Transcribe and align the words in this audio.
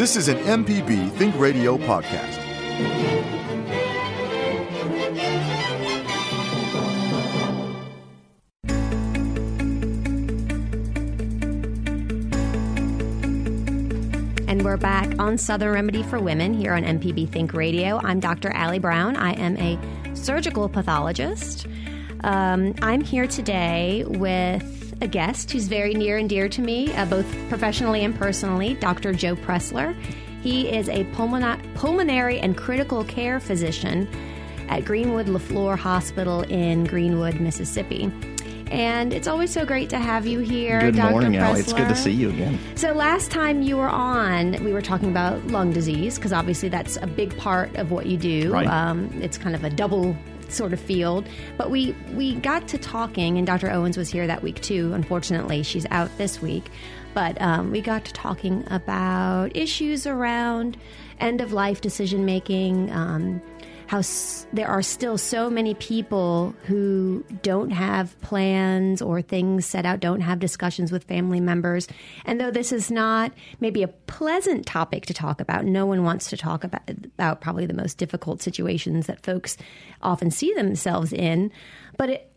This 0.00 0.16
is 0.16 0.28
an 0.28 0.38
MPB 0.38 1.12
Think 1.16 1.38
Radio 1.38 1.76
podcast. 1.76 2.38
And 14.48 14.64
we're 14.64 14.78
back 14.78 15.18
on 15.18 15.36
Southern 15.36 15.74
Remedy 15.74 16.02
for 16.04 16.18
Women 16.18 16.54
here 16.54 16.72
on 16.72 16.82
MPB 16.82 17.28
Think 17.28 17.52
Radio. 17.52 18.00
I'm 18.02 18.20
Dr. 18.20 18.48
Allie 18.52 18.78
Brown. 18.78 19.16
I 19.16 19.32
am 19.32 19.58
a 19.58 19.78
surgical 20.16 20.66
pathologist. 20.70 21.66
Um, 22.24 22.74
I'm 22.80 23.02
here 23.02 23.26
today 23.26 24.04
with 24.06 24.79
a 25.00 25.08
guest 25.08 25.50
who's 25.50 25.66
very 25.66 25.94
near 25.94 26.18
and 26.18 26.28
dear 26.28 26.48
to 26.48 26.60
me, 26.60 26.92
uh, 26.94 27.06
both 27.06 27.26
professionally 27.48 28.04
and 28.04 28.14
personally, 28.16 28.74
Dr. 28.74 29.12
Joe 29.12 29.36
Pressler. 29.36 29.94
He 30.42 30.68
is 30.68 30.88
a 30.88 31.04
pulmona- 31.12 31.60
pulmonary 31.74 32.38
and 32.40 32.56
critical 32.56 33.04
care 33.04 33.40
physician 33.40 34.08
at 34.68 34.84
Greenwood 34.84 35.26
LeFlore 35.26 35.78
Hospital 35.78 36.42
in 36.42 36.84
Greenwood, 36.84 37.40
Mississippi. 37.40 38.10
And 38.70 39.12
it's 39.12 39.26
always 39.26 39.50
so 39.50 39.66
great 39.66 39.90
to 39.90 39.98
have 39.98 40.28
you 40.28 40.38
here, 40.38 40.80
Good 40.80 40.96
Dr. 40.96 41.10
morning, 41.10 41.32
Pressler. 41.32 41.40
Allie. 41.40 41.60
It's 41.60 41.72
good 41.72 41.88
to 41.88 41.96
see 41.96 42.12
you 42.12 42.30
again. 42.30 42.58
So 42.76 42.92
last 42.92 43.32
time 43.32 43.62
you 43.62 43.76
were 43.76 43.88
on, 43.88 44.62
we 44.62 44.72
were 44.72 44.80
talking 44.80 45.10
about 45.10 45.44
lung 45.48 45.72
disease 45.72 46.16
because 46.16 46.32
obviously 46.32 46.68
that's 46.68 46.96
a 47.02 47.06
big 47.08 47.36
part 47.36 47.74
of 47.74 47.90
what 47.90 48.06
you 48.06 48.16
do. 48.16 48.52
Right. 48.52 48.68
Um, 48.68 49.10
it's 49.20 49.36
kind 49.36 49.56
of 49.56 49.64
a 49.64 49.70
double 49.70 50.16
sort 50.52 50.72
of 50.72 50.80
field. 50.80 51.28
But 51.56 51.70
we 51.70 51.94
we 52.12 52.34
got 52.36 52.68
to 52.68 52.78
talking, 52.78 53.38
and 53.38 53.46
Dr. 53.46 53.70
Owens 53.70 53.96
was 53.96 54.10
here 54.10 54.26
that 54.26 54.42
week 54.42 54.60
too. 54.60 54.92
Unfortunately, 54.94 55.62
she's 55.62 55.86
out 55.90 56.16
this 56.18 56.40
week. 56.42 56.70
But 57.12 57.40
um, 57.40 57.70
we 57.70 57.80
got 57.80 58.04
to 58.04 58.12
talking 58.12 58.64
about 58.70 59.56
issues 59.56 60.06
around 60.06 60.76
end 61.18 61.40
of 61.40 61.52
life 61.52 61.80
decision 61.80 62.24
making. 62.24 62.90
Um, 62.92 63.42
how 63.90 63.98
s- 63.98 64.46
there 64.52 64.68
are 64.68 64.82
still 64.82 65.18
so 65.18 65.50
many 65.50 65.74
people 65.74 66.54
who 66.66 67.24
don't 67.42 67.70
have 67.70 68.16
plans 68.20 69.02
or 69.02 69.20
things 69.20 69.66
set 69.66 69.84
out, 69.84 69.98
don't 69.98 70.20
have 70.20 70.38
discussions 70.38 70.92
with 70.92 71.02
family 71.02 71.40
members. 71.40 71.88
And 72.24 72.40
though 72.40 72.52
this 72.52 72.70
is 72.70 72.88
not 72.92 73.32
maybe 73.58 73.82
a 73.82 73.88
pleasant 73.88 74.64
topic 74.64 75.06
to 75.06 75.12
talk 75.14 75.40
about, 75.40 75.64
no 75.64 75.86
one 75.86 76.04
wants 76.04 76.30
to 76.30 76.36
talk 76.36 76.62
about, 76.62 76.88
about 76.88 77.40
probably 77.40 77.66
the 77.66 77.74
most 77.74 77.98
difficult 77.98 78.40
situations 78.40 79.08
that 79.08 79.24
folks 79.24 79.56
often 80.02 80.30
see 80.30 80.54
themselves 80.54 81.12
in. 81.12 81.50
But 81.98 82.10
it, 82.10 82.29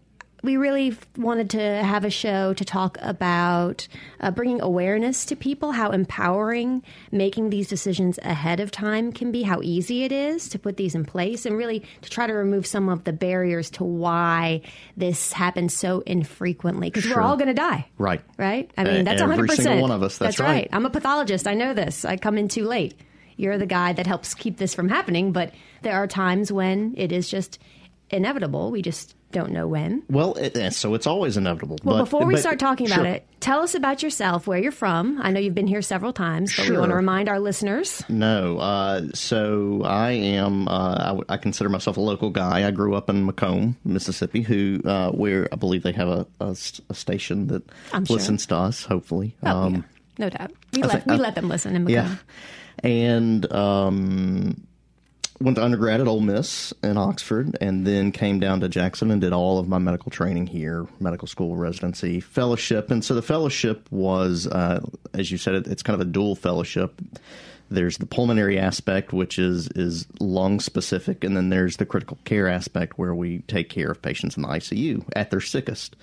we 0.44 0.58
really 0.58 0.96
wanted 1.18 1.50
to 1.52 1.62
have 1.62 2.04
a 2.04 2.10
show 2.10 2.54
to 2.54 2.66
talk 2.66 2.98
about 3.02 3.88
uh, 4.20 4.30
bringing 4.30 4.60
awareness 4.62 5.24
to 5.26 5.38
people, 5.38 5.72
how 5.72 5.92
empowering 5.92 6.84
making 7.14 7.50
these 7.50 7.70
decisions 7.70 8.20
ahead 8.24 8.60
of 8.60 8.70
time 8.70 9.14
can 9.14 9.32
be, 9.32 9.44
how 9.44 9.62
easy 9.64 10.04
it 10.04 10.12
is 10.12 10.50
to 10.50 10.60
put 10.60 10.76
these 10.76 10.96
in 10.96 11.06
place, 11.06 11.46
and 11.46 11.56
really 11.56 11.82
to 12.02 12.10
try 12.10 12.28
to 12.28 12.34
remove 12.34 12.68
some 12.68 12.90
of 12.90 13.06
the 13.06 13.14
barriers 13.14 13.70
to 13.72 13.86
why 13.86 14.62
this 14.98 15.32
happens 15.32 15.74
so 15.74 16.02
infrequently. 16.02 16.90
Because 16.90 17.04
Sure. 17.06 17.16
we're 17.18 17.24
all 17.24 17.38
going 17.38 17.48
to 17.48 17.54
die. 17.54 17.88
Right. 17.98 18.22
Right? 18.38 18.70
I 18.78 18.84
mean, 18.84 19.06
that's 19.06 19.22
every 19.22 19.38
100%. 19.38 19.52
single 19.56 19.82
one 19.82 19.92
of 19.92 20.04
us, 20.04 20.18
that's 20.18 20.40
right. 20.40 20.68
I'm 20.74 20.86
a 20.86 20.90
pathologist. 20.90 21.48
I 21.48 21.54
know 21.54 21.74
this. 21.74 22.04
I 22.04 22.18
come 22.18 22.38
in 22.38 22.50
too 22.50 22.66
late. 22.66 22.96
You're 23.38 23.58
the 23.58 23.66
guy 23.66 23.94
that 23.94 24.06
helps 24.08 24.34
keep 24.34 24.58
this 24.58 24.76
from 24.76 24.90
happening, 24.90 25.32
but 25.32 25.54
there 25.84 25.96
are 25.96 26.06
times 26.06 26.52
when 26.52 26.94
it 26.98 27.14
is 27.14 27.30
just 27.30 27.60
inevitable. 28.10 28.70
We 28.72 28.82
just 28.82 29.16
don't 29.34 29.52
know 29.52 29.68
when. 29.68 30.04
Well, 30.10 30.36
it, 30.36 30.56
eh, 30.56 30.70
so 30.70 30.94
it's 30.94 31.06
always 31.06 31.36
inevitable. 31.36 31.78
Well, 31.84 31.98
but, 31.98 32.04
before 32.06 32.26
we 32.26 32.36
but- 32.36 32.40
start 32.40 32.60
talking 32.60 32.88
about 32.90 33.06
it, 33.06 33.28
tell 33.42 33.60
us 33.62 33.76
about 33.76 34.02
yourself, 34.02 34.48
where 34.48 34.58
you're 34.60 34.72
from. 34.72 35.20
I 35.22 35.32
know 35.32 35.40
you've 35.42 35.54
been 35.56 35.68
here 35.68 35.82
several 35.82 36.14
times, 36.14 36.56
but 36.56 36.70
we 36.70 36.78
want 36.78 36.92
to 36.92 36.96
remind 36.96 37.28
our 37.28 37.40
listeners. 37.40 38.02
No. 38.08 38.60
Uh, 38.60 39.08
so 39.14 39.82
I 39.84 40.12
am. 40.12 40.68
Uh, 40.70 40.94
I, 40.98 41.06
w- 41.08 41.26
I 41.28 41.36
consider 41.38 41.70
myself 41.70 41.98
a 41.98 42.02
local 42.02 42.30
guy. 42.30 42.66
I 42.66 42.72
grew 42.72 42.96
up 42.96 43.10
in 43.10 43.28
McComb, 43.28 43.76
Mississippi, 43.84 44.42
who 44.42 44.80
uh, 44.86 45.12
where 45.12 45.50
I 45.52 45.58
believe 45.58 45.84
they 45.84 45.92
have 45.92 46.26
a 46.40 46.56
station 46.56 47.48
that 47.48 47.64
I'm 47.92 48.06
sure. 48.06 48.16
listens 48.16 48.46
to 48.48 48.56
us. 48.56 48.86
Hopefully. 48.86 49.36
Oh, 49.44 49.50
Um, 49.50 49.74
yeah. 49.76 49.82
No 50.20 50.30
doubt. 50.30 50.52
We, 50.74 50.84
I 50.84 50.86
let, 50.86 50.92
think- 50.94 51.06
we 51.08 51.14
I- 51.14 51.18
let 51.18 51.36
them 51.36 51.50
listen 51.50 51.76
in 51.76 51.86
McComb. 51.86 51.90
Yeah. 51.90 52.16
And 52.84 53.52
um, 53.54 54.68
went 55.40 55.58
to 55.58 55.64
undergrad 55.64 56.02
at 56.02 56.08
Ole 56.08 56.22
Miss 56.22 56.74
in 56.84 56.98
Oxford, 56.98 57.58
and 57.62 57.86
then 57.86 58.12
came 58.12 58.40
down 58.40 58.60
to 58.62 58.70
Jackson 58.70 59.12
and 59.12 59.22
did 59.22 59.34
all 59.34 59.60
of 59.60 59.68
my 59.68 59.78
medical 59.78 60.12
training 60.12 60.48
here, 60.48 60.88
medical 61.00 61.28
school 61.28 61.56
residency, 61.56 62.20
fellowship. 62.20 62.92
And 62.92 63.04
so 63.04 63.14
the 63.14 63.22
fellowship 63.22 63.92
was, 63.92 64.48
uh, 64.48 64.82
as 65.14 65.32
you 65.32 65.38
said, 65.38 65.56
it, 65.56 65.68
it's 65.68 65.84
kind 65.84 66.00
of 66.00 66.08
a 66.08 66.10
dual 66.10 66.36
fellowship. 66.36 67.02
There's 67.70 67.98
the 67.98 68.06
pulmonary 68.06 68.60
aspect, 68.60 69.14
which 69.14 69.40
is 69.40 69.68
is 69.70 70.06
lung 70.20 70.60
specific, 70.60 71.24
and 71.24 71.36
then 71.36 71.50
there's 71.50 71.78
the 71.78 71.86
critical 71.86 72.20
care 72.24 72.48
aspect, 72.48 73.00
where 73.00 73.16
we 73.16 73.40
take 73.48 73.70
care 73.70 73.90
of 73.90 74.02
patients 74.02 74.38
in 74.38 74.44
the 74.44 74.50
ICU 74.50 75.04
at 75.16 75.32
their 75.32 75.42
sickest. 75.42 75.96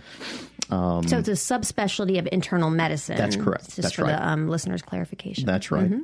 So 0.71 1.19
it's 1.19 1.29
a 1.29 1.33
subspecialty 1.33 2.19
of 2.19 2.29
internal 2.31 2.71
medicine. 2.71 3.17
That's 3.17 3.37
correct. 3.37 3.65
Just 3.67 3.83
That's 3.83 3.95
for 3.95 4.05
right. 4.05 4.17
the 4.17 4.29
um, 4.29 4.49
listeners' 4.49 4.83
clarification. 4.83 5.45
That's 5.47 5.71
right. 5.71 5.91
Mm-hmm. 5.91 6.03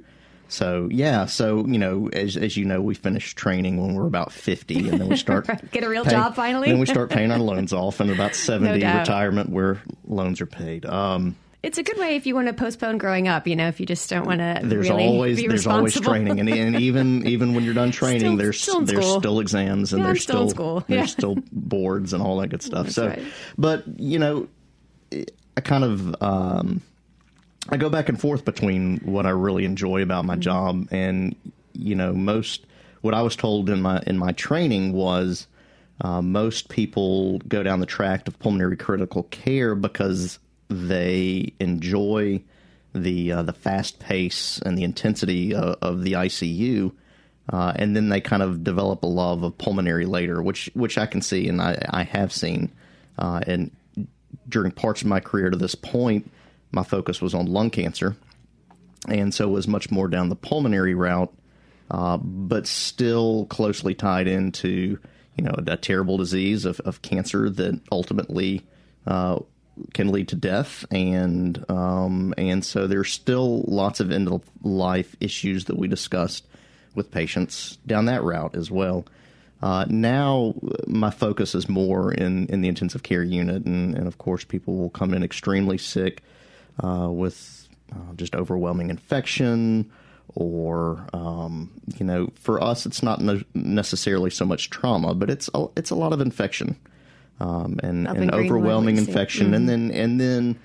So 0.49 0.89
yeah, 0.91 1.27
so 1.27 1.67
you 1.67 1.79
know, 1.79 2.09
as 2.12 2.37
as 2.37 2.57
you 2.57 2.65
know, 2.65 2.81
we 2.81 2.95
finish 2.95 3.34
training 3.34 3.81
when 3.81 3.95
we're 3.95 4.07
about 4.07 4.33
fifty, 4.33 4.89
and 4.89 5.01
then 5.01 5.09
we 5.09 5.17
start 5.27 5.49
Right. 5.49 5.71
Get 5.73 5.83
a 5.84 5.89
real 5.89 6.05
pay- 6.05 6.11
job 6.12 6.34
finally. 6.34 6.69
Then 6.71 6.79
we 6.79 6.87
start 6.87 7.11
paying 7.11 7.31
our 7.33 7.39
loans 7.39 7.73
off, 7.73 8.01
and 8.01 8.11
about 8.11 8.34
seventy 8.37 8.81
doubt. 8.81 9.01
retirement 9.01 9.51
where 9.51 9.81
loans 10.06 10.41
are 10.41 10.47
paid. 10.47 10.87
Um, 10.87 11.35
It's 11.62 11.79
a 11.79 11.83
good 11.83 11.99
way 11.99 12.15
if 12.15 12.27
you 12.27 12.37
want 12.37 12.47
to 12.47 12.53
postpone 12.53 12.99
growing 12.99 13.27
up. 13.27 13.49
You 13.49 13.56
know, 13.56 13.67
if 13.67 13.81
you 13.81 13.87
just 13.87 14.09
don't 14.09 14.25
want 14.25 14.39
to. 14.39 14.61
there's 14.62 14.89
really 14.89 15.05
always 15.06 15.37
be 15.41 15.49
there's 15.49 15.67
always 15.67 16.01
training, 16.01 16.39
and, 16.39 16.49
and 16.49 16.77
even 16.77 17.27
even 17.27 17.55
when 17.55 17.65
you're 17.65 17.75
done 17.75 17.91
training, 17.91 18.21
Still- 18.21 18.37
there's 18.37 18.61
still 18.61 18.81
there's 18.83 19.06
still 19.19 19.41
exams, 19.41 19.93
and 19.93 20.01
Yeah, 20.03 20.06
there's 20.06 20.23
still 20.23 20.49
school. 20.49 20.85
there's 20.87 21.01
Yeah. 21.01 21.06
still 21.06 21.37
boards 21.51 22.12
and 22.12 22.23
all 22.23 22.39
that 22.39 22.49
good 22.49 22.62
stuff. 22.62 22.85
That's 22.85 22.95
so, 22.95 23.09
right. 23.09 23.23
but 23.59 23.83
you 23.99 24.19
know, 24.21 24.47
I 25.56 25.61
kind 25.61 25.83
of. 25.83 26.23
Um, 26.23 26.83
I 27.69 27.77
go 27.77 27.88
back 27.88 28.09
and 28.09 28.21
forth 28.21 28.44
between 28.44 28.99
what 28.99 29.27
I 29.27 29.31
really 29.31 29.65
enjoy 29.65 30.03
about 30.03 30.21
Mm-hmm. 30.22 30.27
my 30.28 30.37
job 30.37 30.88
and 30.91 31.34
you 31.72 31.94
know 31.94 32.12
most 32.12 32.65
what 33.03 33.15
I 33.15 33.22
was 33.22 33.37
told 33.37 33.69
in 33.71 33.82
my 33.82 34.03
in 34.06 34.19
my 34.19 34.32
training 34.32 34.93
was 34.93 35.47
uh, 36.00 36.21
most 36.22 36.69
people 36.69 37.38
go 37.41 37.62
down 37.62 37.81
the 37.81 37.87
track 37.87 38.28
of 38.28 38.38
pulmonary 38.38 38.76
critical 38.76 39.25
care 39.25 39.75
because 39.75 40.38
they 40.69 41.53
enjoy 41.60 42.43
the 42.94 43.32
uh, 43.32 43.43
the 43.43 43.53
fast 43.53 43.99
pace 43.99 44.60
and 44.65 44.76
the 44.76 44.84
intensity 44.84 45.55
of, 45.55 45.76
of 45.82 46.03
the 46.03 46.12
ICU. 46.12 46.93
Uh, 47.53 47.72
and 47.76 47.94
then 47.94 48.09
they 48.09 48.21
kind 48.21 48.43
of 48.43 48.65
develop 48.65 49.05
a 49.05 49.06
love 49.06 49.44
of 49.44 49.56
pulmonary 49.56 50.06
later, 50.06 50.43
which 50.43 50.69
which 50.75 50.99
I 50.99 51.06
can 51.06 51.22
see 51.22 51.49
and 51.49 51.62
I, 51.62 51.81
I 51.91 52.03
have 52.03 52.32
seen. 52.32 52.72
Uh, 53.19 53.41
and 53.47 53.71
during 54.49 54.72
parts 54.72 55.03
of 55.03 55.06
my 55.06 55.21
career 55.21 55.50
to 55.50 55.56
this 55.56 55.75
point, 55.75 56.31
my 56.72 56.82
focus 56.82 57.21
was 57.21 57.34
on 57.34 57.47
lung 57.47 57.71
cancer, 57.71 58.16
and 59.09 59.32
so 59.32 59.49
was 59.49 59.69
much 59.69 59.91
more 59.91 60.08
down 60.08 60.29
the 60.29 60.37
pulmonary 60.37 60.94
route, 60.94 61.32
uh, 61.91 62.17
but 62.17 62.67
still 62.67 63.46
closely 63.46 63.94
tied 63.94 64.26
into 64.26 64.99
you 65.37 65.44
know 65.44 65.55
a 65.67 65.76
terrible 65.76 66.17
disease 66.17 66.64
of, 66.64 66.81
of 66.81 67.02
cancer 67.02 67.50
that 67.50 67.81
ultimately 67.93 68.67
uh, 69.06 69.38
can 69.93 70.11
lead 70.11 70.29
to 70.29 70.37
death, 70.37 70.85
and 70.91 71.64
um, 71.70 72.35
and 72.38 72.64
so 72.64 72.87
there's 72.87 73.12
still 73.12 73.62
lots 73.62 74.00
of 74.00 74.11
end 74.11 74.29
of 74.29 74.43
life 74.62 75.17
issues 75.20 75.67
that 75.67 75.79
we 75.79 75.88
discussed 75.88 76.46
with 76.94 77.11
patients 77.11 77.76
down 77.87 78.06
that 78.06 78.23
route 78.23 78.56
as 78.56 78.70
well. 78.70 79.06
Uh, 79.62 79.87
now 79.88 80.55
my 80.87 81.11
focus 81.11 81.55
is 81.55 81.69
more 81.69 82.12
in, 82.12 82.46
in 82.49 82.61
the 82.61 82.69
intensive 82.69 83.02
care 83.02 83.23
unit, 83.23 83.64
and, 83.64 83.94
and 83.94 84.06
of 84.06 84.19
course 84.19 84.44
people 84.44 84.76
will 84.76 84.91
come 84.91 85.14
in 85.14 85.23
extremely 85.23 85.79
sick 85.79 86.23
uh, 86.82 87.08
with 87.11 87.69
uh, 87.93 88.14
just 88.17 88.34
overwhelming 88.34 88.90
infection, 88.90 89.90
or 90.34 91.06
um, 91.12 91.70
you 91.99 92.05
know, 92.05 92.31
for 92.34 92.62
us 92.62 92.87
it's 92.87 93.02
not 93.02 93.20
no, 93.20 93.40
necessarily 93.55 94.31
so 94.31 94.44
much 94.44 94.70
trauma, 94.70 95.14
but 95.14 95.31
it's 95.31 95.49
a, 95.55 95.67
it's 95.76 95.90
a 95.90 95.94
lot 95.94 96.12
of 96.12 96.20
infection 96.20 96.76
um, 97.40 97.78
and, 97.82 98.06
in 98.06 98.17
and 98.17 98.34
overwhelming 98.34 98.96
infection, 98.96 99.55
and 99.55 99.69
then 99.69 99.90
and 99.90 100.20
then 100.20 100.58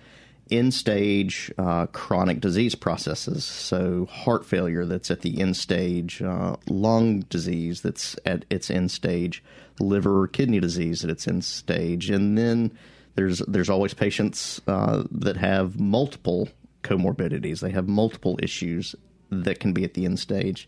end 0.52 0.74
stage 0.74 1.52
uh, 1.58 1.86
chronic 1.88 2.42
disease 2.42 2.76
processes. 2.76 3.46
So, 3.46 4.06
heart 4.06 4.46
failure 4.46 4.86
that's 4.86 5.10
at 5.10 5.22
the 5.22 5.40
end 5.42 5.56
stage, 5.56 6.22
uh, 6.22 6.58
lung 6.68 7.22
disease 7.22 7.82
that's 7.82 8.18
at 8.26 8.46
its 8.50 8.70
end 8.70 8.92
stage, 8.92 9.44
liver 9.80 10.22
or 10.22 10.28
kidney 10.28 10.60
disease 10.60 11.04
at 11.04 11.10
its 11.10 11.28
end 11.28 11.44
stage. 11.46 12.10
And 12.10 12.38
then 12.38 12.72
there's, 13.16 13.40
there's 13.40 13.70
always 13.70 13.94
patients 13.94 14.62
uh, 14.68 15.04
that 15.12 15.38
have 15.38 15.80
multiple 15.80 16.50
comorbidities, 16.84 17.60
they 17.60 17.72
have 17.72 17.88
multiple 17.88 18.40
issues 18.42 18.96
that 19.30 19.60
can 19.60 19.74
be 19.74 19.84
at 19.84 19.94
the 19.94 20.06
end 20.06 20.20
stage. 20.20 20.68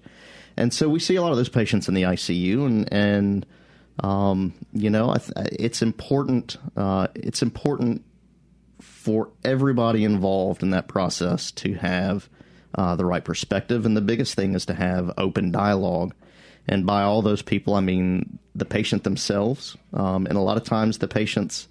And 0.55 0.73
so 0.73 0.87
we 0.87 0.99
see 0.99 1.15
a 1.15 1.21
lot 1.21 1.31
of 1.31 1.37
those 1.37 1.49
patients 1.49 1.87
in 1.87 1.93
the 1.93 2.03
ICU, 2.03 2.65
and, 2.65 2.93
and 2.93 3.45
um, 3.99 4.53
you 4.71 4.89
know, 4.89 5.15
it's 5.35 5.81
important. 5.81 6.57
Uh, 6.75 7.07
it's 7.15 7.41
important 7.41 8.03
for 8.79 9.29
everybody 9.43 10.03
involved 10.03 10.63
in 10.63 10.71
that 10.71 10.87
process 10.87 11.51
to 11.51 11.73
have 11.75 12.29
uh, 12.75 12.95
the 12.95 13.05
right 13.05 13.23
perspective. 13.23 13.85
And 13.85 13.95
the 13.95 14.01
biggest 14.01 14.35
thing 14.35 14.55
is 14.55 14.65
to 14.67 14.73
have 14.73 15.11
open 15.17 15.51
dialogue. 15.51 16.13
And 16.67 16.85
by 16.85 17.03
all 17.03 17.21
those 17.21 17.41
people, 17.41 17.75
I 17.75 17.81
mean 17.81 18.39
the 18.55 18.65
patient 18.65 19.03
themselves. 19.03 19.77
Um, 19.93 20.25
and 20.25 20.37
a 20.37 20.41
lot 20.41 20.57
of 20.57 20.63
times, 20.63 20.99
the 20.99 21.07
patients 21.07 21.67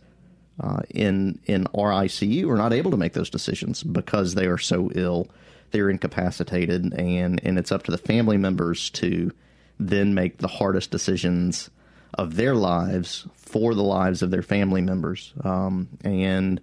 uh, 0.62 0.80
in 0.90 1.38
in 1.46 1.66
our 1.74 1.90
ICU 1.90 2.48
are 2.48 2.56
not 2.56 2.72
able 2.72 2.90
to 2.90 2.96
make 2.96 3.14
those 3.14 3.30
decisions 3.30 3.82
because 3.82 4.34
they 4.34 4.46
are 4.46 4.58
so 4.58 4.90
ill, 4.94 5.28
they're 5.70 5.90
incapacitated, 5.90 6.92
and 6.94 7.40
and 7.44 7.58
it's 7.58 7.72
up 7.72 7.82
to 7.84 7.90
the 7.90 7.98
family 7.98 8.36
members 8.36 8.90
to 8.90 9.32
then 9.78 10.14
make 10.14 10.38
the 10.38 10.48
hardest 10.48 10.90
decisions 10.90 11.70
of 12.14 12.36
their 12.36 12.54
lives 12.54 13.26
for 13.34 13.74
the 13.74 13.82
lives 13.82 14.22
of 14.22 14.30
their 14.30 14.42
family 14.42 14.82
members. 14.82 15.32
Um, 15.42 15.88
and 16.04 16.60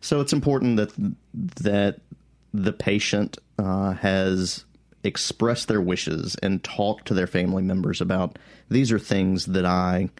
so 0.00 0.20
it's 0.20 0.32
important 0.32 0.76
that 0.76 0.92
that 1.62 2.00
the 2.52 2.72
patient 2.72 3.38
uh, 3.58 3.92
has 3.94 4.64
expressed 5.02 5.68
their 5.68 5.80
wishes 5.80 6.36
and 6.42 6.62
talked 6.62 7.08
to 7.08 7.14
their 7.14 7.26
family 7.26 7.62
members 7.62 8.00
about 8.00 8.38
these 8.68 8.92
are 8.92 8.98
things 8.98 9.46
that 9.46 9.64
I 9.64 10.10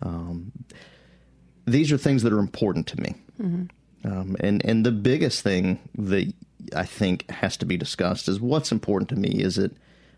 um, 0.00 0.52
these 1.68 1.92
are 1.92 1.98
things 1.98 2.22
that 2.22 2.32
are 2.32 2.38
important 2.38 2.86
to 2.88 3.00
me. 3.00 3.14
Mm-hmm. 3.40 4.10
Um, 4.10 4.36
and 4.40 4.64
and 4.64 4.86
the 4.86 4.92
biggest 4.92 5.42
thing 5.42 5.78
that 5.96 6.32
I 6.74 6.84
think 6.84 7.30
has 7.30 7.56
to 7.58 7.66
be 7.66 7.76
discussed 7.76 8.28
is 8.28 8.40
what's 8.40 8.72
important 8.72 9.08
to 9.10 9.16
me. 9.16 9.42
Is 9.42 9.58
it 9.58 9.72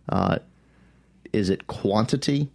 uh, 0.09 0.39
is 1.33 1.51
it 1.51 1.67
quantity? 1.67 2.51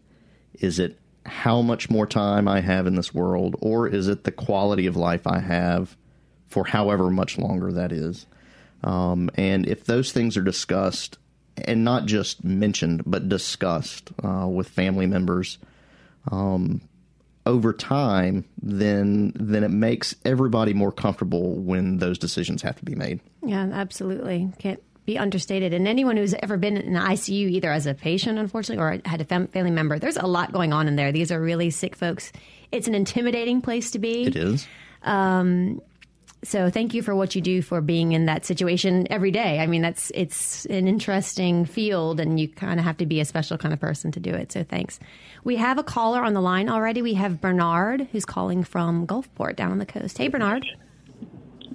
Is 0.59 0.80
it 0.80 1.00
how 1.25 1.62
much 1.62 1.89
more 1.89 2.06
time 2.06 2.47
I 2.47 2.62
have 2.62 2.86
in 2.86 2.95
this 2.95 3.13
world, 3.13 3.56
or 3.59 3.88
is 3.88 4.07
it 4.07 4.24
the 4.24 4.31
quality 4.31 4.86
of 4.86 4.95
life 4.95 5.25
I 5.25 5.39
have 5.39 5.97
for 6.47 6.65
however 6.65 7.09
much 7.09 7.38
longer 7.38 7.71
that 7.74 7.92
is. 7.92 8.25
Um, 8.83 9.30
and 9.36 9.68
if 9.68 9.83
those 9.83 10.12
things 10.12 10.38
are 10.38 10.42
discussed, 10.42 11.18
and 11.65 11.83
not 11.83 12.06
just 12.06 12.44
mentioned, 12.44 13.03
but 13.06 13.30
discussed 13.30 14.12
uh, 14.24 14.47
with 14.47 14.69
family 14.69 15.06
members 15.06 15.57
um, 16.31 16.81
over 17.45 17.74
time, 17.74 18.45
then 18.62 19.31
then 19.36 19.63
it 19.63 19.71
makes 19.71 20.15
everybody 20.25 20.74
more 20.74 20.92
comfortable 20.92 21.56
when 21.56 21.97
those 21.97 22.18
decisions 22.18 22.62
have 22.62 22.75
to 22.77 22.86
be 22.86 22.95
made. 22.95 23.19
Yeah, 23.44 23.69
absolutely. 23.71 24.51
Can't 24.59 24.81
be 25.06 25.18
understated. 25.18 25.74
And 25.74 25.88
anyone 25.88 26.18
who's 26.18 26.33
ever 26.36 26.57
been 26.57 26.77
in 26.77 26.94
ICU, 26.94 27.51
either 27.51 27.71
as 27.71 27.86
a 27.86 27.94
patient, 27.94 28.39
unfortunately, 28.39 28.83
or 28.83 29.01
had 29.06 29.21
a 29.21 29.25
family 29.25 29.71
member, 29.71 30.00
there's 30.00 30.18
a 30.18 30.25
lot 30.25 30.51
going 30.51 30.74
on 30.74 30.88
in 30.88 30.95
there. 30.95 31.12
These 31.12 31.31
are 31.31 31.39
really 31.39 31.69
sick 31.69 31.95
folks. 31.95 32.31
It's 32.71 32.88
an 32.88 32.95
intimidating 32.95 33.62
place 33.62 33.92
to 33.92 34.00
be. 34.00 34.24
It 34.24 34.36
is. 34.36 34.68
Um, 35.03 35.81
so 36.45 36.69
thank 36.69 36.94
you 36.94 37.01
for 37.01 37.15
what 37.15 37.36
you 37.36 37.42
do 37.42 37.62
for 37.62 37.81
being 37.81 38.12
in 38.12 38.25
that 38.25 38.45
situation 38.45 39.07
every 39.09 39.31
day. 39.31 39.59
I 39.59 39.68
mean, 39.68 39.81
that's 39.81 40.12
it's 40.13 40.65
an 40.65 40.88
interesting 40.88 41.65
field, 41.65 42.19
and 42.19 42.39
you 42.39 42.47
kind 42.47 42.80
of 42.80 42.86
have 42.86 42.97
to 42.97 43.06
be 43.06 43.19
a 43.19 43.25
special 43.25 43.57
kind 43.57 43.74
of 43.74 43.80
person 43.80 44.12
to 44.12 44.19
do 44.19 44.33
it. 44.33 44.51
So 44.51 44.63
thanks. 44.63 45.00
We 45.44 45.56
have 45.57 45.77
a 45.77 45.83
caller 45.83 46.24
on 46.24 46.33
the 46.33 46.42
line 46.42 46.69
already. 46.69 47.01
We 47.01 47.15
have 47.15 47.42
Bernard 47.42 48.07
who's 48.12 48.25
calling 48.25 48.63
from 48.63 49.07
Gulfport 49.07 49.56
down 49.56 49.71
on 49.71 49.80
the 49.80 49.86
coast. 49.86 50.18
Hey, 50.18 50.27
Bernard. 50.27 50.65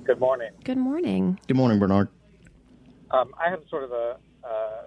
Good 0.04 0.20
morning. 0.20 0.50
Good 0.64 0.78
morning. 0.78 1.38
Good 1.46 1.56
morning, 1.56 1.78
Bernard. 1.78 2.08
Um, 3.10 3.34
I 3.38 3.50
have 3.50 3.60
sort 3.68 3.84
of 3.84 3.92
a 3.92 4.16
uh, 4.44 4.82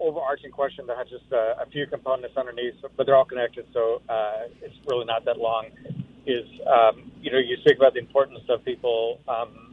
overarching 0.00 0.50
question 0.50 0.86
that 0.86 0.96
has 0.96 1.08
just 1.08 1.30
uh, 1.32 1.62
a 1.62 1.66
few 1.70 1.86
components 1.86 2.36
underneath, 2.36 2.74
but 2.96 3.06
they're 3.06 3.16
all 3.16 3.24
connected, 3.24 3.66
so 3.72 4.02
uh, 4.08 4.48
it's 4.62 4.74
really 4.86 5.04
not 5.04 5.24
that 5.24 5.38
long 5.38 5.66
is 6.26 6.46
um, 6.66 7.10
you 7.20 7.30
know 7.30 7.38
you 7.38 7.56
speak 7.60 7.76
about 7.76 7.94
the 7.94 8.00
importance 8.00 8.40
of 8.48 8.64
people 8.64 9.20
um, 9.28 9.70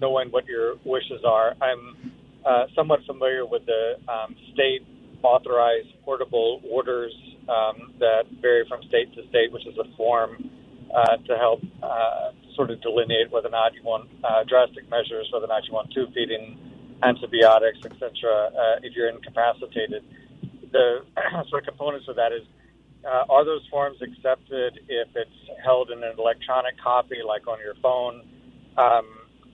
knowing 0.00 0.30
what 0.30 0.46
your 0.46 0.76
wishes 0.84 1.22
are. 1.24 1.54
I'm 1.60 2.12
uh, 2.44 2.66
somewhat 2.74 3.00
familiar 3.06 3.44
with 3.44 3.66
the 3.66 3.96
um, 4.08 4.34
state 4.54 4.86
authorized 5.22 5.88
portable 6.04 6.62
orders 6.68 7.12
um, 7.48 7.92
that 7.98 8.24
vary 8.40 8.64
from 8.68 8.82
state 8.88 9.14
to 9.14 9.28
state, 9.28 9.52
which 9.52 9.66
is 9.66 9.76
a 9.76 9.96
form 9.96 10.50
uh, 10.94 11.16
to 11.28 11.36
help 11.36 11.60
uh, 11.82 12.30
sort 12.56 12.70
of 12.70 12.80
delineate 12.80 13.30
whether 13.30 13.48
or 13.48 13.50
not 13.50 13.74
you 13.74 13.82
want 13.82 14.08
uh, 14.24 14.42
drastic 14.48 14.88
measures, 14.90 15.28
whether 15.32 15.44
or 15.44 15.48
not 15.48 15.66
you 15.66 15.74
want 15.74 15.92
tube 15.92 16.12
feeding, 16.14 16.58
antibiotics, 17.02 17.78
etc. 17.84 18.08
Uh, 18.10 18.76
if 18.82 18.94
you're 18.96 19.08
incapacitated, 19.08 20.02
the 20.72 21.04
sort 21.48 21.62
of 21.62 21.68
components 21.68 22.08
of 22.08 22.16
that 22.16 22.32
is 22.32 22.42
uh, 23.04 23.24
are 23.28 23.44
those 23.44 23.66
forms 23.70 23.98
accepted 24.02 24.80
if 24.88 25.08
it's 25.14 25.60
held 25.64 25.90
in 25.90 26.02
an 26.02 26.14
electronic 26.18 26.78
copy, 26.82 27.16
like 27.26 27.46
on 27.46 27.58
your 27.60 27.74
phone? 27.82 28.22
Um, 28.76 29.06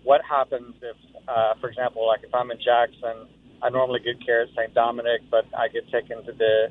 what 0.03 0.21
happens 0.29 0.75
if, 0.83 0.97
uh, 1.29 1.55
for 1.61 1.69
example, 1.69 2.07
like 2.07 2.21
if 2.23 2.35
I'm 2.35 2.51
in 2.51 2.59
Jackson, 2.59 3.29
I 3.63 3.71
normally 3.71 4.01
get 4.01 4.25
care 4.25 4.43
at 4.43 4.49
St. 4.51 4.75
Dominic, 4.75 5.23
but 5.31 5.47
I 5.57 5.69
get 5.69 5.91
taken 5.91 6.25
to 6.25 6.33
the 6.33 6.69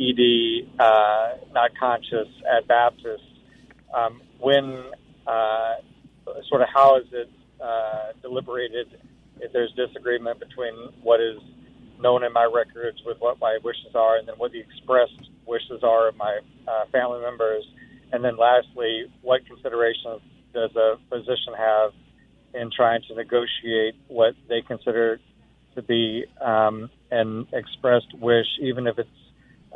ED, 0.00 0.80
uh, 0.80 1.36
not 1.52 1.70
conscious 1.78 2.28
at 2.50 2.66
Baptist. 2.66 3.22
Um, 3.94 4.20
when, 4.40 4.90
uh, 5.26 5.74
sort 6.48 6.62
of, 6.62 6.68
how 6.72 6.98
is 6.98 7.06
it 7.12 7.30
uh, 7.62 8.12
deliberated 8.22 8.88
if 9.40 9.52
there's 9.52 9.72
disagreement 9.72 10.40
between 10.40 10.74
what 11.02 11.20
is 11.20 11.38
known 12.00 12.24
in 12.24 12.32
my 12.32 12.44
records 12.44 12.98
with 13.06 13.18
what 13.20 13.38
my 13.40 13.58
wishes 13.62 13.94
are, 13.94 14.16
and 14.16 14.26
then 14.26 14.34
what 14.36 14.52
the 14.52 14.60
expressed 14.60 15.30
wishes 15.46 15.82
are 15.82 16.08
of 16.08 16.16
my 16.16 16.40
uh, 16.66 16.86
family 16.92 17.20
members. 17.20 17.64
And 18.12 18.24
then 18.24 18.36
lastly, 18.36 19.06
what 19.22 19.46
considerations 19.46 20.20
does 20.52 20.70
a 20.76 20.96
physician 21.08 21.54
have 21.56 21.92
in 22.54 22.70
trying 22.70 23.02
to 23.08 23.14
negotiate 23.14 23.94
what 24.08 24.34
they 24.48 24.62
consider 24.62 25.18
to 25.74 25.82
be 25.82 26.24
um, 26.40 26.88
an 27.10 27.46
expressed 27.52 28.14
wish, 28.14 28.46
even 28.60 28.86
if 28.86 28.98
it's 28.98 29.08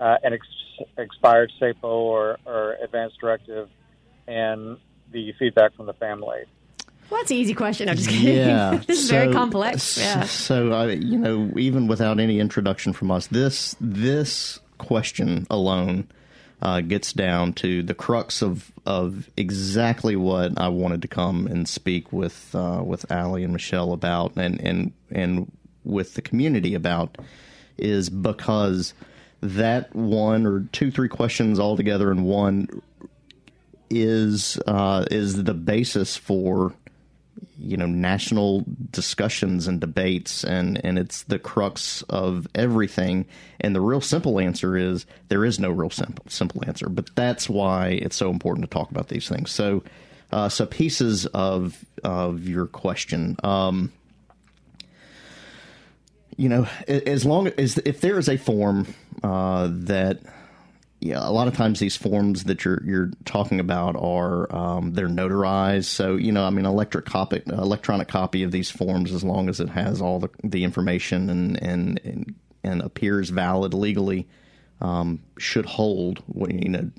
uh, 0.01 0.17
an 0.23 0.33
ex- 0.33 0.89
expired 0.97 1.51
SAPO 1.61 1.89
or, 1.89 2.39
or 2.47 2.77
advanced 2.83 3.17
directive, 3.21 3.69
and 4.29 4.79
the 5.11 5.33
feedback 5.39 5.75
from 5.75 5.87
the 5.87 5.95
family? 5.95 6.45
Well, 7.11 7.21
that's 7.21 7.31
an 7.31 7.39
easy 7.39 7.55
question. 7.55 7.89
I'm 7.89 7.97
just 7.97 8.11
kidding. 8.11 8.37
Yeah, 8.37 8.81
this 8.87 9.01
is 9.01 9.09
so, 9.09 9.15
very 9.15 9.33
complex. 9.33 9.99
Yeah. 9.99 10.25
So, 10.25 10.73
uh, 10.73 10.87
you 10.87 11.19
know, 11.19 11.51
even 11.57 11.87
without 11.87 12.21
any 12.21 12.39
introduction 12.39 12.93
from 12.93 13.11
us, 13.11 13.27
this 13.29 13.75
this 13.81 14.61
question 14.79 15.47
alone 15.51 16.09
uh, 16.61 16.81
gets 16.81 17.13
down 17.13 17.53
to 17.53 17.83
the 17.83 17.95
crux 17.95 18.43
of 18.43 18.73
of 18.85 19.29
exactly 19.37 20.17
what 20.17 20.59
I 20.59 20.69
wanted 20.69 21.03
to 21.03 21.09
come 21.09 21.47
and 21.47 21.69
speak 21.69 22.13
with 22.13 22.55
uh, 22.55 22.83
with 22.85 23.11
Allie 23.11 23.45
and 23.45 23.53
Michelle 23.53 23.93
about, 23.93 24.37
and 24.37 24.61
and 24.61 24.93
and 25.11 25.53
with 25.85 26.15
the 26.15 26.23
community 26.23 26.75
about, 26.75 27.17
is 27.77 28.11
because 28.11 28.93
that 29.41 29.95
one 29.95 30.47
or 30.47 30.67
two 30.73 30.91
three 30.91 31.09
questions 31.09 31.59
all 31.59 31.77
together 31.77 32.11
in 32.11 32.25
one 32.25 32.69
is 33.91 34.59
uh, 34.67 35.05
is 35.11 35.45
the 35.45 35.55
basis 35.55 36.17
for 36.17 36.75
you 37.59 37.77
know 37.77 37.87
national 37.87 38.65
discussions 38.91 39.67
and 39.67 39.81
debates 39.81 40.45
and 40.45 40.85
and 40.85 40.99
it's 40.99 41.23
the 41.25 41.39
crux 41.39 42.03
of 42.03 42.47
everything. 42.55 43.27
And 43.61 43.75
the 43.75 43.81
real 43.81 44.01
simple 44.01 44.39
answer 44.39 44.77
is 44.77 45.07
there 45.29 45.45
is 45.45 45.59
no 45.59 45.71
real 45.71 45.91
simple 45.91 46.25
simple 46.29 46.63
answer 46.67 46.89
but 46.89 47.15
that's 47.15 47.49
why 47.49 47.89
it's 47.89 48.17
so 48.17 48.31
important 48.31 48.65
to 48.65 48.71
talk 48.71 48.91
about 48.91 49.09
these 49.09 49.29
things. 49.29 49.51
So 49.51 49.83
uh, 50.31 50.49
so 50.49 50.67
pieces 50.67 51.27
of 51.27 51.85
of 52.05 52.49
your 52.49 52.67
question 52.67 53.37
um, 53.43 53.93
you 56.37 56.49
know 56.49 56.67
as 56.87 57.25
long 57.25 57.49
as 57.49 57.79
if 57.79 58.01
there 58.01 58.19
is 58.19 58.29
a 58.29 58.37
form 58.37 58.87
uh, 59.23 59.69
that 59.71 60.21
yeah, 61.01 61.21
a 61.21 61.31
lot 61.31 61.47
of 61.47 61.55
times 61.55 61.79
these 61.79 61.97
forms 61.97 62.45
that 62.45 62.65
you're 62.65 62.83
you're 62.85 63.11
talking 63.25 63.61
about 63.61 63.95
are 63.97 64.53
um, 64.55 64.95
they're 64.95 65.09
notarized. 65.09 65.85
So 65.85 66.17
you 66.17 66.33
know, 66.33 66.45
I 66.45 66.51
mean, 66.51 66.67
electric 66.67 67.05
copy, 67.05 67.41
electronic 67.47 68.09
copy 68.09 68.43
of 68.43 68.51
these 68.51 68.71
forms, 68.71 69.13
as 69.13 69.23
long 69.23 69.49
as 69.49 69.61
it 69.61 69.69
has 69.69 70.03
all 70.03 70.19
the 70.19 70.31
the 70.43 70.65
information 70.65 71.31
and 71.31 71.63
and 71.63 72.01
and, 72.05 72.35
and 72.65 72.83
appears 72.83 73.31
valid 73.31 73.75
legally, 73.75 74.27
um, 74.81 75.21
should 75.39 75.67
hold. 75.67 76.23
You 76.35 76.69
know, 76.69 76.91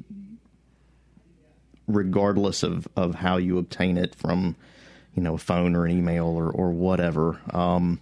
regardless 1.88 2.64
of 2.64 2.88
of 2.96 3.16
how 3.16 3.36
you 3.36 3.58
obtain 3.58 3.98
it 3.98 4.16
from 4.16 4.56
you 5.14 5.22
know 5.22 5.34
a 5.34 5.38
phone 5.40 5.76
or 5.76 5.86
an 5.86 5.92
email 5.98 6.28
or 6.28 6.50
or 6.50 6.72
whatever. 6.72 7.42
Um, 7.54 8.00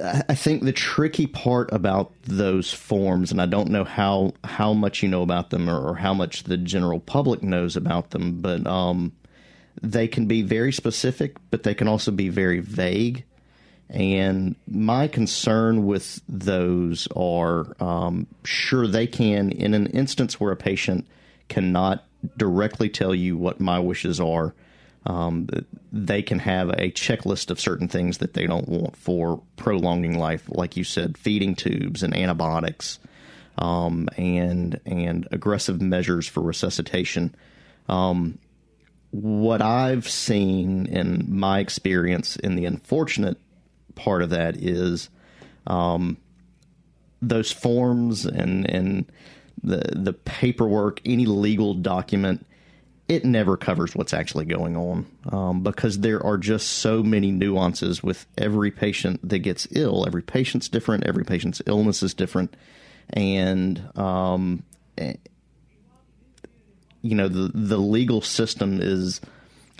I 0.00 0.34
think 0.34 0.62
the 0.62 0.72
tricky 0.72 1.26
part 1.26 1.72
about 1.72 2.12
those 2.22 2.72
forms, 2.72 3.32
and 3.32 3.40
I 3.40 3.46
don't 3.46 3.70
know 3.70 3.84
how 3.84 4.34
how 4.44 4.72
much 4.72 5.02
you 5.02 5.08
know 5.08 5.22
about 5.22 5.50
them 5.50 5.68
or, 5.68 5.90
or 5.90 5.94
how 5.96 6.14
much 6.14 6.44
the 6.44 6.56
general 6.56 7.00
public 7.00 7.42
knows 7.42 7.76
about 7.76 8.10
them, 8.10 8.40
but 8.40 8.66
um, 8.66 9.12
they 9.82 10.06
can 10.06 10.26
be 10.26 10.42
very 10.42 10.72
specific, 10.72 11.36
but 11.50 11.62
they 11.62 11.74
can 11.74 11.88
also 11.88 12.10
be 12.10 12.28
very 12.28 12.60
vague. 12.60 13.24
And 13.90 14.54
my 14.66 15.08
concern 15.08 15.86
with 15.86 16.20
those 16.28 17.08
are 17.16 17.74
um, 17.80 18.26
sure 18.44 18.86
they 18.86 19.06
can, 19.06 19.50
in 19.50 19.74
an 19.74 19.86
instance 19.88 20.38
where 20.38 20.52
a 20.52 20.56
patient 20.56 21.06
cannot 21.48 22.04
directly 22.36 22.88
tell 22.88 23.14
you 23.14 23.36
what 23.36 23.60
my 23.60 23.78
wishes 23.78 24.20
are, 24.20 24.54
um, 25.06 25.48
they 25.92 26.22
can 26.22 26.38
have 26.40 26.70
a 26.70 26.90
checklist 26.90 27.50
of 27.50 27.60
certain 27.60 27.88
things 27.88 28.18
that 28.18 28.34
they 28.34 28.46
don't 28.46 28.68
want 28.68 28.96
for 28.96 29.42
prolonging 29.56 30.18
life, 30.18 30.44
like 30.48 30.76
you 30.76 30.84
said, 30.84 31.16
feeding 31.16 31.54
tubes 31.54 32.02
and 32.02 32.14
antibiotics, 32.14 32.98
um, 33.56 34.08
and 34.16 34.80
and 34.84 35.26
aggressive 35.30 35.80
measures 35.80 36.26
for 36.26 36.42
resuscitation. 36.42 37.34
Um, 37.88 38.38
what 39.10 39.62
I've 39.62 40.08
seen 40.08 40.86
in 40.86 41.26
my 41.28 41.60
experience 41.60 42.36
in 42.36 42.56
the 42.56 42.66
unfortunate 42.66 43.38
part 43.94 44.22
of 44.22 44.30
that 44.30 44.56
is 44.56 45.08
um, 45.66 46.18
those 47.22 47.50
forms 47.50 48.26
and 48.26 48.68
and 48.68 49.10
the 49.62 49.82
the 49.94 50.12
paperwork, 50.12 51.00
any 51.04 51.26
legal 51.26 51.74
document 51.74 52.46
it 53.08 53.24
never 53.24 53.56
covers 53.56 53.96
what's 53.96 54.12
actually 54.12 54.44
going 54.44 54.76
on 54.76 55.06
um, 55.32 55.62
because 55.62 56.00
there 56.00 56.24
are 56.24 56.36
just 56.36 56.68
so 56.68 57.02
many 57.02 57.30
nuances 57.30 58.02
with 58.02 58.26
every 58.36 58.70
patient 58.70 59.26
that 59.26 59.38
gets 59.38 59.66
ill. 59.72 60.06
Every 60.06 60.22
patient's 60.22 60.68
different. 60.68 61.06
Every 61.06 61.24
patient's 61.24 61.62
illness 61.66 62.02
is 62.02 62.12
different, 62.12 62.54
and 63.10 63.82
um, 63.98 64.62
eh, 64.98 65.14
you 67.00 67.14
know 67.14 67.28
the 67.28 67.50
the 67.54 67.78
legal 67.78 68.20
system 68.20 68.78
is 68.80 69.22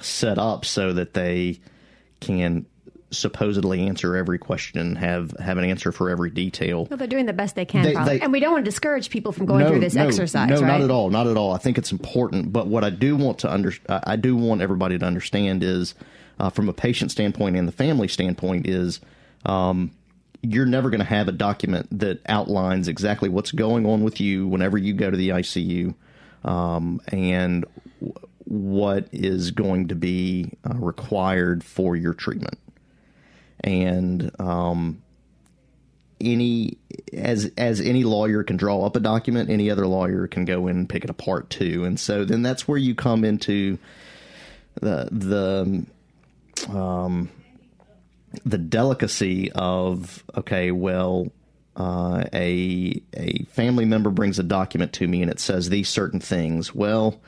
set 0.00 0.38
up 0.38 0.64
so 0.64 0.94
that 0.94 1.12
they 1.12 1.60
can 2.20 2.64
supposedly 3.10 3.86
answer 3.86 4.16
every 4.16 4.38
question, 4.38 4.96
have 4.96 5.30
have 5.38 5.56
an 5.58 5.64
answer 5.64 5.92
for 5.92 6.10
every 6.10 6.30
detail. 6.30 6.86
Well, 6.90 6.96
they're 6.98 7.06
doing 7.06 7.26
the 7.26 7.32
best 7.32 7.54
they 7.54 7.64
can, 7.64 7.82
They- 7.84 7.92
probably. 7.94 8.18
they- 8.18 8.24
and 8.24 8.32
we 8.32 8.40
don't 8.40 8.52
want 8.52 8.64
to 8.64 8.70
discourage 8.70 9.08
people 9.10 9.32
from 9.32 9.46
going 9.46 9.60
no, 9.64 9.70
through 9.70 9.80
this 9.80 9.94
no, 9.94 10.06
exercise, 10.06 10.48
No, 10.50 10.56
right? 10.56 10.66
not 10.66 10.80
at 10.82 10.90
all. 10.90 11.08
Not 11.10 11.26
at 11.26 11.36
all. 11.36 11.52
I 11.52 11.58
think 11.58 11.78
it's 11.78 11.90
important. 11.92 12.52
But 12.52 12.66
what 12.66 12.84
I 12.84 12.90
do 12.90 13.16
want 13.16 13.38
to 13.40 13.52
under, 13.52 13.72
I 13.88 14.16
do 14.16 14.36
want 14.36 14.60
everybody 14.60 14.98
to 14.98 15.04
understand 15.06 15.62
is, 15.64 15.94
uh, 16.38 16.50
from 16.50 16.68
a 16.68 16.72
patient 16.72 17.10
standpoint 17.10 17.56
and 17.56 17.66
the 17.66 17.72
family 17.72 18.08
standpoint, 18.08 18.66
is 18.68 19.00
um, 19.46 19.90
you're 20.42 20.66
never 20.66 20.90
going 20.90 21.00
to 21.00 21.06
have 21.06 21.28
a 21.28 21.32
document 21.32 21.86
that 21.98 22.20
outlines 22.28 22.88
exactly 22.88 23.28
what's 23.28 23.52
going 23.52 23.86
on 23.86 24.02
with 24.04 24.20
you 24.20 24.46
whenever 24.46 24.76
you 24.76 24.92
go 24.92 25.10
to 25.10 25.16
the 25.16 25.30
ICU, 25.30 25.94
um, 26.44 27.00
and 27.08 27.64
w- 28.00 28.14
what 28.44 29.08
is 29.12 29.50
going 29.50 29.88
to 29.88 29.94
be 29.94 30.52
uh, 30.68 30.74
required 30.76 31.64
for 31.64 31.96
your 31.96 32.14
treatment. 32.14 32.58
And 33.62 34.30
um, 34.40 35.02
any 36.20 36.78
as 37.12 37.50
as 37.56 37.80
any 37.80 38.04
lawyer 38.04 38.42
can 38.42 38.56
draw 38.56 38.84
up 38.84 38.96
a 38.96 39.00
document, 39.00 39.50
any 39.50 39.70
other 39.70 39.86
lawyer 39.86 40.26
can 40.26 40.44
go 40.44 40.66
in 40.66 40.76
and 40.76 40.88
pick 40.88 41.04
it 41.04 41.10
apart 41.10 41.50
too. 41.50 41.84
And 41.84 41.98
so 41.98 42.24
then 42.24 42.42
that's 42.42 42.66
where 42.66 42.78
you 42.78 42.94
come 42.94 43.24
into 43.24 43.78
the 44.80 45.08
the 45.10 46.72
um, 46.72 47.30
the 48.44 48.58
delicacy 48.58 49.50
of 49.52 50.24
okay, 50.36 50.70
well, 50.70 51.28
uh, 51.76 52.24
a 52.32 53.00
a 53.14 53.44
family 53.44 53.84
member 53.84 54.10
brings 54.10 54.38
a 54.38 54.42
document 54.42 54.92
to 54.94 55.06
me 55.06 55.22
and 55.22 55.30
it 55.30 55.40
says 55.40 55.68
these 55.68 55.88
certain 55.88 56.20
things. 56.20 56.74
Well, 56.74 57.20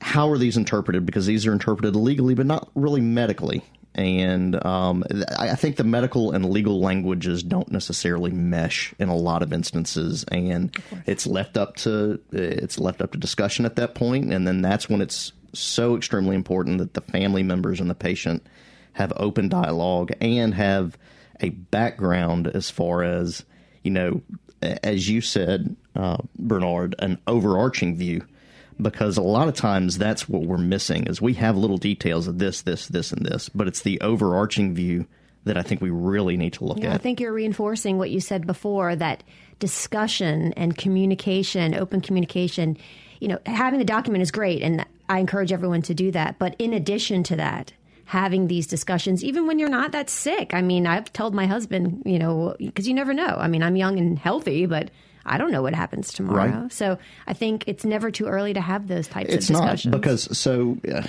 how 0.00 0.30
are 0.30 0.38
these 0.38 0.56
interpreted? 0.56 1.04
Because 1.04 1.26
these 1.26 1.46
are 1.46 1.52
interpreted 1.52 1.96
legally, 1.96 2.34
but 2.34 2.46
not 2.46 2.70
really 2.74 3.00
medically. 3.00 3.64
And 3.98 4.64
um, 4.64 5.02
I 5.36 5.50
I 5.50 5.54
think 5.56 5.74
the 5.74 5.82
medical 5.82 6.30
and 6.30 6.48
legal 6.48 6.80
languages 6.80 7.42
don't 7.42 7.70
necessarily 7.72 8.30
mesh 8.30 8.94
in 9.00 9.08
a 9.08 9.16
lot 9.16 9.42
of 9.42 9.52
instances, 9.52 10.24
and 10.30 10.74
it's 11.04 11.26
left 11.26 11.56
up 11.56 11.74
to 11.78 12.20
it's 12.30 12.78
left 12.78 13.02
up 13.02 13.10
to 13.10 13.18
discussion 13.18 13.64
at 13.66 13.74
that 13.74 13.96
point, 13.96 14.32
and 14.32 14.46
then 14.46 14.62
that's 14.62 14.88
when 14.88 15.00
it's 15.00 15.32
so 15.52 15.96
extremely 15.96 16.36
important 16.36 16.78
that 16.78 16.94
the 16.94 17.00
family 17.00 17.42
members 17.42 17.80
and 17.80 17.90
the 17.90 17.94
patient 17.94 18.46
have 18.92 19.12
open 19.16 19.48
dialogue 19.48 20.12
and 20.20 20.54
have 20.54 20.96
a 21.40 21.48
background 21.48 22.46
as 22.46 22.70
far 22.70 23.02
as 23.02 23.44
you 23.82 23.90
know, 23.90 24.22
as 24.62 25.08
you 25.08 25.20
said, 25.20 25.74
uh, 25.96 26.18
Bernard, 26.38 26.94
an 27.00 27.18
overarching 27.26 27.96
view 27.96 28.24
because 28.80 29.16
a 29.16 29.22
lot 29.22 29.48
of 29.48 29.54
times 29.54 29.98
that's 29.98 30.28
what 30.28 30.42
we're 30.42 30.58
missing 30.58 31.06
is 31.06 31.20
we 31.20 31.34
have 31.34 31.56
little 31.56 31.78
details 31.78 32.26
of 32.26 32.38
this, 32.38 32.62
this, 32.62 32.88
this, 32.88 33.12
and 33.12 33.24
this, 33.24 33.48
but 33.48 33.66
it's 33.66 33.82
the 33.82 34.00
overarching 34.00 34.74
view 34.74 35.06
that 35.44 35.56
I 35.56 35.62
think 35.62 35.80
we 35.80 35.90
really 35.90 36.36
need 36.36 36.54
to 36.54 36.64
look 36.64 36.78
Yeah, 36.78 36.94
I 36.94 36.98
think 36.98 37.20
you're 37.20 37.32
reinforcing 37.32 37.98
what 37.98 38.10
you 38.10 38.20
said 38.20 38.46
before 38.46 38.94
that 38.96 39.22
discussion 39.58 40.52
and 40.54 40.76
communication, 40.76 41.74
open 41.74 42.00
communication, 42.00 42.76
you 43.20 43.28
know, 43.28 43.38
having 43.46 43.78
the 43.78 43.84
document 43.84 44.22
is 44.22 44.30
great 44.30 44.62
and 44.62 44.84
I 45.08 45.18
encourage 45.18 45.52
everyone 45.52 45.82
to 45.82 45.94
do 45.94 46.10
that. 46.12 46.38
But 46.38 46.54
in 46.58 46.72
addition 46.72 47.22
to 47.24 47.36
that, 47.36 47.72
having 48.04 48.46
these 48.46 48.66
discussions, 48.66 49.22
even 49.22 49.46
when 49.46 49.58
you're 49.58 49.68
not 49.68 49.92
that 49.92 50.08
sick. 50.08 50.54
I 50.54 50.62
mean, 50.62 50.86
I've 50.86 51.12
told 51.12 51.34
my 51.34 51.46
husband, 51.46 52.02
you 52.06 52.18
know, 52.18 52.56
because 52.58 52.88
you 52.88 52.94
never 52.94 53.12
know. 53.12 53.36
I 53.38 53.48
mean, 53.48 53.62
I'm 53.62 53.76
young 53.76 53.98
and 53.98 54.18
healthy, 54.18 54.64
but 54.64 54.90
I 55.28 55.38
don't 55.38 55.52
know 55.52 55.62
what 55.62 55.74
happens 55.74 56.12
tomorrow. 56.12 56.62
Right. 56.62 56.72
So 56.72 56.98
I 57.26 57.34
think 57.34 57.64
it's 57.66 57.84
never 57.84 58.10
too 58.10 58.26
early 58.26 58.54
to 58.54 58.60
have 58.60 58.88
those 58.88 59.06
types 59.08 59.32
it's 59.32 59.50
of 59.50 59.56
not 59.56 59.86
because 59.90 60.36
so 60.36 60.78
uh, 60.92 61.02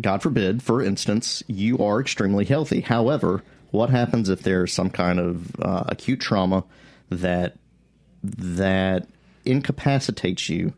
god 0.00 0.22
forbid 0.22 0.62
for 0.62 0.82
instance 0.82 1.42
you 1.46 1.78
are 1.78 2.00
extremely 2.00 2.44
healthy 2.44 2.80
however 2.80 3.42
what 3.70 3.90
happens 3.90 4.28
if 4.28 4.42
there's 4.42 4.72
some 4.72 4.90
kind 4.90 5.18
of 5.18 5.54
uh, 5.60 5.84
acute 5.86 6.20
trauma 6.20 6.64
that 7.10 7.56
that 8.22 9.06
incapacitates 9.44 10.48
you 10.48 10.72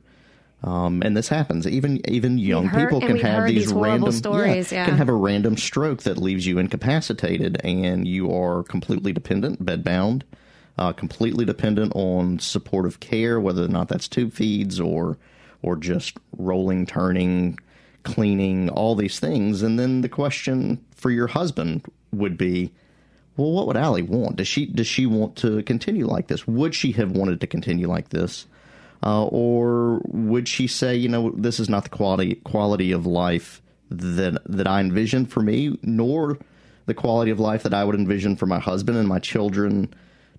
um, 0.62 1.02
and 1.04 1.16
this 1.16 1.28
happens. 1.28 1.68
Even 1.68 2.00
even 2.10 2.38
young 2.38 2.66
heard- 2.66 2.88
people 2.88 3.00
can 3.00 3.12
we've 3.12 3.54
these 3.54 3.66
these 3.66 3.72
random 3.72 4.10
stories, 4.10 4.72
yeah. 4.72 4.86
can 4.86 4.96
have 4.96 5.08
a 5.08 5.14
random 5.14 5.56
stroke 5.56 6.02
that 6.04 6.18
leaves 6.18 6.46
you 6.46 6.58
incapacitated, 6.58 7.60
and 7.62 8.08
you 8.08 8.32
are 8.34 8.64
completely 8.64 9.12
dependent, 9.12 9.64
bedbound, 9.64 10.22
uh, 10.78 10.92
completely 10.92 11.44
dependent 11.44 11.92
on 11.94 12.38
supportive 12.38 13.00
care, 13.00 13.40
whether 13.40 13.64
or 13.64 13.68
not 13.68 13.88
that's 13.88 14.08
tube 14.08 14.32
feeds 14.32 14.78
or 14.80 15.18
or 15.62 15.76
just 15.76 16.18
rolling, 16.36 16.86
turning, 16.86 17.58
cleaning, 18.02 18.68
all 18.68 18.94
these 18.94 19.18
things. 19.18 19.62
And 19.62 19.78
then 19.78 20.02
the 20.02 20.08
question 20.08 20.84
for 20.94 21.10
your 21.10 21.26
husband 21.26 21.84
would 22.12 22.36
be, 22.38 22.72
well, 23.36 23.50
what 23.50 23.66
would 23.66 23.76
Allie 23.76 24.02
want? 24.02 24.36
Does 24.36 24.48
she 24.48 24.66
does 24.66 24.86
she 24.86 25.06
want 25.06 25.36
to 25.36 25.62
continue 25.62 26.06
like 26.06 26.28
this? 26.28 26.46
Would 26.46 26.74
she 26.74 26.92
have 26.92 27.12
wanted 27.12 27.40
to 27.40 27.46
continue 27.46 27.88
like 27.88 28.10
this, 28.10 28.46
uh, 29.02 29.26
or 29.26 30.00
would 30.06 30.48
she 30.48 30.66
say, 30.66 30.96
you 30.96 31.08
know, 31.08 31.32
this 31.36 31.60
is 31.60 31.68
not 31.68 31.84
the 31.84 31.90
quality 31.90 32.36
quality 32.36 32.92
of 32.92 33.06
life 33.06 33.60
that 33.90 34.40
that 34.46 34.66
I 34.66 34.80
envision 34.80 35.26
for 35.26 35.40
me, 35.40 35.78
nor 35.82 36.38
the 36.86 36.94
quality 36.94 37.30
of 37.30 37.40
life 37.40 37.62
that 37.64 37.74
I 37.74 37.84
would 37.84 37.96
envision 37.96 38.36
for 38.36 38.46
my 38.46 38.58
husband 38.58 38.96
and 38.96 39.08
my 39.08 39.18
children 39.18 39.92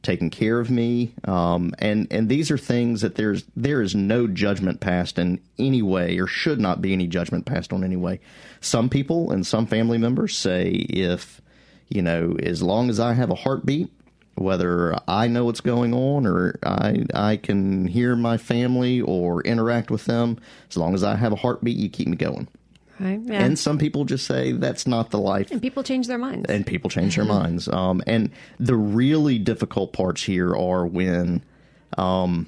taking 0.07 0.29
care 0.29 0.59
of 0.59 0.71
me. 0.71 1.13
Um, 1.25 1.75
and 1.79 2.07
and 2.09 2.29
these 2.29 2.49
are 2.49 2.57
things 2.57 3.01
that 3.01 3.15
there's 3.15 3.43
there 3.55 3.81
is 3.81 3.93
no 3.93 4.25
judgment 4.25 4.79
passed 4.79 5.19
in 5.19 5.39
any 5.59 5.81
way, 5.81 6.17
or 6.17 6.27
should 6.27 6.59
not 6.59 6.81
be 6.81 6.93
any 6.93 7.07
judgment 7.07 7.45
passed 7.45 7.73
on 7.73 7.83
any 7.83 7.97
way. 7.97 8.21
Some 8.61 8.89
people 8.89 9.31
and 9.31 9.45
some 9.45 9.67
family 9.67 9.97
members 9.97 10.35
say 10.35 10.69
if 10.69 11.41
you 11.89 12.01
know, 12.01 12.35
as 12.41 12.63
long 12.63 12.89
as 12.89 12.99
I 12.99 13.13
have 13.13 13.29
a 13.29 13.35
heartbeat, 13.35 13.89
whether 14.35 14.97
I 15.07 15.27
know 15.27 15.45
what's 15.45 15.61
going 15.61 15.93
on 15.93 16.25
or 16.25 16.57
I 16.63 17.05
I 17.13 17.35
can 17.35 17.87
hear 17.87 18.15
my 18.15 18.37
family 18.37 19.01
or 19.01 19.41
interact 19.41 19.91
with 19.91 20.05
them, 20.05 20.39
as 20.69 20.77
long 20.77 20.95
as 20.95 21.03
I 21.03 21.15
have 21.15 21.33
a 21.33 21.37
heartbeat, 21.37 21.77
you 21.77 21.89
keep 21.89 22.07
me 22.07 22.15
going. 22.15 22.47
Right? 23.00 23.20
Yeah. 23.24 23.44
And 23.44 23.58
some 23.58 23.77
people 23.77 24.06
just 24.06 24.25
say 24.25 24.51
that's 24.54 24.88
not 24.88 25.10
the 25.12 25.20
life 25.20 25.51
And 25.51 25.62
people 25.62 25.84
change 25.84 26.08
their 26.08 26.18
minds. 26.18 26.50
and 26.50 26.66
people 26.66 26.89
change 26.89 27.16
their 27.16 27.25
minds. 27.25 27.68
Um, 27.68 28.01
and 28.08 28.32
the 28.60 28.75
really 28.75 29.38
difficult 29.39 29.94
parts 29.94 30.24
here 30.24 30.56
are 30.56 30.86
when, 30.86 31.44
um, 31.98 32.48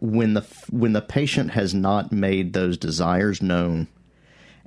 when 0.00 0.34
the 0.34 0.40
when 0.70 0.92
the 0.94 1.00
patient 1.02 1.50
has 1.52 1.74
not 1.74 2.10
made 2.12 2.52
those 2.52 2.76
desires 2.76 3.40
known, 3.40 3.86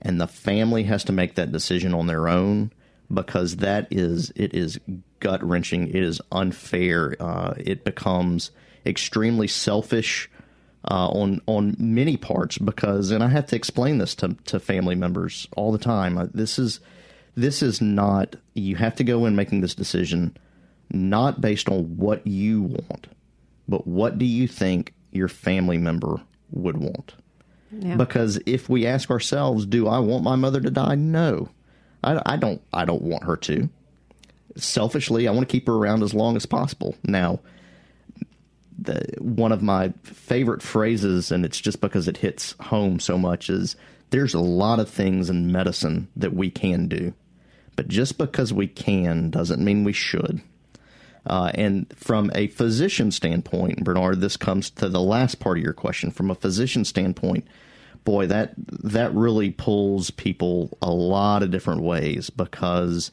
and 0.01 0.19
the 0.21 0.27
family 0.27 0.83
has 0.83 1.03
to 1.05 1.11
make 1.11 1.35
that 1.35 1.51
decision 1.51 1.93
on 1.93 2.07
their 2.07 2.27
own 2.29 2.71
because 3.13 3.57
that 3.57 3.87
is 3.91 4.31
it 4.35 4.53
is 4.53 4.79
gut 5.19 5.43
wrenching. 5.43 5.87
It 5.89 5.95
is 6.03 6.21
unfair. 6.31 7.15
Uh, 7.19 7.53
it 7.57 7.83
becomes 7.83 8.51
extremely 8.85 9.47
selfish. 9.47 10.29
Uh, 10.89 11.07
on 11.09 11.41
on 11.47 11.75
many 11.79 12.17
parts 12.17 12.57
because, 12.57 13.11
and 13.11 13.23
I 13.23 13.27
have 13.29 13.47
to 13.47 13.55
explain 13.55 13.97
this 13.97 14.15
to 14.15 14.35
to 14.45 14.59
family 14.59 14.95
members 14.95 15.47
all 15.55 15.71
the 15.71 15.77
time. 15.77 16.17
Uh, 16.17 16.27
this 16.33 16.59
is 16.59 16.79
this 17.35 17.61
is 17.61 17.81
not. 17.81 18.35
You 18.53 18.75
have 18.77 18.95
to 18.95 19.03
go 19.03 19.25
in 19.25 19.35
making 19.35 19.61
this 19.61 19.75
decision 19.75 20.37
not 20.91 21.41
based 21.41 21.67
on 21.67 21.97
what 21.97 22.25
you 22.25 22.61
want, 22.61 23.07
but 23.67 23.87
what 23.87 24.17
do 24.17 24.25
you 24.25 24.47
think 24.47 24.93
your 25.15 25.27
family 25.27 25.77
member 25.77 26.21
would 26.51 26.77
want. 26.77 27.15
Yeah. 27.71 27.95
Because 27.95 28.39
if 28.45 28.69
we 28.69 28.85
ask 28.85 29.09
ourselves, 29.09 29.65
"Do 29.65 29.87
I 29.87 29.99
want 29.99 30.23
my 30.23 30.35
mother 30.35 30.61
to 30.61 30.69
die?" 30.69 30.95
No, 30.95 31.49
I, 32.03 32.21
I 32.25 32.37
don't. 32.37 32.61
I 32.73 32.85
don't 32.85 33.01
want 33.01 33.23
her 33.23 33.37
to. 33.37 33.69
Selfishly, 34.55 35.27
I 35.27 35.31
want 35.31 35.47
to 35.47 35.51
keep 35.51 35.67
her 35.67 35.73
around 35.73 36.03
as 36.03 36.13
long 36.13 36.35
as 36.35 36.45
possible. 36.45 36.95
Now, 37.03 37.39
the, 38.77 39.03
one 39.19 39.51
of 39.51 39.61
my 39.61 39.93
favorite 40.03 40.61
phrases, 40.61 41.31
and 41.31 41.45
it's 41.45 41.59
just 41.59 41.81
because 41.81 42.07
it 42.07 42.17
hits 42.17 42.55
home 42.59 42.99
so 42.99 43.17
much, 43.17 43.49
is 43.49 43.75
there's 44.09 44.33
a 44.33 44.39
lot 44.39 44.79
of 44.79 44.89
things 44.89 45.29
in 45.29 45.51
medicine 45.51 46.07
that 46.15 46.33
we 46.33 46.49
can 46.49 46.87
do. 46.87 47.13
But 47.75 47.87
just 47.87 48.17
because 48.17 48.53
we 48.53 48.67
can 48.67 49.29
doesn't 49.29 49.63
mean 49.63 49.83
we 49.83 49.93
should. 49.93 50.41
Uh, 51.25 51.51
and 51.55 51.91
from 51.97 52.31
a 52.35 52.47
physician 52.47 53.11
standpoint, 53.11 53.83
Bernard, 53.83 54.21
this 54.21 54.37
comes 54.37 54.69
to 54.71 54.89
the 54.89 55.01
last 55.01 55.39
part 55.39 55.57
of 55.57 55.63
your 55.63 55.73
question. 55.73 56.11
From 56.11 56.29
a 56.29 56.35
physician 56.35 56.85
standpoint, 56.85 57.47
boy, 58.03 58.27
that 58.27 58.53
that 58.57 59.13
really 59.13 59.49
pulls 59.49 60.11
people 60.11 60.77
a 60.81 60.91
lot 60.91 61.41
of 61.41 61.51
different 61.51 61.81
ways 61.81 62.29
because 62.29 63.11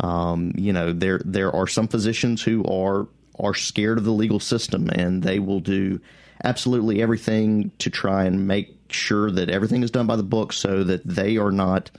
um, 0.00 0.52
you 0.56 0.72
know 0.72 0.92
there 0.92 1.20
there 1.24 1.54
are 1.54 1.66
some 1.66 1.86
physicians 1.86 2.42
who 2.42 2.64
are 2.64 3.06
are 3.38 3.54
scared 3.54 3.98
of 3.98 4.04
the 4.04 4.12
legal 4.12 4.40
system 4.40 4.88
and 4.90 5.22
they 5.22 5.38
will 5.38 5.60
do 5.60 6.00
absolutely 6.44 7.02
everything 7.02 7.70
to 7.78 7.90
try 7.90 8.24
and 8.24 8.46
make 8.46 8.76
sure 8.92 9.30
that 9.30 9.50
everything 9.50 9.82
is 9.82 9.90
done 9.90 10.06
by 10.06 10.16
the 10.16 10.22
book 10.22 10.52
so 10.52 10.84
that 10.84 11.06
they 11.06 11.36
are 11.36 11.52
not 11.52 11.90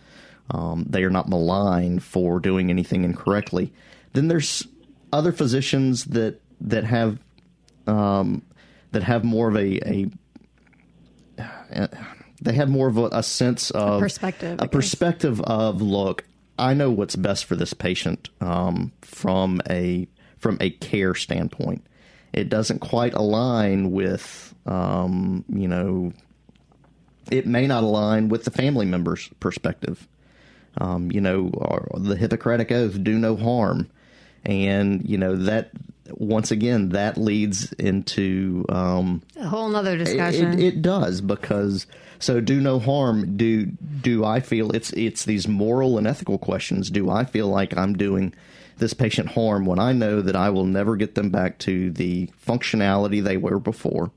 um, 0.49 0.85
they 0.89 1.03
are 1.03 1.09
not 1.09 1.29
maligned 1.29 2.03
for 2.03 2.39
doing 2.39 2.69
anything 2.69 3.03
incorrectly. 3.03 3.71
Then 4.13 4.27
there's 4.27 4.67
other 5.13 5.31
physicians 5.31 6.05
that 6.05 6.41
that 6.61 6.83
have 6.83 7.19
um, 7.87 8.41
that 8.91 9.03
have 9.03 9.23
more 9.23 9.47
of 9.47 9.55
a, 9.55 9.79
a 9.87 10.09
uh, 11.73 11.87
they 12.41 12.53
have 12.53 12.69
more 12.69 12.87
of 12.87 12.97
a, 12.97 13.05
a 13.11 13.23
sense 13.23 13.71
of 13.71 13.97
a 13.97 13.99
perspective, 13.99 14.59
a 14.61 14.67
perspective 14.67 15.41
of 15.41 15.81
look. 15.81 16.25
I 16.59 16.73
know 16.73 16.91
what's 16.91 17.15
best 17.15 17.45
for 17.45 17.55
this 17.55 17.73
patient 17.73 18.29
um, 18.39 18.91
from 19.01 19.61
a 19.69 20.07
from 20.41 20.57
a 20.59 20.71
care 20.71 21.15
standpoint. 21.15 21.85
It 22.33 22.49
doesn't 22.49 22.79
quite 22.79 23.13
align 23.13 23.91
with, 23.91 24.53
um, 24.65 25.45
you 25.47 25.67
know, 25.67 26.13
it 27.29 27.45
may 27.45 27.67
not 27.67 27.83
align 27.83 28.29
with 28.29 28.43
the 28.43 28.51
family 28.51 28.85
member's 28.85 29.29
perspective. 29.39 30.07
Um, 30.77 31.11
you 31.11 31.21
know, 31.21 31.51
the 31.95 32.15
Hippocratic 32.15 32.71
Oath, 32.71 33.01
do 33.03 33.17
no 33.17 33.35
harm. 33.35 33.89
And, 34.43 35.07
you 35.07 35.17
know, 35.17 35.35
that, 35.35 35.71
once 36.11 36.51
again, 36.51 36.89
that 36.89 37.17
leads 37.17 37.73
into 37.73 38.65
um, 38.69 39.21
a 39.37 39.47
whole 39.47 39.69
nother 39.69 39.97
discussion. 39.97 40.53
It, 40.53 40.59
it, 40.59 40.65
it, 40.65 40.81
does 40.81 41.21
because 41.21 41.85
so 42.19 42.41
do 42.41 42.59
no 42.59 42.79
harm. 42.79 43.37
Do 43.37 43.65
do 43.65 44.25
I 44.25 44.39
feel 44.39 44.71
it's 44.71 44.91
it's 44.93 45.25
these 45.25 45.47
moral 45.47 45.97
and 45.97 46.07
ethical 46.07 46.37
questions? 46.37 46.89
Do 46.89 47.09
I 47.09 47.23
feel 47.25 47.47
like 47.47 47.77
I'm 47.77 47.93
doing 47.97 48.33
this 48.81 48.93
patient 48.93 49.29
harm 49.29 49.65
when 49.65 49.79
I 49.79 49.93
know 49.93 50.21
that 50.21 50.35
I 50.35 50.49
will 50.49 50.65
never 50.65 50.97
get 50.97 51.15
them 51.15 51.29
back 51.29 51.59
to 51.59 51.91
the 51.91 52.27
functionality 52.45 53.23
they 53.23 53.37
were 53.37 53.59
before. 53.59 54.11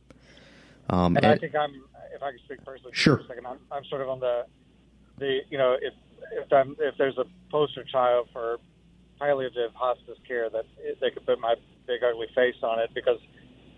Um, 0.88 1.16
and, 1.16 1.24
and, 1.24 1.34
I 1.34 1.38
think 1.38 1.54
I'm, 1.54 1.84
if 2.14 2.22
I 2.22 2.30
can 2.30 2.40
speak 2.44 2.64
personally, 2.64 2.92
sure. 2.94 3.18
for 3.18 3.24
a 3.24 3.28
second, 3.28 3.46
I'm, 3.46 3.58
I'm 3.70 3.84
sort 3.84 4.00
of 4.00 4.08
on 4.08 4.20
the, 4.20 4.46
the 5.18 5.40
you 5.50 5.58
know, 5.58 5.76
if 5.80 5.92
if 6.32 6.52
I'm 6.52 6.74
if 6.80 6.96
there's 6.96 7.18
a 7.18 7.26
poster 7.50 7.84
child 7.84 8.28
for 8.32 8.58
palliative 9.20 9.72
hospice 9.74 10.18
care 10.26 10.48
that 10.50 10.64
they 11.00 11.10
could 11.10 11.24
put 11.26 11.38
my 11.38 11.54
big 11.86 12.02
ugly 12.02 12.26
face 12.34 12.56
on 12.62 12.80
it 12.80 12.90
because, 12.94 13.18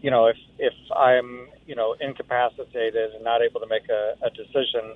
you 0.00 0.10
know, 0.10 0.26
if 0.26 0.36
if 0.58 0.72
I'm 0.94 1.48
you 1.66 1.74
know 1.74 1.96
incapacitated 2.00 3.12
and 3.14 3.24
not 3.24 3.42
able 3.42 3.60
to 3.60 3.66
make 3.66 3.88
a, 3.90 4.14
a 4.22 4.30
decision 4.30 4.94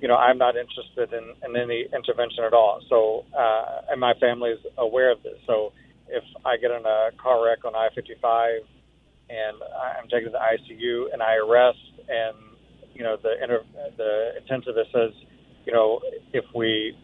you 0.00 0.08
know, 0.08 0.16
I'm 0.16 0.38
not 0.38 0.54
interested 0.56 1.12
in, 1.12 1.34
in 1.48 1.56
any 1.56 1.86
intervention 1.94 2.44
at 2.44 2.52
all. 2.52 2.80
So, 2.88 3.24
uh, 3.38 3.82
and 3.90 4.00
my 4.00 4.14
family 4.20 4.50
is 4.50 4.60
aware 4.78 5.12
of 5.12 5.22
this. 5.22 5.38
So, 5.46 5.72
if 6.08 6.24
I 6.44 6.56
get 6.56 6.70
in 6.70 6.84
a 6.86 7.10
car 7.20 7.44
wreck 7.44 7.64
on 7.64 7.74
I-55 7.74 8.58
and 9.30 9.56
I'm 10.00 10.08
taken 10.08 10.26
to 10.26 10.30
the 10.30 10.38
ICU 10.38 11.12
and 11.12 11.22
I 11.22 11.34
arrest, 11.36 11.78
and 12.08 12.36
you 12.94 13.02
know, 13.02 13.16
the 13.22 13.42
inter- 13.42 13.64
the 13.96 14.32
intensivist 14.40 14.92
says, 14.92 15.12
you 15.66 15.72
know, 15.72 16.00
if 16.32 16.44
we 16.54 16.96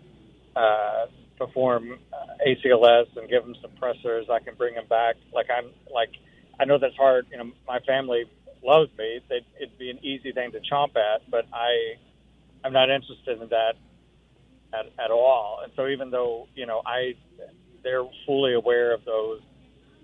uh, 0.57 1.07
perform 1.39 1.99
ACLS 2.47 3.07
and 3.17 3.29
give 3.29 3.45
them 3.45 3.55
suppressors, 3.65 4.31
I 4.31 4.41
can 4.41 4.55
bring 4.57 4.75
them 4.75 4.87
back. 4.89 5.17
Like 5.35 5.47
I'm 5.51 5.71
like, 5.93 6.11
I 6.61 6.65
know 6.65 6.79
that's 6.79 6.97
hard. 6.97 7.27
You 7.31 7.39
know, 7.39 7.51
my 7.67 7.81
family 7.81 8.25
loves 8.65 8.91
me. 8.99 9.21
They'd, 9.29 9.45
it'd 9.61 9.79
be 9.79 9.91
an 9.91 9.99
easy 10.05 10.33
thing 10.33 10.53
to 10.53 10.61
chomp 10.61 10.97
at, 10.97 11.29
but 11.31 11.47
I 11.53 11.97
I'm 12.65 12.73
not 12.73 12.91
interested 12.91 13.41
in 13.41 13.49
that 13.49 13.75
at, 14.73 14.87
at 15.05 15.11
all. 15.11 15.61
And 15.63 15.73
so 15.77 15.89
even 15.89 16.11
though 16.11 16.49
you 16.55 16.67
know 16.67 16.83
I, 16.87 17.15
they're 17.83 18.05
fully 18.27 18.55
aware 18.55 18.95
of 18.95 19.05
those 19.05 19.41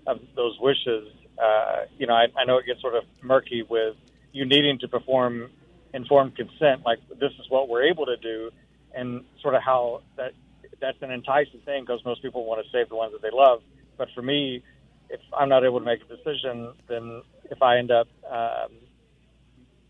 of 0.07 0.19
those 0.35 0.57
wishes. 0.59 1.07
Uh, 1.41 1.85
you 1.97 2.07
know, 2.07 2.13
I, 2.13 2.27
I 2.37 2.45
know 2.45 2.57
it 2.57 2.65
gets 2.65 2.81
sort 2.81 2.95
of 2.95 3.03
murky 3.21 3.63
with 3.63 3.95
you 4.31 4.45
needing 4.45 4.79
to 4.79 4.87
perform 4.87 5.49
informed 5.93 6.35
consent. 6.35 6.81
Like 6.85 6.99
this 7.19 7.31
is 7.39 7.49
what 7.49 7.69
we're 7.69 7.83
able 7.83 8.05
to 8.05 8.17
do, 8.17 8.51
and 8.93 9.23
sort 9.41 9.55
of 9.55 9.61
how 9.63 10.01
that 10.17 10.33
that's 10.81 11.01
an 11.01 11.11
enticing 11.11 11.61
thing 11.61 11.83
because 11.83 12.03
most 12.05 12.21
people 12.21 12.45
want 12.45 12.63
to 12.63 12.71
save 12.71 12.89
the 12.89 12.95
ones 12.95 13.13
that 13.13 13.21
they 13.21 13.35
love. 13.35 13.61
But 13.97 14.09
for 14.15 14.21
me, 14.21 14.63
if 15.09 15.19
I'm 15.37 15.49
not 15.49 15.63
able 15.63 15.79
to 15.79 15.85
make 15.85 16.01
a 16.01 16.15
decision, 16.15 16.73
then 16.87 17.21
if 17.51 17.61
I 17.61 17.77
end 17.77 17.91
up 17.91 18.07
um, 18.29 18.71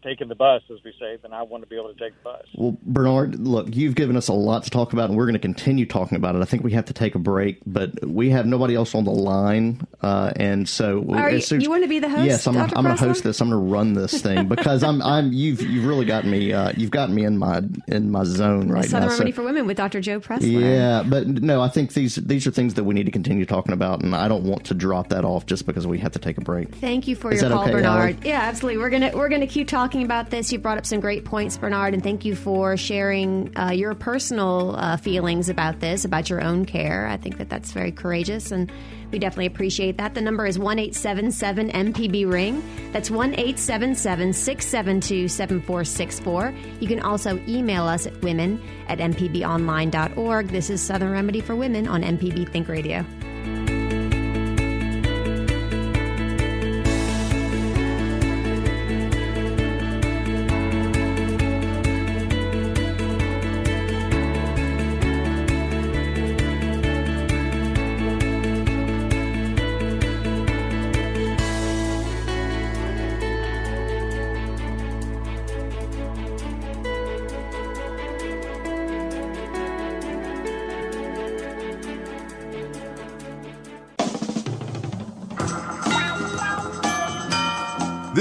taking 0.03 0.27
the 0.27 0.35
bus, 0.35 0.62
as 0.71 0.77
we 0.83 0.93
say, 0.99 1.17
then 1.21 1.33
I 1.33 1.43
want 1.43 1.63
to 1.63 1.67
be 1.67 1.75
able 1.75 1.93
to 1.93 1.99
take 1.99 2.15
the 2.17 2.23
bus. 2.23 2.45
Well, 2.55 2.77
Bernard, 2.83 3.39
look, 3.39 3.75
you've 3.75 3.95
given 3.95 4.15
us 4.15 4.27
a 4.27 4.33
lot 4.33 4.63
to 4.63 4.69
talk 4.69 4.93
about, 4.93 5.09
and 5.09 5.17
we're 5.17 5.25
going 5.25 5.33
to 5.33 5.39
continue 5.39 5.85
talking 5.85 6.15
about 6.15 6.35
it. 6.35 6.41
I 6.41 6.45
think 6.45 6.63
we 6.63 6.71
have 6.73 6.85
to 6.85 6.93
take 6.93 7.15
a 7.15 7.19
break, 7.19 7.59
but 7.65 8.05
we 8.05 8.29
have 8.29 8.45
nobody 8.45 8.75
else 8.75 8.95
on 8.95 9.03
the 9.03 9.12
line, 9.12 9.85
uh, 10.01 10.31
and 10.35 10.67
so 10.67 11.05
Are 11.12 11.31
you, 11.31 11.41
soon, 11.41 11.62
you 11.62 11.69
want 11.69 11.83
to 11.83 11.89
be 11.89 11.99
the 11.99 12.09
host? 12.09 12.25
Yes, 12.25 12.47
I'm, 12.47 12.57
I'm 12.57 12.69
going 12.69 12.95
to 12.95 13.03
host 13.03 13.23
this. 13.23 13.41
I'm 13.41 13.49
going 13.49 13.62
to 13.62 13.71
run 13.71 13.93
this 13.93 14.21
thing 14.21 14.47
because 14.47 14.83
I'm 14.83 15.01
I'm 15.01 15.31
you've 15.33 15.62
you've 15.62 15.85
really 15.85 16.05
got 16.05 16.25
me 16.25 16.53
uh, 16.53 16.71
you've 16.75 16.91
got 16.91 17.09
me 17.09 17.25
in 17.25 17.38
my 17.38 17.62
in 17.88 18.12
my 18.12 18.23
zone 18.23 18.69
right 18.69 18.85
Southern 18.85 19.07
now. 19.07 19.13
Remedy 19.13 19.31
so, 19.31 19.35
for 19.35 19.43
Women 19.43 19.65
with 19.65 19.77
Dr. 19.77 20.01
Joe 20.01 20.19
Pressler. 20.19 20.62
Yeah, 20.62 21.03
but 21.05 21.27
no, 21.27 21.62
I 21.62 21.67
think 21.67 21.93
these 21.93 22.15
these 22.15 22.47
are 22.47 22.51
things 22.51 22.75
that 22.75 22.83
we 22.83 22.93
need 22.93 23.05
to 23.05 23.12
continue 23.12 23.45
talking 23.45 23.73
about, 23.73 24.01
and 24.01 24.15
I 24.15 24.27
don't 24.27 24.43
want 24.43 24.65
to 24.65 24.73
drop 24.73 25.09
that 25.09 25.25
off 25.25 25.45
just 25.45 25.65
because 25.65 25.85
we 25.85 25.99
have 25.99 26.13
to 26.13 26.19
take 26.19 26.38
a 26.38 26.41
break. 26.41 26.73
Thank 26.75 27.07
you 27.07 27.15
for 27.15 27.31
Is 27.31 27.41
your 27.41 27.51
call, 27.51 27.63
okay, 27.63 27.71
Bernard. 27.71 28.15
Allie? 28.15 28.29
Yeah, 28.29 28.41
absolutely. 28.41 28.81
We're 28.81 28.89
gonna 28.89 29.12
we're 29.13 29.29
gonna 29.29 29.47
keep 29.47 29.67
talking 29.67 29.88
about 29.97 30.30
this. 30.30 30.52
You 30.52 30.60
brought 30.60 30.78
up 30.78 30.86
some 30.86 30.99
great 30.99 31.25
points, 31.25 31.58
Bernard, 31.58 31.93
and 31.93 32.04
thank 32.04 32.23
you 32.23 32.36
for 32.36 32.78
sharing 32.78 33.52
uh, 33.58 33.71
your 33.71 33.95
personal 33.95 34.75
uh, 34.75 34.97
feelings 34.97 35.49
about 35.49 35.80
this, 35.80 36.06
about 36.06 36.30
your 36.30 36.41
own 36.41 36.65
care. 36.65 37.08
I 37.08 37.17
think 37.17 37.38
that 37.39 37.49
that's 37.49 37.71
very 37.71 37.91
courageous, 37.91 38.52
and 38.52 38.71
we 39.12 39.19
definitely 39.19 39.47
appreciate 39.47 39.97
that. 39.97 40.13
The 40.13 40.21
number 40.21 40.45
is 40.45 40.60
one 40.60 40.80
eight 40.80 40.95
seven 40.95 41.32
seven 41.32 41.69
MPB 41.71 42.32
ring. 42.32 42.63
That's 42.91 43.10
one 43.10 43.34
eight 43.39 43.58
seven 43.58 43.95
seven 43.95 44.32
six 44.32 44.67
seven 44.67 45.02
two 45.02 45.28
seven 45.28 45.62
four 45.62 45.84
six 45.84 46.19
four. 46.19 46.54
You 46.80 46.88
can 46.88 46.99
also 46.99 47.41
email 47.47 47.86
us 47.86 48.06
at 48.06 48.21
women 48.21 48.62
at 48.88 48.99
mpbonline.org. 48.99 50.47
This 50.47 50.69
is 50.69 50.82
Southern 50.82 51.12
Remedy 51.12 51.41
for 51.41 51.56
Women 51.56 51.88
on 51.88 52.04
MPB 52.04 52.52
Think 52.52 52.67
Radio. 52.67 53.06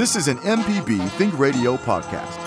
This 0.09 0.27
is 0.27 0.27
an 0.27 0.39
MPB 0.39 1.07
Think 1.19 1.37
Radio 1.37 1.77
podcast. 1.77 2.39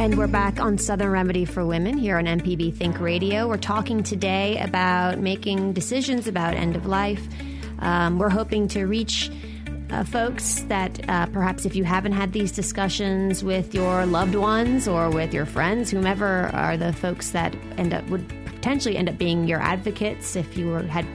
And 0.00 0.18
we're 0.18 0.26
back 0.26 0.58
on 0.58 0.78
Southern 0.78 1.12
Remedy 1.12 1.44
for 1.44 1.64
Women 1.64 1.96
here 1.96 2.18
on 2.18 2.24
MPB 2.24 2.74
Think 2.74 2.98
Radio. 2.98 3.46
We're 3.46 3.56
talking 3.56 4.02
today 4.02 4.58
about 4.58 5.20
making 5.20 5.74
decisions 5.74 6.26
about 6.26 6.54
end 6.54 6.74
of 6.74 6.86
life 6.86 7.28
um, 7.80 8.18
we're 8.18 8.28
hoping 8.28 8.68
to 8.68 8.84
reach 8.84 9.30
uh, 9.90 10.04
folks 10.04 10.60
that 10.68 11.08
uh, 11.08 11.26
perhaps 11.26 11.64
if 11.64 11.74
you 11.74 11.84
haven't 11.84 12.12
had 12.12 12.32
these 12.32 12.52
discussions 12.52 13.42
with 13.42 13.74
your 13.74 14.04
loved 14.06 14.34
ones 14.34 14.86
or 14.86 15.10
with 15.10 15.32
your 15.32 15.46
friends, 15.46 15.90
whomever 15.90 16.50
are 16.52 16.76
the 16.76 16.92
folks 16.92 17.30
that 17.30 17.54
end 17.76 17.94
up 17.94 18.06
would 18.08 18.28
potentially 18.44 18.96
end 18.96 19.08
up 19.08 19.16
being 19.16 19.46
your 19.48 19.60
advocates 19.60 20.36
if 20.36 20.56
you 20.56 20.66
were 20.66 20.82
had 20.82 21.06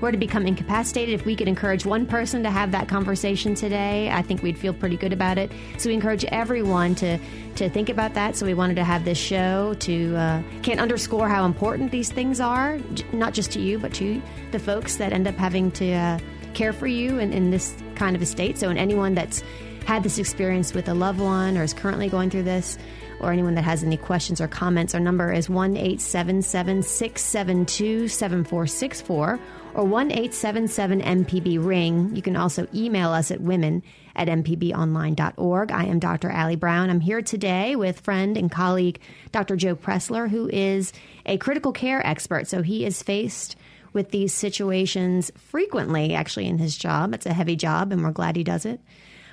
were 0.00 0.12
to 0.12 0.18
become 0.18 0.46
incapacitated, 0.46 1.14
if 1.14 1.26
we 1.26 1.36
could 1.36 1.48
encourage 1.48 1.86
one 1.86 2.06
person 2.06 2.42
to 2.42 2.50
have 2.50 2.72
that 2.72 2.88
conversation 2.88 3.54
today, 3.54 4.10
I 4.10 4.22
think 4.22 4.42
we'd 4.42 4.58
feel 4.58 4.74
pretty 4.74 4.96
good 4.96 5.12
about 5.12 5.38
it. 5.38 5.50
So 5.78 5.88
we 5.88 5.94
encourage 5.94 6.24
everyone 6.26 6.94
to 6.96 7.18
to 7.56 7.68
think 7.68 7.88
about 7.88 8.14
that. 8.14 8.34
So 8.34 8.46
we 8.46 8.54
wanted 8.54 8.74
to 8.76 8.84
have 8.84 9.04
this 9.04 9.18
show 9.18 9.74
to 9.74 10.16
uh, 10.16 10.42
can't 10.62 10.80
underscore 10.80 11.28
how 11.28 11.44
important 11.44 11.92
these 11.92 12.10
things 12.10 12.40
are, 12.40 12.78
not 13.12 13.32
just 13.32 13.52
to 13.52 13.60
you, 13.60 13.78
but 13.78 13.94
to 13.94 14.20
the 14.50 14.58
folks 14.58 14.96
that 14.96 15.12
end 15.12 15.28
up 15.28 15.36
having 15.36 15.70
to 15.72 15.92
uh, 15.92 16.18
care 16.54 16.72
for 16.72 16.86
you 16.86 17.18
in, 17.18 17.32
in 17.32 17.50
this 17.50 17.74
kind 17.94 18.16
of 18.16 18.22
a 18.22 18.26
state. 18.26 18.58
So, 18.58 18.70
and 18.70 18.78
anyone 18.78 19.14
that's 19.14 19.42
had 19.86 20.02
this 20.02 20.18
experience 20.18 20.72
with 20.74 20.88
a 20.88 20.94
loved 20.94 21.20
one 21.20 21.58
or 21.58 21.62
is 21.62 21.74
currently 21.74 22.08
going 22.08 22.30
through 22.30 22.44
this, 22.44 22.78
or 23.20 23.32
anyone 23.32 23.54
that 23.54 23.62
has 23.62 23.82
any 23.82 23.96
questions 23.96 24.40
or 24.40 24.48
comments, 24.48 24.94
our 24.94 25.00
number 25.00 25.32
is 25.32 25.48
1 25.48 25.76
877 25.76 26.82
672 26.82 28.08
7464 28.08 29.40
or 29.74 29.84
1 29.84 30.12
877 30.12 31.02
MPB 31.02 31.64
Ring. 31.64 32.14
You 32.14 32.22
can 32.22 32.36
also 32.36 32.66
email 32.72 33.10
us 33.10 33.30
at 33.30 33.40
women 33.40 33.82
at 34.16 34.28
mpbonline.org. 34.28 35.72
I 35.72 35.84
am 35.84 35.98
Dr. 35.98 36.30
Allie 36.30 36.56
Brown. 36.56 36.90
I'm 36.90 37.00
here 37.00 37.20
today 37.22 37.74
with 37.74 38.00
friend 38.00 38.36
and 38.36 38.50
colleague 38.50 39.00
Dr. 39.32 39.56
Joe 39.56 39.74
Pressler, 39.74 40.30
who 40.30 40.48
is 40.48 40.92
a 41.26 41.36
critical 41.38 41.72
care 41.72 42.06
expert. 42.06 42.46
So 42.46 42.62
he 42.62 42.84
is 42.84 43.02
faced 43.02 43.56
with 43.92 44.10
these 44.10 44.32
situations 44.32 45.30
frequently, 45.36 46.14
actually, 46.14 46.46
in 46.46 46.58
his 46.58 46.76
job. 46.76 47.14
It's 47.14 47.26
a 47.26 47.32
heavy 47.32 47.56
job, 47.56 47.92
and 47.92 48.02
we're 48.02 48.12
glad 48.12 48.36
he 48.36 48.44
does 48.44 48.64
it. 48.64 48.80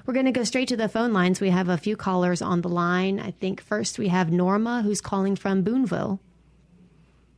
We're 0.06 0.14
going 0.14 0.26
to 0.26 0.32
go 0.32 0.44
straight 0.44 0.68
to 0.70 0.78
the 0.78 0.90
phone 0.90 1.14
lines. 1.14 1.40
We 1.40 1.52
have 1.52 1.70
a 1.70 1.78
few 1.78 1.96
callers 1.96 2.42
on 2.42 2.62
the 2.62 2.70
line. 2.70 3.20
I 3.20 3.32
think 3.32 3.62
first 3.62 4.00
we 4.00 4.08
have 4.08 4.32
Norma, 4.32 4.82
who's 4.82 5.02
calling 5.02 5.36
from 5.36 5.64
Booneville. 5.64 6.20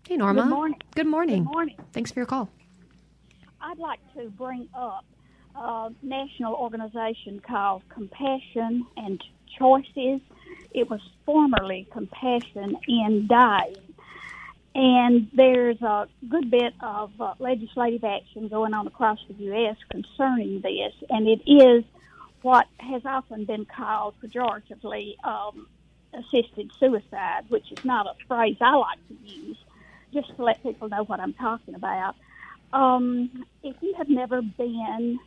Hey, 0.08 0.18
Norma. 0.18 0.44
Good 0.44 0.50
morning. 0.50 0.82
Good 0.96 1.08
morning. 1.08 1.44
Good 1.44 1.52
morning. 1.52 1.78
Thanks 1.92 2.12
for 2.12 2.20
your 2.20 2.26
call. 2.26 2.50
I'd 3.64 3.80
like 3.80 4.00
to 4.16 4.30
bring 4.30 4.68
up 4.76 5.06
a 5.56 5.90
national 6.02 6.54
organization 6.56 7.40
called 7.40 7.84
Compassion 7.88 8.86
and 8.98 9.24
Choices. 9.58 10.20
It 10.72 10.90
was 10.90 11.00
formerly 11.26 11.88
Compassion 11.94 12.76
in 12.90 13.28
Dying. 13.28 13.76
And 14.76 15.30
there's 15.34 15.82
a 15.82 16.08
good 16.28 16.52
bit 16.52 16.74
of 16.82 17.12
uh, 17.22 17.36
legislative 17.40 18.04
action 18.04 18.50
going 18.50 18.74
on 18.74 18.86
across 18.88 19.20
the 19.30 19.36
U.S. 19.46 19.78
concerning 19.90 20.62
this, 20.62 20.94
and 21.10 21.28
it 21.28 21.42
is 21.46 21.84
what 22.42 22.66
has 22.80 23.04
often 23.06 23.46
been 23.46 23.66
called 23.66 24.16
pejoratively 24.22 25.16
um, 25.24 25.68
assisted 26.14 26.72
suicide, 26.80 27.44
which 27.50 27.72
is 27.72 27.86
not 27.86 28.08
a 28.08 28.16
phrase 28.28 28.58
I 28.60 28.76
like 28.76 29.08
to 29.08 29.14
use, 29.24 29.58
just 30.12 30.36
to 30.36 30.44
let 30.44 30.62
people 30.64 30.90
know 30.90 31.04
what 31.04 31.20
I'm 31.20 31.34
talking 31.34 31.76
about. 31.76 32.16
Um, 32.74 33.46
if 33.62 33.76
you 33.82 33.94
have 33.98 34.10
never 34.10 34.42
been 34.42 35.20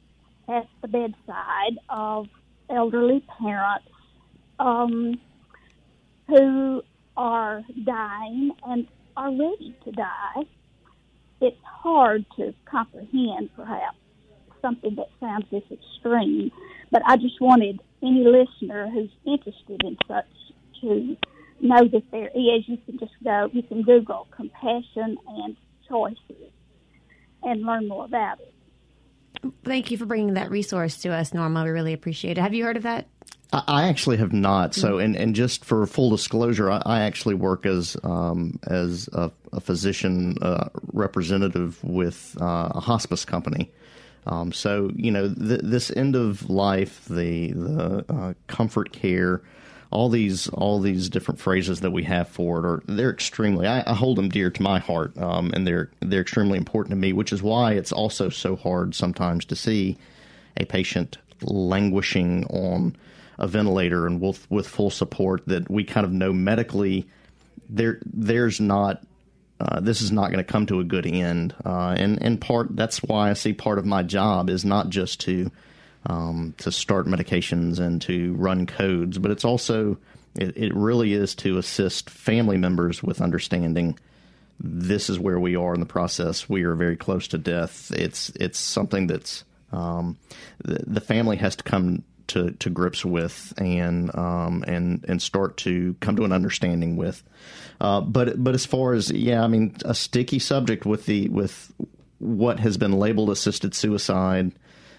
at 0.49 0.67
the 0.83 0.89
bedside 0.89 1.79
of 1.89 2.27
elderly 2.69 3.25
parents 3.41 3.89
um, 4.59 5.21
who 6.27 6.83
are 7.17 7.63
dying 7.85 8.51
and 8.67 8.89
are 9.17 9.31
ready 9.31 9.77
to 9.85 9.93
die, 9.93 10.43
it's 11.41 11.57
hard 11.65 12.27
to 12.37 12.53
comprehend 12.65 13.51
perhaps 13.55 13.97
something 14.61 14.97
that 14.97 15.07
sounds 15.21 15.47
this 15.53 15.63
extreme. 15.71 16.51
But 16.91 17.03
I 17.07 17.17
just 17.17 17.41
wanted 17.41 17.81
any 18.03 18.25
listener 18.25 18.91
who's 18.91 19.11
interested 19.25 19.83
in 19.85 19.97
such 20.09 20.27
to 20.81 21.17
know 21.61 21.87
that 21.93 22.03
there 22.11 22.29
is. 22.29 22.67
You 22.67 22.79
can 22.85 22.99
just 22.99 23.13
go, 23.23 23.49
you 23.53 23.63
can 23.63 23.83
Google 23.83 24.27
compassion 24.35 25.17
and 25.29 25.57
choices 25.89 26.51
and 27.47 27.63
learn 27.63 27.89
more 27.89 28.05
about 28.05 28.41
it. 28.41 28.53
Thank 29.65 29.91
you 29.91 29.97
for 29.97 30.07
bringing 30.07 30.35
that 30.35 30.51
resource 30.51 30.97
to 30.99 31.11
us, 31.11 31.33
Norma. 31.33 31.65
We 31.65 31.71
really 31.71 31.93
appreciate 31.93 32.37
it. 32.37 32.41
Have 32.41 32.53
you 32.53 32.65
heard 32.65 32.77
of 32.77 32.83
that? 32.83 33.07
I 33.53 33.85
actually 33.85 34.17
have 34.17 34.33
not. 34.33 34.75
So, 34.75 34.99
and, 34.99 35.15
and 35.15 35.35
just 35.35 35.65
for 35.65 35.87
full 35.87 36.11
disclosure, 36.11 36.69
I, 36.71 36.83
I 36.85 37.01
actually 37.03 37.37
work 37.37 37.65
as 37.65 37.97
um, 38.03 38.59
as 38.67 39.09
a, 39.13 39.31
a 39.53 39.61
physician 39.61 40.37
uh, 40.43 40.69
representative 40.93 41.83
with 41.85 42.37
uh, 42.41 42.71
a 42.75 42.81
hospice 42.81 43.25
company. 43.25 43.71
Um, 44.27 44.51
so, 44.51 44.91
you 44.97 45.13
know, 45.13 45.33
th- 45.33 45.61
this 45.63 45.93
end 45.93 46.17
of 46.17 46.51
life, 46.51 47.05
the 47.09 47.53
the 47.53 48.05
uh, 48.09 48.35
comfort 48.49 48.93
care, 48.93 49.43
all 49.91 50.09
these 50.09 50.49
all 50.49 50.81
these 50.81 51.09
different 51.09 51.41
phrases 51.41 51.81
that 51.81 51.91
we 51.91 52.05
have 52.05 52.29
for 52.29 52.59
it 52.59 52.65
are 52.65 52.83
they're 52.87 53.11
extremely 53.11 53.67
I, 53.67 53.83
I 53.87 53.95
hold 53.95 54.19
them 54.19 54.29
dear 54.29 54.51
to 54.51 54.63
my 54.63 54.79
heart, 54.79 55.17
um, 55.19 55.53
and 55.55 55.67
they're 55.67 55.91
they're 56.01 56.23
extremely 56.23 56.59
important 56.59 56.91
to 56.91 56.97
me. 56.97 57.13
Which 57.13 57.33
is 57.33 57.43
why 57.43 57.73
it's 57.73 57.93
also 57.93 58.29
so 58.29 58.57
hard 58.57 58.95
sometimes 58.95 59.45
to 59.47 59.57
see 59.57 59.97
a 60.57 60.65
patient 60.65 61.19
languishing 61.43 62.45
on 62.47 62.97
a 63.39 63.47
ventilator 63.47 64.07
and 64.07 64.21
with 64.21 64.51
with 64.51 64.67
full 64.67 64.91
support 64.91 65.43
that 65.47 65.71
we 65.71 65.85
kind 65.85 66.07
of 66.07 66.13
know 66.13 66.33
medically 66.33 67.07
there 67.69 68.01
there's 68.07 68.61
not 68.61 69.03
uh, 69.61 69.81
this 69.81 70.01
is 70.01 70.13
not 70.13 70.31
going 70.31 70.45
to 70.45 70.53
come 70.53 70.67
to 70.67 70.81
a 70.81 70.85
good 70.85 71.07
end 71.07 71.55
uh, 71.65 71.95
and 71.99 72.23
and 72.23 72.41
part 72.41 72.75
that's 72.75 73.03
why 73.03 73.31
I 73.31 73.35
see 73.35 73.53
part 73.53 73.79
of 73.79 73.87
my 73.87 74.03
job 74.03 74.49
is 74.51 74.65
not 74.65 74.89
just 74.89 75.21
to 75.21 75.51
um, 76.07 76.55
to 76.59 76.71
start 76.71 77.07
medications 77.07 77.79
and 77.79 78.01
to 78.03 78.35
run 78.35 78.67
codes 78.67 79.19
but 79.19 79.31
it's 79.31 79.45
also 79.45 79.97
it, 80.39 80.57
it 80.57 80.75
really 80.75 81.13
is 81.13 81.35
to 81.35 81.59
assist 81.59 82.11
family 82.11 82.57
members 82.57 83.03
with 83.03 83.21
understanding 83.21 83.99
this 84.59 85.11
is 85.11 85.19
where 85.19 85.39
we 85.39 85.55
are 85.57 85.75
in 85.75 85.81
the 85.81 85.87
process 85.87 86.49
we 86.49 86.63
are 86.65 86.75
very 86.75 86.97
close 86.97 87.29
to 87.29 87.39
death 87.39 87.91
it's 87.93 88.31
it's 88.37 88.59
something 88.59 89.07
that's 89.07 89.45
um, 89.73 90.17
the, 90.65 90.83
the 90.87 91.01
family 91.01 91.37
has 91.37 91.57
to 91.57 91.65
come 91.65 92.03
to, 92.29 92.51
to 92.53 92.71
grips 92.71 93.05
with 93.05 93.53
and 93.57 94.15
um, 94.17 94.65
and 94.67 95.05
and 95.09 95.23
start 95.23 95.57
to 95.59 95.95
come 96.01 96.17
to 96.17 96.25
an 96.25 96.33
understanding 96.33 96.97
with. 96.97 97.23
Uh, 97.81 98.01
but 98.01 98.43
but 98.43 98.55
as 98.55 98.67
far 98.67 98.95
as 98.95 99.11
yeah, 99.11 99.43
I 99.43 99.47
mean 99.47 99.77
a 99.85 99.95
sticky 99.95 100.39
subject 100.39 100.87
with 100.87 101.07
the 101.07 101.29
with 101.29 101.73
what 102.19 102.61
has 102.61 102.77
been 102.77 102.93
labeled 102.93 103.31
assisted 103.31 103.75
suicide. 103.75 104.53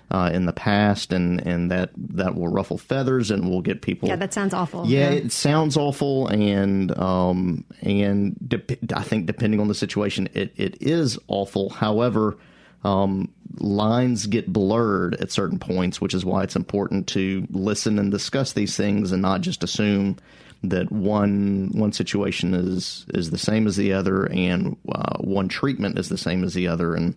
Uh, 0.09 0.29
in 0.33 0.45
the 0.45 0.53
past, 0.53 1.11
and, 1.11 1.45
and 1.45 1.69
that, 1.69 1.89
that 1.97 2.33
will 2.33 2.47
ruffle 2.47 2.77
feathers 2.77 3.29
and 3.29 3.49
will 3.49 3.61
get 3.61 3.81
people. 3.81 4.07
Yeah, 4.07 4.15
that 4.15 4.33
sounds 4.33 4.53
awful. 4.53 4.85
Yeah, 4.85 5.09
yeah. 5.09 5.17
it 5.17 5.31
sounds 5.33 5.75
awful, 5.75 6.27
and 6.29 6.97
um, 6.97 7.65
and 7.81 8.37
de- 8.47 8.77
I 8.95 9.03
think 9.03 9.25
depending 9.25 9.59
on 9.59 9.67
the 9.67 9.75
situation, 9.75 10.29
it, 10.33 10.53
it 10.55 10.81
is 10.81 11.19
awful. 11.27 11.71
However, 11.71 12.37
um, 12.85 13.33
lines 13.59 14.27
get 14.27 14.51
blurred 14.51 15.15
at 15.15 15.31
certain 15.31 15.59
points, 15.59 15.99
which 15.99 16.13
is 16.13 16.23
why 16.23 16.43
it's 16.43 16.55
important 16.55 17.07
to 17.07 17.45
listen 17.51 17.99
and 17.99 18.11
discuss 18.11 18.53
these 18.53 18.77
things 18.77 19.11
and 19.11 19.21
not 19.21 19.41
just 19.41 19.63
assume 19.63 20.17
that 20.63 20.91
one 20.91 21.69
one 21.73 21.91
situation 21.91 22.53
is 22.53 23.05
is 23.13 23.29
the 23.29 23.37
same 23.37 23.67
as 23.67 23.75
the 23.75 23.93
other 23.93 24.25
and 24.25 24.75
uh, 24.91 25.17
one 25.19 25.47
treatment 25.47 25.99
is 25.99 26.09
the 26.09 26.17
same 26.17 26.43
as 26.43 26.53
the 26.53 26.67
other 26.67 26.95
and 26.95 27.15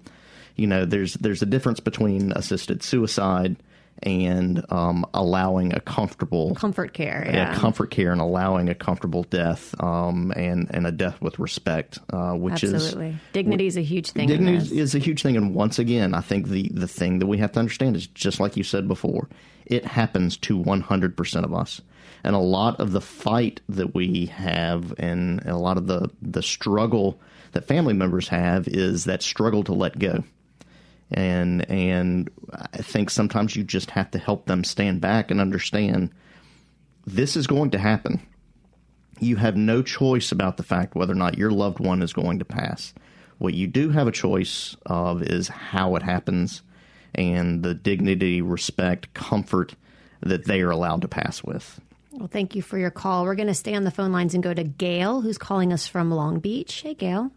you 0.57 0.67
know 0.67 0.85
there's 0.85 1.15
there's 1.15 1.43
a 1.43 1.47
difference 1.47 1.81
between 1.81 2.33
assisted 2.33 2.83
suicide 2.83 3.57
and 4.03 4.65
um, 4.71 5.05
allowing 5.13 5.75
a 5.75 5.81
comfortable 5.81 6.55
comfort 6.55 6.95
care, 6.95 7.29
yeah. 7.31 7.55
comfort 7.55 7.91
care, 7.91 8.13
and 8.13 8.21
allowing 8.21 8.69
a 8.69 8.75
comfortable 8.75 9.25
death, 9.25 9.75
um, 9.83 10.33
and 10.37 10.69
and 10.71 10.87
a 10.87 10.93
death 10.93 11.21
with 11.21 11.39
respect, 11.39 11.99
uh, 12.13 12.33
which 12.33 12.65
Absolutely. 12.65 13.09
is 13.11 13.15
dignity 13.33 13.67
is 13.67 13.77
a 13.77 13.83
huge 13.83 14.13
thing. 14.13 14.27
Dignity 14.27 14.79
is 14.79 14.95
a 14.95 14.99
huge 14.99 15.23
thing, 15.23 15.37
and 15.37 15.55
once 15.55 15.79
again, 15.79 16.15
I 16.15 16.21
think 16.21 16.49
the 16.49 16.69
the 16.73 16.89
thing 16.89 17.19
that 17.19 17.27
we 17.27 17.39
have 17.39 17.53
to 17.53 17.61
understand 17.61 17.97
is 17.97 18.07
just 18.07 18.41
like 18.41 18.57
you 18.57 18.65
said 18.65 18.89
before, 18.89 19.29
it 19.67 19.85
happens 19.85 20.37
to 20.39 20.57
one 20.57 20.81
hundred 20.81 21.17
percent 21.17 21.45
of 21.45 21.53
us, 21.53 21.83
and 22.25 22.35
a 22.35 22.41
lot 22.41 22.81
of 22.81 22.93
the 22.93 23.03
fight 23.03 23.61
that 23.69 23.95
we 23.95 24.27
have, 24.27 24.95
and 24.99 25.45
a 25.47 25.57
lot 25.57 25.77
of 25.77 25.87
the 25.87 26.11
the 26.23 26.43
struggle 26.43 27.21
that 27.53 27.67
family 27.67 27.95
members 27.95 28.29
have, 28.29 28.67
is 28.69 29.05
that 29.05 29.23
struggle 29.23 29.65
to 29.65 29.73
let 29.73 29.99
go 29.99 30.25
and 31.11 31.69
and 31.71 32.31
I 32.53 32.79
think 32.79 33.11
sometimes 33.11 33.57
you 33.57 33.65
just 33.65 33.91
have 33.91 34.11
to 34.13 34.19
help 34.19 34.47
them 34.47 34.65
stand 34.65 35.01
back 35.01 35.31
and 35.31 35.41
understand 35.41 36.11
this 37.07 37.37
is 37.37 37.47
going 37.47 37.71
to 37.71 37.79
happen. 37.79 38.21
You 39.19 39.37
have 39.37 39.57
no 39.57 39.83
choice 39.83 40.33
about 40.33 40.57
the 40.57 40.63
fact 40.63 40.95
whether 40.95 41.13
or 41.13 41.17
not 41.17 41.39
your 41.39 41.51
loved 41.51 41.81
one 41.81 42.03
is 42.03 42.13
going 42.13 42.39
to 42.39 42.45
pass. 42.45 42.95
What 43.39 43.55
you 43.55 43.67
do 43.67 43.91
have 43.91 44.07
a 44.07 44.13
choice 44.13 44.77
of 44.87 45.23
is 45.23 45.49
how 45.49 45.97
it 45.97 46.03
happens 46.03 46.63
and 47.15 47.63
the 47.63 47.75
dignity, 47.75 48.41
respect, 48.41 49.13
comfort 49.15 49.75
that 50.21 50.45
they 50.45 50.61
are 50.61 50.71
allowed 50.71 51.03
to 51.03 51.09
pass 51.09 51.43
with. 51.43 51.81
Well, 52.13 52.29
thank 52.29 52.55
you 52.55 52.63
for 52.63 52.77
your 52.77 52.91
call. 52.91 53.25
We're 53.25 53.35
going 53.35 53.49
to 53.49 53.55
stay 53.55 53.75
on 53.75 53.85
the 53.85 53.91
phone 53.91 54.13
lines 54.13 54.35
and 54.35 54.43
go 54.43 54.53
to 54.53 54.65
Gail, 54.65 55.21
who's 55.21 55.39
calling 55.39 55.73
us 55.73 55.87
from 55.87 56.11
Long 56.11 56.39
Beach. 56.41 56.83
Hey, 56.83 56.95
Gail. 56.95 57.31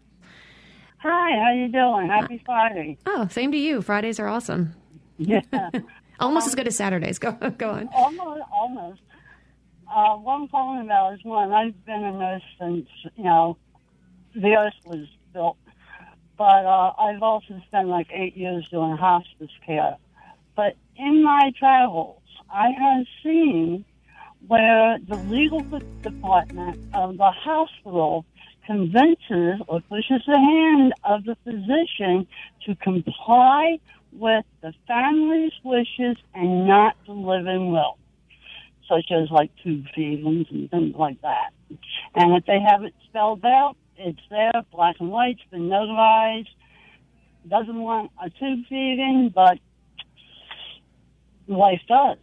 Hi, 1.04 1.38
how 1.38 1.52
you 1.52 1.68
doing? 1.68 2.08
Happy 2.08 2.42
Friday. 2.46 2.96
Oh, 3.04 3.28
same 3.30 3.52
to 3.52 3.58
you. 3.58 3.82
Fridays 3.82 4.18
are 4.18 4.26
awesome. 4.26 4.74
Yeah, 5.18 5.42
Almost 6.18 6.46
as 6.46 6.54
good 6.54 6.66
as 6.66 6.76
Saturdays. 6.76 7.18
Go, 7.18 7.32
go 7.32 7.72
on. 7.72 7.88
almost, 7.88 8.42
almost. 8.50 9.00
Uh, 9.86 10.14
what 10.16 10.32
I'm 10.32 10.48
calling 10.48 10.80
about 10.80 11.12
is 11.12 11.20
one. 11.22 11.52
I've 11.52 11.84
been 11.84 12.02
a 12.02 12.12
nurse 12.12 12.42
since 12.58 12.88
you 13.16 13.24
know 13.24 13.58
the 14.34 14.56
earth 14.56 14.72
was 14.86 15.06
built, 15.34 15.58
but 16.38 16.64
uh, 16.64 16.94
I've 16.98 17.22
also 17.22 17.60
spent 17.66 17.88
like 17.88 18.08
eight 18.10 18.34
years 18.34 18.66
doing 18.70 18.96
hospice 18.96 19.50
care. 19.66 19.98
But 20.56 20.76
in 20.96 21.22
my 21.22 21.52
travels, 21.58 22.22
I 22.50 22.70
have 22.70 23.04
seen 23.22 23.84
where 24.46 24.98
the 25.06 25.16
legal 25.16 25.60
department 26.00 26.78
of 26.94 27.18
the 27.18 27.30
hospital 27.30 28.24
convinces 28.66 29.60
or 29.68 29.80
pushes 29.82 30.22
the 30.26 30.38
hand 30.38 30.92
of 31.04 31.24
the 31.24 31.36
physician 31.44 32.26
to 32.66 32.74
comply 32.76 33.78
with 34.12 34.44
the 34.62 34.72
family's 34.86 35.52
wishes 35.62 36.16
and 36.34 36.66
not 36.66 36.96
to 37.06 37.12
living 37.12 37.72
will, 37.72 37.98
such 38.88 39.10
as 39.10 39.30
like 39.30 39.50
tube 39.62 39.86
feedings 39.94 40.46
and 40.50 40.70
things 40.70 40.94
like 40.96 41.20
that. 41.22 41.52
And 42.14 42.36
if 42.36 42.46
they 42.46 42.60
have 42.60 42.84
it 42.84 42.94
spelled 43.08 43.44
out, 43.44 43.76
it's 43.96 44.20
there, 44.30 44.52
black 44.72 44.96
and 45.00 45.10
white, 45.10 45.36
it's 45.40 45.50
been 45.50 45.68
notarized. 45.68 46.48
Doesn't 47.48 47.80
want 47.80 48.10
a 48.22 48.30
tube 48.30 48.64
feeding, 48.68 49.30
but 49.34 49.58
life 51.46 51.82
does. 51.88 52.18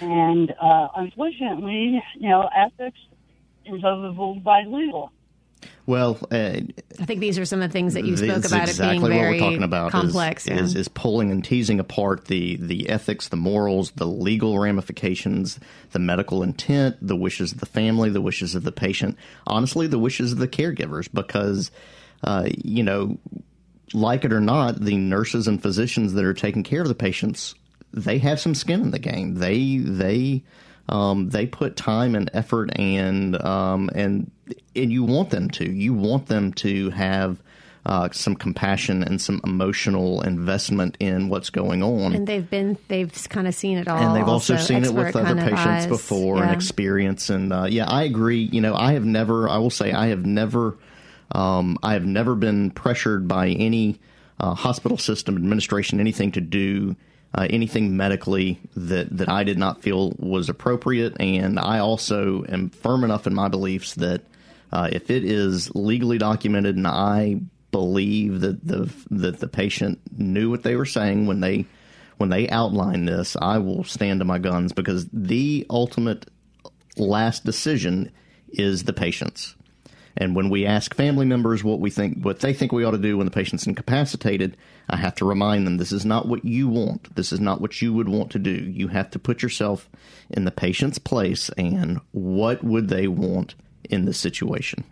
And 0.00 0.52
uh, 0.60 0.88
unfortunately, 0.96 2.02
you 2.18 2.28
know, 2.28 2.48
ethics 2.54 2.98
is 3.66 3.84
overruled 3.84 4.42
by 4.44 4.64
legal. 4.66 5.12
Well, 5.84 6.16
uh, 6.30 6.34
I 6.36 7.04
think 7.04 7.18
these 7.18 7.38
are 7.38 7.44
some 7.44 7.60
of 7.60 7.68
the 7.68 7.72
things 7.72 7.94
that 7.94 8.04
you 8.04 8.16
spoke 8.16 8.44
about 8.44 8.68
exactly 8.68 8.86
it 8.86 8.90
being 8.90 9.02
very 9.02 9.16
what 9.16 9.32
we're 9.32 9.38
talking 9.38 9.62
about 9.64 9.90
complex. 9.90 10.46
is, 10.46 10.48
yeah. 10.48 10.62
is, 10.62 10.74
is 10.76 10.88
pulling 10.88 11.32
and 11.32 11.44
teasing 11.44 11.80
apart 11.80 12.26
the, 12.26 12.56
the 12.56 12.88
ethics, 12.88 13.28
the 13.28 13.36
morals, 13.36 13.90
the 13.92 14.06
legal 14.06 14.60
ramifications, 14.60 15.58
the 15.90 15.98
medical 15.98 16.44
intent, 16.44 16.96
the 17.02 17.16
wishes 17.16 17.52
of 17.52 17.58
the 17.58 17.66
family, 17.66 18.10
the 18.10 18.20
wishes 18.20 18.54
of 18.54 18.62
the 18.62 18.70
patient, 18.70 19.18
honestly, 19.46 19.88
the 19.88 19.98
wishes 19.98 20.30
of 20.30 20.38
the 20.38 20.48
caregivers, 20.48 21.08
because, 21.12 21.72
uh, 22.22 22.48
you 22.48 22.84
know, 22.84 23.18
like 23.92 24.24
it 24.24 24.32
or 24.32 24.40
not, 24.40 24.80
the 24.80 24.96
nurses 24.96 25.48
and 25.48 25.60
physicians 25.60 26.12
that 26.12 26.24
are 26.24 26.32
taking 26.32 26.62
care 26.62 26.82
of 26.82 26.88
the 26.88 26.94
patients, 26.94 27.56
they 27.92 28.18
have 28.18 28.38
some 28.38 28.54
skin 28.54 28.82
in 28.82 28.90
the 28.92 29.00
game. 29.00 29.34
They, 29.34 29.78
they, 29.78 30.44
um, 30.88 31.30
they 31.30 31.46
put 31.46 31.76
time 31.76 32.14
and 32.14 32.30
effort 32.32 32.70
and 32.78 33.40
um, 33.42 33.90
and 33.94 34.30
and 34.74 34.92
you 34.92 35.04
want 35.04 35.30
them 35.30 35.50
to. 35.50 35.70
You 35.70 35.94
want 35.94 36.26
them 36.26 36.52
to 36.54 36.90
have 36.90 37.42
uh, 37.84 38.08
some 38.12 38.36
compassion 38.36 39.02
and 39.02 39.20
some 39.20 39.40
emotional 39.44 40.22
investment 40.22 40.96
in 41.00 41.28
what's 41.28 41.50
going 41.50 41.82
on. 41.82 42.14
and 42.14 42.26
they've 42.26 42.48
been 42.48 42.78
they've 42.88 43.12
kind 43.28 43.48
of 43.48 43.54
seen 43.54 43.78
it 43.78 43.88
all. 43.88 43.98
And 43.98 44.16
they've 44.16 44.28
also 44.28 44.56
seen 44.56 44.84
it 44.84 44.94
with 44.94 45.16
other 45.16 45.34
patients 45.34 45.58
eyes. 45.58 45.86
before 45.86 46.42
and 46.42 46.52
experience. 46.52 47.30
And 47.30 47.52
uh, 47.52 47.66
yeah, 47.68 47.88
I 47.88 48.04
agree. 48.04 48.42
You 48.42 48.60
know, 48.60 48.74
I 48.74 48.92
have 48.92 49.04
never. 49.04 49.48
I 49.48 49.58
will 49.58 49.70
say, 49.70 49.92
I 49.92 50.08
have 50.08 50.24
never. 50.24 50.76
Um, 51.34 51.78
I 51.82 51.94
have 51.94 52.04
never 52.04 52.34
been 52.34 52.70
pressured 52.70 53.26
by 53.26 53.48
any 53.48 53.98
uh, 54.38 54.54
hospital 54.54 54.98
system 54.98 55.36
administration 55.36 55.98
anything 55.98 56.32
to 56.32 56.42
do 56.42 56.94
uh, 57.34 57.46
anything 57.48 57.96
medically 57.96 58.60
that 58.76 59.16
that 59.16 59.28
I 59.28 59.44
did 59.44 59.58
not 59.58 59.82
feel 59.82 60.14
was 60.18 60.48
appropriate. 60.48 61.16
And 61.20 61.58
I 61.58 61.78
also 61.78 62.44
am 62.48 62.70
firm 62.70 63.04
enough 63.04 63.26
in 63.26 63.34
my 63.34 63.48
beliefs 63.48 63.94
that 63.94 64.22
uh, 64.70 64.88
if 64.92 65.10
it 65.10 65.24
is 65.24 65.74
legally 65.74 66.18
documented 66.18 66.76
and 66.76 66.86
I 66.86 67.40
believe 67.70 68.40
that 68.40 68.66
the 68.66 68.92
that 69.10 69.40
the 69.40 69.48
patient 69.48 70.00
knew 70.16 70.50
what 70.50 70.62
they 70.62 70.76
were 70.76 70.86
saying 70.86 71.26
when 71.26 71.40
they 71.40 71.66
when 72.18 72.28
they 72.28 72.48
outline 72.48 73.06
this, 73.06 73.36
I 73.40 73.58
will 73.58 73.82
stand 73.84 74.20
to 74.20 74.24
my 74.24 74.38
guns 74.38 74.72
because 74.72 75.08
the 75.12 75.66
ultimate 75.68 76.26
last 76.96 77.44
decision 77.44 78.12
is 78.48 78.84
the 78.84 78.92
patient's. 78.92 79.56
And 80.16 80.36
when 80.36 80.50
we 80.50 80.66
ask 80.66 80.94
family 80.94 81.24
members 81.24 81.64
what 81.64 81.80
we 81.80 81.90
think, 81.90 82.22
what 82.22 82.40
they 82.40 82.52
think 82.52 82.72
we 82.72 82.84
ought 82.84 82.92
to 82.92 82.98
do 82.98 83.16
when 83.16 83.24
the 83.24 83.30
patient's 83.30 83.66
incapacitated, 83.66 84.56
I 84.88 84.96
have 84.96 85.14
to 85.16 85.24
remind 85.24 85.66
them 85.66 85.78
this 85.78 85.92
is 85.92 86.04
not 86.04 86.28
what 86.28 86.44
you 86.44 86.68
want. 86.68 87.14
This 87.14 87.32
is 87.32 87.40
not 87.40 87.60
what 87.60 87.80
you 87.80 87.92
would 87.94 88.08
want 88.08 88.30
to 88.32 88.38
do. 88.38 88.50
You 88.50 88.88
have 88.88 89.10
to 89.12 89.18
put 89.18 89.42
yourself 89.42 89.88
in 90.30 90.44
the 90.44 90.50
patient's 90.50 90.98
place 90.98 91.48
and 91.56 92.00
what 92.12 92.62
would 92.62 92.88
they 92.88 93.08
want 93.08 93.54
in 93.88 94.04
this 94.04 94.18
situation. 94.18 94.84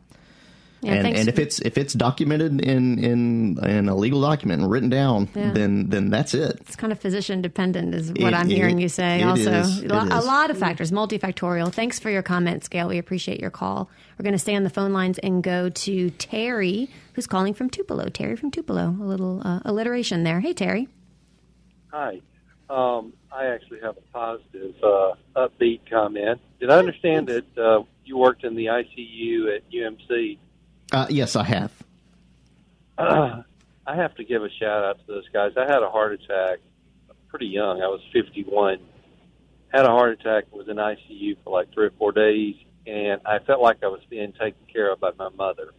Yeah, 0.82 0.94
and 0.94 1.06
and 1.08 1.28
if 1.28 1.38
it's 1.38 1.58
if 1.60 1.76
it's 1.76 1.92
documented 1.92 2.60
in 2.62 2.98
in 3.04 3.58
in 3.64 3.88
a 3.88 3.94
legal 3.94 4.20
document 4.22 4.62
and 4.62 4.70
written 4.70 4.88
down, 4.88 5.28
Yeah. 5.36 5.50
then 5.52 5.90
then 5.90 6.08
that's 6.08 6.32
it. 6.32 6.56
It's 6.62 6.76
kind 6.76 6.90
of 6.90 6.98
physician 6.98 7.42
dependent, 7.42 7.94
is 7.94 8.08
what 8.12 8.32
It- 8.32 8.34
I'm 8.34 8.48
hearing 8.48 8.78
you 8.80 8.88
say. 8.88 9.20
it 9.20 9.24
also, 9.24 9.52
is. 9.60 9.82
a 9.82 9.84
It 9.84 9.90
a 9.90 10.16
is. 10.18 10.26
lot 10.26 10.50
of 10.50 10.56
factors, 10.58 10.90
multifactorial. 10.90 11.70
Thanks 11.70 11.98
for 12.00 12.08
your 12.08 12.22
comments, 12.22 12.66
Gail. 12.68 12.88
We 12.88 12.96
appreciate 12.96 13.40
your 13.40 13.50
call. 13.50 13.90
We're 14.18 14.22
going 14.22 14.32
to 14.32 14.38
stay 14.38 14.56
on 14.56 14.62
the 14.62 14.70
phone 14.70 14.92
lines 14.94 15.18
and 15.18 15.42
go 15.42 15.68
to 15.68 16.10
Terry, 16.12 16.88
who's 17.12 17.26
calling 17.26 17.52
from 17.52 17.68
Tupelo. 17.68 18.08
Terry 18.08 18.36
from 18.36 18.50
Tupelo. 18.50 18.88
A 19.00 19.04
little 19.04 19.42
uh, 19.44 19.60
alliteration 19.66 20.24
there. 20.24 20.40
Hey, 20.40 20.54
Terry. 20.54 20.88
Hi. 21.92 22.20
Um, 22.70 23.12
I 23.32 23.46
actually 23.46 23.80
have 23.80 23.96
a 23.96 24.12
positive, 24.12 24.74
uh, 24.82 25.14
upbeat 25.36 25.80
comment. 25.90 26.40
Did 26.60 26.70
I 26.70 26.78
understand 26.78 27.26
that 27.28 27.58
uh, 27.58 27.82
you 28.04 28.16
worked 28.16 28.44
in 28.44 28.54
the 28.54 28.66
ICU 28.66 29.56
at 29.56 29.62
UMC? 29.70 30.38
Uh, 30.92 31.06
yes, 31.08 31.36
I 31.36 31.44
have. 31.44 31.72
I 33.86 33.96
have 33.96 34.14
to 34.16 34.24
give 34.24 34.42
a 34.44 34.50
shout 34.50 34.84
out 34.84 34.98
to 35.00 35.06
those 35.06 35.28
guys. 35.32 35.52
I 35.56 35.62
had 35.62 35.82
a 35.82 35.90
heart 35.90 36.12
attack 36.12 36.58
pretty 37.30 37.46
young. 37.46 37.82
I 37.82 37.86
was 37.86 38.00
51. 38.12 38.78
Had 39.68 39.84
a 39.84 39.88
heart 39.88 40.20
attack, 40.20 40.52
was 40.52 40.68
in 40.68 40.76
ICU 40.76 41.36
for 41.44 41.50
like 41.50 41.72
three 41.72 41.86
or 41.86 41.92
four 41.92 42.12
days, 42.12 42.56
and 42.86 43.20
I 43.24 43.38
felt 43.38 43.62
like 43.62 43.82
I 43.82 43.86
was 43.86 44.00
being 44.10 44.32
taken 44.32 44.60
care 44.72 44.92
of 44.92 45.00
by 45.00 45.12
my 45.16 45.28
mother. 45.30 45.70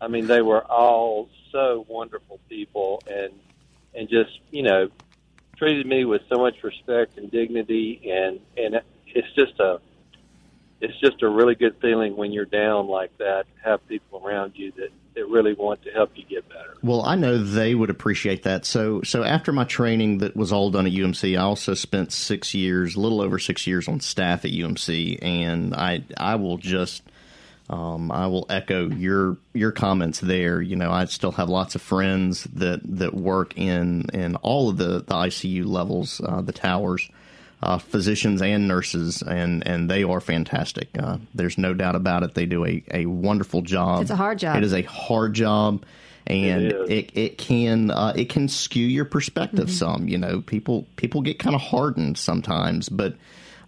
I 0.00 0.08
mean, 0.08 0.26
they 0.26 0.42
were 0.42 0.64
all 0.64 1.28
so 1.52 1.84
wonderful 1.88 2.40
people, 2.48 3.02
and 3.06 3.32
and 3.94 4.08
just 4.08 4.40
you 4.50 4.62
know 4.62 4.88
treated 5.56 5.86
me 5.86 6.04
with 6.04 6.22
so 6.28 6.38
much 6.38 6.62
respect 6.62 7.18
and 7.18 7.30
dignity, 7.30 8.10
and 8.10 8.40
and 8.56 8.80
it's 9.06 9.32
just 9.34 9.60
a 9.60 9.80
it's 10.80 10.98
just 11.00 11.22
a 11.22 11.28
really 11.28 11.54
good 11.54 11.76
feeling 11.80 12.16
when 12.16 12.32
you're 12.32 12.44
down 12.44 12.88
like 12.88 13.16
that. 13.18 13.44
to 13.44 13.70
Have 13.70 13.86
people 13.88 14.22
around 14.24 14.52
you 14.56 14.72
that 14.76 14.90
that 15.14 15.28
really 15.28 15.54
want 15.54 15.82
to 15.84 15.90
help 15.90 16.10
you 16.14 16.24
get 16.24 16.48
better. 16.48 16.76
Well, 16.82 17.02
I 17.04 17.14
know 17.14 17.38
they 17.38 17.74
would 17.74 17.90
appreciate 17.90 18.42
that. 18.42 18.64
So, 18.64 19.02
so 19.02 19.22
after 19.22 19.52
my 19.52 19.64
training 19.64 20.18
that 20.18 20.36
was 20.36 20.52
all 20.52 20.70
done 20.70 20.86
at 20.86 20.92
UMC, 20.92 21.38
I 21.38 21.42
also 21.42 21.74
spent 21.74 22.12
six 22.12 22.54
years, 22.54 22.96
a 22.96 23.00
little 23.00 23.20
over 23.20 23.38
six 23.38 23.66
years, 23.66 23.88
on 23.88 24.00
staff 24.00 24.44
at 24.44 24.50
UMC, 24.50 25.18
and 25.22 25.74
I, 25.74 26.04
I 26.16 26.36
will 26.36 26.58
just, 26.58 27.02
um, 27.70 28.10
I 28.10 28.26
will 28.26 28.46
echo 28.50 28.90
your 28.90 29.38
your 29.54 29.72
comments 29.72 30.20
there. 30.20 30.60
You 30.60 30.76
know, 30.76 30.90
I 30.90 31.06
still 31.06 31.32
have 31.32 31.48
lots 31.48 31.74
of 31.74 31.82
friends 31.82 32.44
that 32.54 32.80
that 32.98 33.14
work 33.14 33.56
in 33.56 34.06
in 34.12 34.36
all 34.36 34.68
of 34.68 34.76
the 34.76 34.98
the 34.98 35.14
ICU 35.14 35.64
levels, 35.64 36.20
uh, 36.22 36.42
the 36.42 36.52
towers. 36.52 37.08
Uh, 37.64 37.78
physicians 37.78 38.42
and 38.42 38.68
nurses, 38.68 39.22
and, 39.22 39.66
and 39.66 39.88
they 39.90 40.02
are 40.04 40.20
fantastic. 40.20 40.88
Uh, 40.98 41.16
there's 41.34 41.56
no 41.56 41.72
doubt 41.72 41.96
about 41.96 42.22
it. 42.22 42.34
They 42.34 42.44
do 42.44 42.62
a, 42.66 42.84
a 42.92 43.06
wonderful 43.06 43.62
job. 43.62 44.02
It's 44.02 44.10
a 44.10 44.16
hard 44.16 44.38
job. 44.38 44.58
It 44.58 44.64
is 44.64 44.74
a 44.74 44.82
hard 44.82 45.32
job, 45.32 45.82
and 46.26 46.62
It 46.62 46.72
is. 46.74 46.90
it 46.90 47.10
it 47.14 47.38
can 47.38 47.90
uh, 47.90 48.12
it 48.14 48.28
can 48.28 48.48
skew 48.48 48.86
your 48.86 49.06
perspective 49.06 49.70
some. 49.70 50.08
You 50.08 50.18
know, 50.18 50.42
people 50.42 50.86
people 50.96 51.22
get 51.22 51.38
kind 51.38 51.54
of 51.54 51.62
hardened 51.62 52.18
sometimes, 52.18 52.90
but 52.90 53.16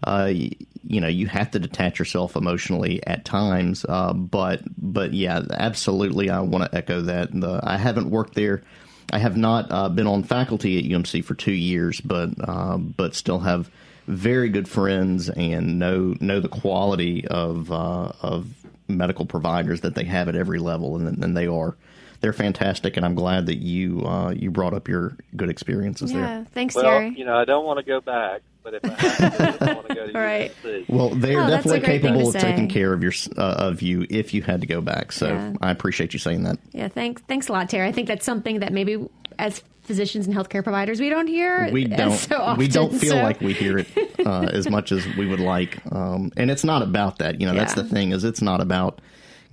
uh, 0.05 0.31
you 0.31 1.01
know 1.01 1.09
you 1.09 1.27
have 1.29 1.53
to 1.53 1.59
detach 1.59 1.99
yourself 1.99 2.37
emotionally 2.37 3.01
at 3.07 3.25
times. 3.25 3.87
Uh, 3.89 4.13
but 4.13 4.61
but 4.77 5.15
yeah, 5.15 5.41
absolutely, 5.53 6.29
I 6.29 6.41
want 6.41 6.71
to 6.71 6.77
echo 6.77 7.01
that. 7.01 7.33
The, 7.33 7.61
I 7.63 7.79
haven't 7.79 8.11
worked 8.11 8.35
there. 8.35 8.63
I 9.11 9.19
have 9.21 9.39
not 9.39 9.71
uh, 9.71 9.89
been 9.89 10.07
on 10.07 10.23
faculty 10.23 10.79
at 10.79 10.85
UMC 10.85 11.25
for 11.25 11.35
two 11.35 11.53
years, 11.53 11.99
but 12.03 12.31
uh, 12.47 12.77
but 12.77 13.15
still 13.15 13.39
have 13.39 13.71
very 14.07 14.49
good 14.49 14.69
friends 14.69 15.29
and 15.29 15.79
know 15.79 16.15
know 16.21 16.41
the 16.41 16.49
quality 16.49 17.27
of 17.27 17.71
uh, 17.73 18.13
of 18.23 18.47
medical 18.89 19.27
providers 19.27 19.81
that 19.83 19.95
they 19.95 20.05
have 20.05 20.29
at 20.29 20.37
every 20.37 20.59
level, 20.59 20.97
and, 20.97 21.23
and 21.25 21.37
they 21.37 21.47
are 21.47 21.77
they're 22.21 22.33
fantastic. 22.33 22.97
And 22.97 23.05
I'm 23.05 23.15
glad 23.15 23.47
that 23.47 23.59
you 23.59 24.03
uh, 24.07 24.31
you 24.31 24.51
brought 24.51 24.75
up 24.75 24.89
your 24.89 25.17
good 25.35 25.51
experiences 25.51 26.13
Yeah. 26.13 26.21
there. 26.21 26.47
Thanks, 26.53 26.75
Well, 26.75 26.85
Terry. 26.85 27.15
you 27.17 27.25
know, 27.25 27.37
I 27.37 27.45
don't 27.45 27.65
want 27.67 27.79
to 27.79 27.85
go 27.85 28.01
back, 28.01 28.43
but 28.63 28.75
if 28.75 28.85
I 28.85 28.89
have 28.95 29.59
to, 29.59 29.71
I 29.71 29.75
want 29.75 29.89
to 29.89 29.95
go 29.95 30.07
to 30.07 30.13
Right. 30.19 30.53
UMC. 30.65 30.89
Well, 30.89 31.11
they 31.11 31.35
are 31.35 31.45
Oh, 31.45 31.49
definitely 31.49 31.81
capable 31.83 32.33
to 32.33 32.39
of 32.39 32.43
taking 32.43 32.69
care 32.69 32.93
of 32.93 33.03
your 33.03 33.13
uh, 33.37 33.41
of 33.59 33.83
you 33.83 34.07
if 34.09 34.33
you 34.33 34.43
had 34.43 34.61
to 34.63 34.67
go 34.67 34.81
back. 34.81 35.13
So 35.13 35.27
Yeah. 35.29 35.55
I 35.61 35.71
appreciate 35.71 36.13
you 36.15 36.19
saying 36.19 36.45
that. 36.45 36.59
Yeah, 36.73 36.89
thanks. 36.89 37.23
Thanks 37.29 37.49
a 37.49 37.53
lot, 37.53 37.69
Terry. 37.69 37.89
I 37.89 37.93
think 37.93 38.09
that's 38.09 38.25
something 38.25 38.61
that 38.61 38.73
maybe 38.73 39.07
as 39.39 39.63
physicians 39.83 40.27
and 40.27 40.35
healthcare 40.35 40.63
providers, 40.65 41.01
we 41.01 41.09
don't 41.09 41.27
hear 41.29 41.71
we 41.71 41.85
don't. 41.85 42.13
so 42.17 42.37
often, 42.37 42.59
we 42.59 42.69
don't 42.69 42.93
feel 42.93 43.13
so- 43.13 43.23
like 43.23 43.41
we 43.41 43.53
hear 43.53 43.79
it 43.79 43.89
uh, 44.25 44.43
as 44.53 44.69
much 44.69 44.93
as 44.93 45.07
we 45.17 45.27
would 45.27 45.41
like. 45.41 45.79
Um, 45.93 46.33
and 46.37 46.51
it's 46.51 46.65
not 46.65 46.83
about 46.83 47.19
that. 47.19 47.41
You 47.41 47.47
know 47.47 47.55
that's 47.55 47.75
the 47.75 47.85
thing 47.85 48.13
is 48.13 48.25
it's 48.25 48.43
not 48.43 48.61
about 48.61 49.01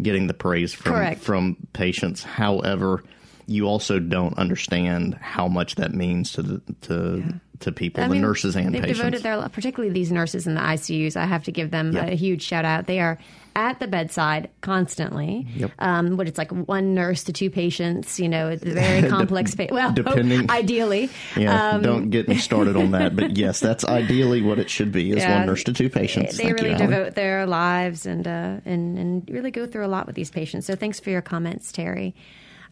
getting 0.01 0.27
the 0.27 0.33
praise 0.33 0.73
from 0.73 0.93
Correct. 0.93 1.21
from 1.21 1.57
patients. 1.73 2.23
However 2.23 3.03
you 3.45 3.65
also 3.67 3.99
don't 3.99 4.37
understand 4.37 5.15
how 5.15 5.47
much 5.47 5.75
that 5.75 5.93
means 5.93 6.31
to 6.31 6.41
the 6.41 6.61
to 6.81 7.39
to 7.59 7.71
people 7.71 8.03
I 8.03 8.07
the 8.07 8.13
mean, 8.13 8.21
nurses 8.23 8.55
and 8.55 8.73
patients 8.73 8.97
devoted 8.97 9.23
their 9.23 9.47
particularly 9.49 9.93
these 9.93 10.11
nurses 10.11 10.47
in 10.47 10.55
the 10.55 10.61
ICUs. 10.61 11.15
I 11.15 11.25
have 11.25 11.43
to 11.45 11.51
give 11.51 11.71
them 11.71 11.93
Yeah. 11.93 12.05
a 12.07 12.15
huge 12.15 12.41
shout 12.41 12.65
out. 12.65 12.87
They 12.87 12.99
are 12.99 13.17
at 13.55 13.79
the 13.79 13.87
bedside 13.87 14.49
constantly. 14.61 15.45
Yep. 15.55 15.71
Um, 15.79 16.17
what 16.17 16.27
it's 16.27 16.37
like 16.39 16.51
one 16.51 16.95
nurse 16.95 17.23
to 17.25 17.33
two 17.33 17.49
patients. 17.51 18.19
You 18.19 18.27
know, 18.27 18.49
it's 18.49 18.63
a 18.63 18.71
very 18.71 19.07
complex. 19.17 19.53
Pa- 19.55 19.67
well, 19.71 19.91
depending- 19.93 20.49
ideally, 20.49 21.09
yeah 21.37 21.69
Um, 21.75 21.81
don't 21.83 22.09
get 22.09 22.27
me 22.27 22.37
started 22.37 22.75
on 22.75 22.91
that 22.91 23.15
but 23.15 23.37
yes 23.37 23.59
that's 23.59 23.85
ideally 23.85 24.41
what 24.41 24.59
it 24.59 24.69
should 24.69 24.91
be 24.91 25.11
is 25.11 25.17
Yeah. 25.17 25.37
one 25.37 25.47
nurse 25.47 25.63
to 25.65 25.73
two 25.73 25.89
patients 25.89 26.35
They 26.37 26.43
Thank 26.45 26.59
you, 26.59 26.65
really 26.65 26.75
Alan. 26.75 26.89
devote 26.89 27.15
their 27.15 27.45
lives 27.45 28.05
and 28.05 28.27
uh, 28.27 28.57
and 28.65 28.97
and 28.97 29.29
really 29.29 29.51
go 29.51 29.65
through 29.67 29.85
a 29.85 29.87
lot 29.95 30.07
with 30.07 30.15
these 30.15 30.31
patients. 30.31 30.65
So 30.65 30.75
thanks 30.75 30.99
for 30.99 31.11
your 31.11 31.21
comments, 31.21 31.71
Terry. 31.71 32.15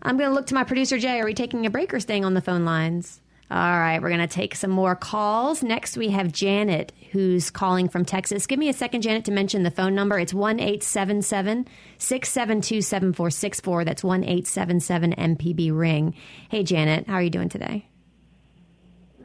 I'm 0.01 0.17
going 0.17 0.29
to 0.29 0.33
look 0.33 0.47
to 0.47 0.55
my 0.55 0.63
producer 0.63 0.97
Jay. 0.97 1.19
Are 1.19 1.25
we 1.25 1.33
taking 1.35 1.65
a 1.65 1.69
break 1.69 1.93
or 1.93 1.99
staying 1.99 2.25
on 2.25 2.33
the 2.33 2.41
phone 2.41 2.65
lines? 2.65 3.21
All 3.51 3.57
right, 3.77 4.01
we're 4.01 4.07
going 4.07 4.21
to 4.21 4.27
take 4.27 4.55
some 4.55 4.71
more 4.71 4.95
calls. 4.95 5.61
Next, 5.61 5.97
we 5.97 6.07
have 6.11 6.31
Janet, 6.31 6.93
who's 7.11 7.49
calling 7.49 7.89
from 7.89 8.05
Texas. 8.05 8.47
Give 8.47 8.57
me 8.57 8.69
a 8.69 8.73
second, 8.73 9.01
Janet, 9.01 9.25
to 9.25 9.31
mention 9.33 9.63
the 9.63 9.71
phone 9.71 9.93
number. 9.93 10.17
It's 10.17 10.33
one 10.33 10.57
eight 10.61 10.83
seven 10.83 11.21
seven 11.21 11.67
six 11.97 12.29
seven 12.29 12.61
two 12.61 12.81
seven 12.81 13.11
four 13.11 13.29
six 13.29 13.59
four. 13.59 13.83
That's 13.83 14.05
one 14.05 14.23
eight 14.23 14.47
seven 14.47 14.79
seven 14.79 15.13
MPB 15.17 15.77
ring. 15.77 16.15
Hey, 16.49 16.63
Janet, 16.63 17.07
how 17.07 17.15
are 17.15 17.21
you 17.21 17.29
doing 17.29 17.49
today? 17.49 17.89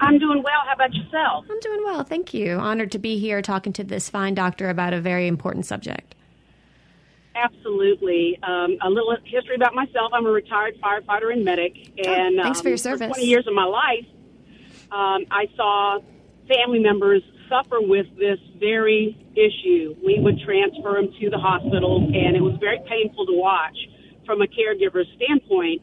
I'm 0.01 0.19
doing 0.19 0.43
well. 0.43 0.61
How 0.67 0.75
about 0.75 0.93
yourself? 0.93 1.45
I'm 1.49 1.61
doing 1.61 1.85
well, 1.85 2.03
thank 2.03 2.35
you. 2.35 2.57
Honored 2.57 2.91
to 2.93 2.99
be 2.99 3.19
here 3.21 3.41
talking 3.43 3.73
to 3.75 3.85
this 3.85 4.11
fine 4.11 4.35
doctor 4.35 4.69
about 4.71 4.93
a 4.93 5.01
very 5.01 5.29
important 5.29 5.67
subject. 5.67 6.17
Absolutely. 7.37 8.39
Um, 8.43 8.77
a 8.83 8.89
little 8.91 9.17
history 9.25 9.55
about 9.55 9.75
myself. 9.75 10.11
I'm 10.13 10.27
a 10.27 10.31
retired 10.31 10.81
firefighter 10.81 11.33
and 11.33 11.45
medic, 11.45 11.77
and 12.05 12.41
Oh, 12.41 12.43
thanks 12.43 12.59
um, 12.59 12.63
for 12.65 12.69
your 12.71 12.79
service. 12.79 13.09
20 13.15 13.25
years 13.25 13.47
of 13.47 13.55
my 13.55 13.65
life, 13.65 14.07
um, 14.93 15.27
I 15.31 15.47
saw 15.57 16.01
family 16.49 16.79
members 16.79 17.23
suffer 17.49 17.79
with 17.81 18.07
this 18.17 18.39
very 18.59 19.17
issue. 19.35 19.95
We 20.05 20.19
would 20.21 20.39
transfer 20.41 20.95
them 20.95 21.13
to 21.21 21.31
the 21.31 21.39
hospital, 21.39 22.03
and 22.03 22.37
it 22.37 22.41
was 22.41 22.57
very 22.61 22.81
painful 22.89 23.27
to 23.27 23.33
watch 23.33 23.77
from 24.25 24.43
a 24.43 24.47
caregiver's 24.47 25.09
standpoint. 25.17 25.83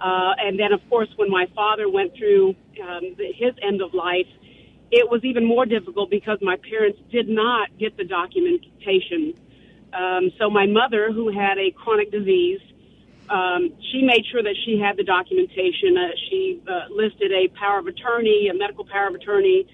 Uh, 0.00 0.32
and 0.38 0.58
then, 0.58 0.72
of 0.72 0.80
course, 0.88 1.08
when 1.16 1.30
my 1.30 1.46
father 1.54 1.88
went 1.88 2.16
through 2.16 2.50
um, 2.82 3.14
the, 3.16 3.32
his 3.34 3.54
end 3.62 3.80
of 3.80 3.94
life, 3.94 4.26
it 4.90 5.08
was 5.08 5.24
even 5.24 5.44
more 5.44 5.64
difficult 5.64 6.10
because 6.10 6.38
my 6.42 6.56
parents 6.56 6.98
did 7.10 7.28
not 7.28 7.68
get 7.78 7.96
the 7.96 8.04
documentation. 8.04 9.34
Um, 9.92 10.30
so 10.38 10.50
my 10.50 10.66
mother, 10.66 11.12
who 11.12 11.30
had 11.32 11.58
a 11.58 11.70
chronic 11.70 12.10
disease, 12.10 12.60
um, 13.28 13.72
she 13.92 14.02
made 14.02 14.24
sure 14.30 14.42
that 14.42 14.56
she 14.64 14.78
had 14.78 14.96
the 14.96 15.04
documentation. 15.04 15.96
Uh, 15.96 16.10
she 16.28 16.60
uh, 16.66 16.92
listed 16.94 17.32
a 17.32 17.48
power 17.58 17.78
of 17.78 17.86
attorney, 17.86 18.48
a 18.50 18.54
medical 18.54 18.84
power 18.84 19.08
of 19.08 19.14
attorney, 19.14 19.66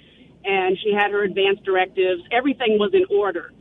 and 0.44 0.78
she 0.82 0.92
had 0.92 1.10
her 1.10 1.24
advance 1.24 1.58
directives. 1.64 2.22
Everything 2.30 2.78
was 2.78 2.92
in 2.94 3.04
order, 3.10 3.52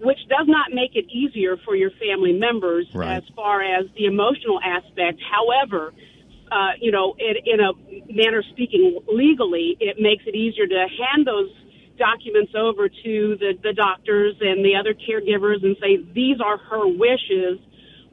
which 0.00 0.18
does 0.28 0.46
not 0.48 0.72
make 0.72 0.96
it 0.96 1.06
easier 1.10 1.56
for 1.64 1.76
your 1.76 1.90
family 2.00 2.32
members 2.32 2.86
Right. 2.94 3.16
as 3.16 3.22
far 3.36 3.62
as 3.62 3.86
the 3.96 4.06
emotional 4.06 4.60
aspect. 4.64 5.20
However, 5.22 5.92
uh, 6.50 6.72
you 6.80 6.90
know, 6.90 7.14
in, 7.18 7.34
in 7.46 7.60
a 7.60 7.72
manner 8.12 8.38
of 8.38 8.44
speaking, 8.50 8.98
legally, 9.08 9.76
it 9.80 9.96
makes 10.00 10.24
it 10.26 10.34
easier 10.34 10.66
to 10.66 10.86
hand 10.88 11.26
those 11.26 11.50
documents 11.98 12.52
over 12.56 12.88
to 12.88 13.36
the, 13.38 13.52
the 13.62 13.72
doctors 13.72 14.34
and 14.40 14.64
the 14.64 14.74
other 14.74 14.94
caregivers 14.94 15.62
and 15.62 15.76
say 15.80 15.96
these 16.12 16.40
are 16.44 16.58
her 16.58 16.86
wishes, 16.86 17.58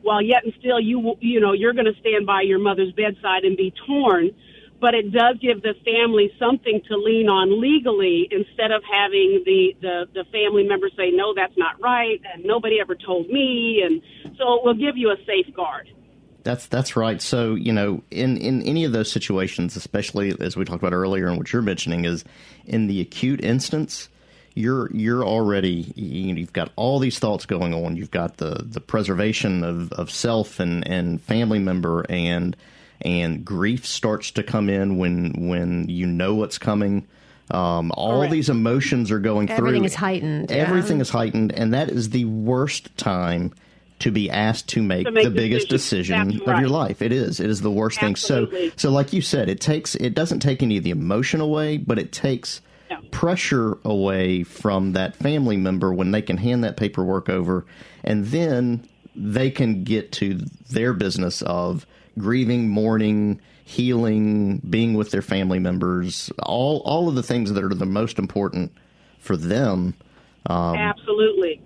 while 0.02 0.22
yet 0.22 0.44
and 0.44 0.54
still 0.60 0.80
you 0.80 1.16
you 1.20 1.40
know 1.40 1.54
you're 1.54 1.74
going 1.74 1.86
to 1.86 2.00
stand 2.00 2.26
by 2.26 2.42
your 2.42 2.60
mother's 2.60 2.92
bedside 2.94 3.44
and 3.44 3.58
be 3.58 3.74
torn. 3.88 4.32
But 4.80 4.96
it 4.96 5.12
does 5.12 5.38
give 5.40 5.62
the 5.62 5.76
family 5.86 6.34
something 6.40 6.82
to 6.88 6.98
lean 6.98 7.30
on 7.30 7.62
legally 7.62 8.28
instead 8.32 8.72
of 8.72 8.82
having 8.84 9.44
the, 9.46 9.76
the, 9.80 10.08
the 10.12 10.24
family 10.32 10.64
member 10.64 10.90
say, 10.98 11.12
no, 11.12 11.36
that's 11.36 11.56
not 11.56 11.80
right, 11.80 12.20
and 12.34 12.44
nobody 12.44 12.80
ever 12.82 12.96
told 12.96 13.30
me. 13.30 13.84
And 13.86 14.02
so 14.40 14.56
it 14.56 14.66
will 14.66 14.74
give 14.74 14.98
you 14.98 15.12
a 15.12 15.18
safeguard. 15.24 15.88
That's 16.44 16.66
that's 16.66 16.96
right. 16.96 17.22
So 17.22 17.54
you 17.54 17.72
know, 17.72 18.02
in 18.10 18.38
in 18.38 18.64
any 18.64 18.84
of 18.84 18.92
those 18.92 19.12
situations, 19.12 19.76
especially 19.76 20.36
as 20.40 20.58
we 20.58 20.66
talked 20.66 20.82
about 20.82 20.94
earlier, 20.94 21.28
and 21.28 21.38
what 21.38 21.54
you're 21.54 21.62
mentioning 21.62 22.06
is 22.06 22.26
in 22.66 22.88
the 22.88 23.02
acute 23.02 23.44
instance, 23.44 24.10
you're 24.54 24.92
you're 24.94 25.24
already 25.24 25.92
you 25.96 26.34
know, 26.34 26.40
you've 26.40 26.54
got 26.54 26.72
all 26.76 27.00
these 27.00 27.20
thoughts 27.20 27.46
going 27.46 27.74
on. 27.74 27.96
You've 27.96 28.12
got 28.12 28.38
the 28.38 28.64
the 28.66 28.82
preservation 28.82 29.64
of, 29.64 29.92
of 29.94 30.12
self 30.12 30.60
and 30.60 30.88
and 30.88 31.22
family 31.22 31.60
member 31.60 32.06
and 32.10 32.56
and 33.02 33.44
grief 33.44 33.86
starts 33.86 34.32
to 34.32 34.44
come 34.44 34.70
in 34.70 34.98
when 34.98 35.48
when 35.48 35.90
you 35.90 36.06
know 36.06 36.36
what's 36.36 36.58
coming. 36.58 37.08
Um, 37.50 37.92
all 37.96 38.30
these 38.30 38.50
emotions 38.50 39.12
are 39.12 39.20
going 39.20 39.48
through. 39.48 39.58
Everything 39.58 39.84
is 39.84 39.96
heightened. 39.96 40.52
yeah. 40.52 40.58
Everything 40.58 41.02
is 41.02 41.10
heightened, 41.10 41.52
and 41.52 41.74
that 41.74 41.90
is 41.90 42.12
the 42.12 42.24
worst 42.26 42.96
time 42.98 43.54
to 44.00 44.12
be 44.12 44.30
asked 44.30 44.70
to 44.70 44.82
make, 44.82 45.06
To 45.06 45.12
make 45.12 45.24
the 45.26 45.30
biggest 45.30 45.70
decision 45.70 46.30
That's 46.30 46.48
of 46.48 46.60
your 46.60 46.70
life. 46.70 47.02
It 47.02 47.12
is. 47.12 47.40
It 47.40 47.50
is 47.50 47.62
the 47.62 47.70
worst 47.70 48.00
thing. 48.00 48.16
So, 48.16 48.48
so 48.76 48.90
like 48.90 49.14
you 49.14 49.22
said, 49.22 49.50
it 49.50 49.60
takes. 49.60 49.96
It 49.96 50.14
doesn't 50.14 50.40
take 50.40 50.64
any 50.64 50.78
of 50.78 50.84
the 50.84 50.92
emotion 50.92 51.42
away, 51.42 51.78
but 51.78 52.00
it 52.00 52.12
takes 52.12 52.62
pressure 53.12 53.78
away 53.84 54.44
from 54.44 54.94
that 54.94 55.16
family 55.16 55.58
member 55.58 55.94
when 55.94 56.12
they 56.12 56.22
can 56.22 56.38
hand 56.38 56.64
that 56.64 56.78
paperwork 56.78 57.30
over, 57.30 57.66
and 58.04 58.26
then 58.28 58.88
they 59.16 59.52
can 59.52 59.84
get 59.84 60.12
to 60.14 60.40
their 60.70 60.94
business 60.94 61.42
of 61.44 61.86
grieving, 62.18 62.70
mourning, 62.70 63.40
healing, 63.64 64.58
being 64.70 64.94
with 64.94 65.12
their 65.12 65.22
family 65.22 65.60
members. 65.60 66.32
All 66.44 66.82
all 66.86 67.08
of 67.10 67.16
the 67.16 67.24
things 67.24 67.52
that 67.54 67.64
are 67.64 67.70
the 67.70 67.86
most 67.86 68.20
important 68.20 68.72
for 69.20 69.38
them. 69.38 69.96
Um, 70.48 70.76
Absolutely. 70.76 71.62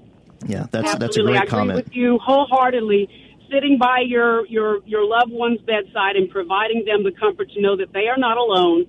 yeah, 0.45 0.65
that's 0.71 0.95
that's 0.95 1.17
a 1.17 1.21
great 1.21 1.37
I 1.37 1.43
agree 1.43 1.49
comment. 1.49 1.85
with 1.85 1.95
you 1.95 2.19
wholeheartedly. 2.19 3.09
Sitting 3.51 3.77
by 3.77 3.99
your, 3.99 4.45
your, 4.47 4.83
your 4.87 5.05
loved 5.05 5.31
one's 5.31 5.61
bedside 5.61 6.15
and 6.15 6.27
providing 6.31 6.83
them 6.83 7.03
the 7.03 7.11
comfort 7.11 7.51
to 7.51 7.61
know 7.61 7.77
that 7.77 7.93
they 7.93 8.07
are 8.07 8.17
not 8.17 8.37
alone, 8.37 8.87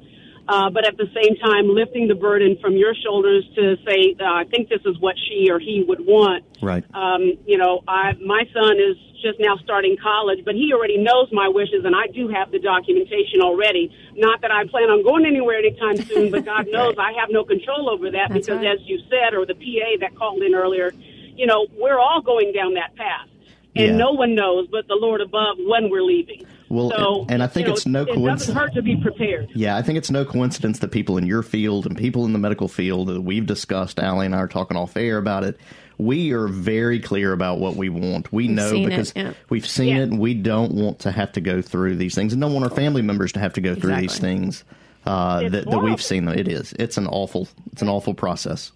uh, 0.48 0.70
but 0.70 0.86
at 0.86 0.96
the 0.96 1.06
same 1.14 1.36
time 1.36 1.68
lifting 1.68 2.08
the 2.08 2.14
burden 2.14 2.56
from 2.60 2.76
your 2.76 2.94
shoulders 2.94 3.44
to 3.56 3.76
say, 3.84 4.14
uh, 4.20 4.24
I 4.24 4.44
think 4.44 4.68
this 4.68 4.80
is 4.84 4.98
what 5.00 5.16
she 5.28 5.50
or 5.50 5.58
he 5.58 5.84
would 5.86 6.00
want. 6.00 6.44
Right. 6.62 6.84
Um, 6.94 7.32
you 7.46 7.58
know, 7.58 7.82
I, 7.88 8.12
my 8.24 8.44
son 8.54 8.76
is 8.78 8.96
just 9.22 9.40
now 9.40 9.56
starting 9.64 9.96
college, 10.00 10.44
but 10.44 10.54
he 10.54 10.72
already 10.72 10.98
knows 10.98 11.28
my 11.32 11.48
wishes, 11.48 11.84
and 11.84 11.96
I 11.96 12.06
do 12.12 12.28
have 12.28 12.52
the 12.52 12.60
documentation 12.60 13.40
already. 13.42 13.90
Not 14.14 14.40
that 14.42 14.52
I 14.52 14.66
plan 14.68 14.88
on 14.88 15.02
going 15.02 15.26
anywhere 15.26 15.58
anytime 15.58 15.96
soon, 16.06 16.30
but 16.30 16.44
God 16.44 16.66
knows 16.70 16.94
I 16.98 17.12
have 17.18 17.30
no 17.30 17.42
control 17.44 17.90
over 17.90 18.10
that 18.12 18.30
That's 18.30 18.46
because, 18.46 18.62
right. 18.62 18.78
as 18.78 18.86
you 18.86 19.00
said, 19.10 19.34
or 19.34 19.46
the 19.46 19.54
PA 19.54 19.98
that 20.00 20.14
called 20.16 20.42
in 20.42 20.54
earlier, 20.54 20.92
you 21.34 21.46
know, 21.46 21.66
we're 21.76 21.98
all 21.98 22.22
going 22.22 22.52
down 22.52 22.74
that 22.74 22.94
path. 22.94 23.28
And 23.74 23.86
Yeah. 23.86 23.96
no 23.96 24.12
one 24.12 24.34
knows 24.34 24.68
but 24.70 24.86
the 24.88 24.94
Lord 24.94 25.20
above 25.20 25.56
when 25.58 25.90
we're 25.90 26.02
leaving. 26.02 26.46
Well, 26.68 26.90
so, 26.90 27.26
and 27.28 27.42
I 27.42 27.46
think 27.46 27.66
you 27.66 27.72
know, 27.72 27.76
it's 27.76 27.86
no 27.86 28.02
It 28.02 28.06
doesn't 28.06 28.22
coincidence. 28.22 28.58
hurt 28.58 28.74
to 28.74 28.82
be 28.82 28.96
prepared. 28.96 29.50
Yeah, 29.54 29.76
I 29.76 29.82
think 29.82 29.98
it's 29.98 30.10
no 30.10 30.24
coincidence 30.24 30.80
that 30.80 30.90
people 30.90 31.16
in 31.16 31.26
your 31.26 31.42
field 31.42 31.86
and 31.86 31.96
people 31.96 32.24
in 32.24 32.32
the 32.32 32.38
medical 32.38 32.66
field 32.68 33.08
that 33.08 33.20
we've 33.20 33.46
discussed, 33.46 34.00
Allie 34.00 34.26
and 34.26 34.34
I 34.34 34.38
are 34.38 34.48
talking 34.48 34.76
off 34.76 34.96
air 34.96 35.18
about 35.18 35.44
it. 35.44 35.58
We 35.98 36.32
are 36.32 36.46
very 36.48 36.98
clear 37.00 37.32
about 37.32 37.58
what 37.58 37.76
we 37.76 37.88
want. 37.88 38.32
We 38.32 38.48
We've 38.48 38.56
know 38.56 38.70
seen 38.70 38.84
it, 38.84 38.88
because 38.90 39.12
yeah. 39.16 39.32
we've 39.48 39.66
seen 39.66 39.96
Yeah. 39.96 40.02
it, 40.02 40.10
and 40.10 40.18
we 40.18 40.34
don't 40.34 40.72
want 40.72 40.98
to 41.00 41.12
have 41.12 41.32
to 41.32 41.40
go 41.40 41.62
through 41.62 41.96
these 41.96 42.14
things, 42.14 42.32
and 42.32 42.42
don't 42.42 42.52
want 42.52 42.64
our 42.64 42.76
family 42.76 43.00
members 43.02 43.32
to 43.32 43.40
have 43.40 43.52
to 43.54 43.60
go 43.60 43.74
through 43.74 43.96
these 43.96 44.18
things 44.18 44.64
uh, 45.06 45.48
that, 45.48 45.70
that 45.70 45.82
we've 45.82 46.02
seen. 46.02 46.24
Them. 46.26 46.38
It 46.38 46.48
is. 46.48 46.72
It's 46.78 46.98
an 46.98 47.06
awful. 47.06 47.48
It's 47.72 47.80
an 47.80 47.88
awful 47.88 48.12
process. 48.12 48.72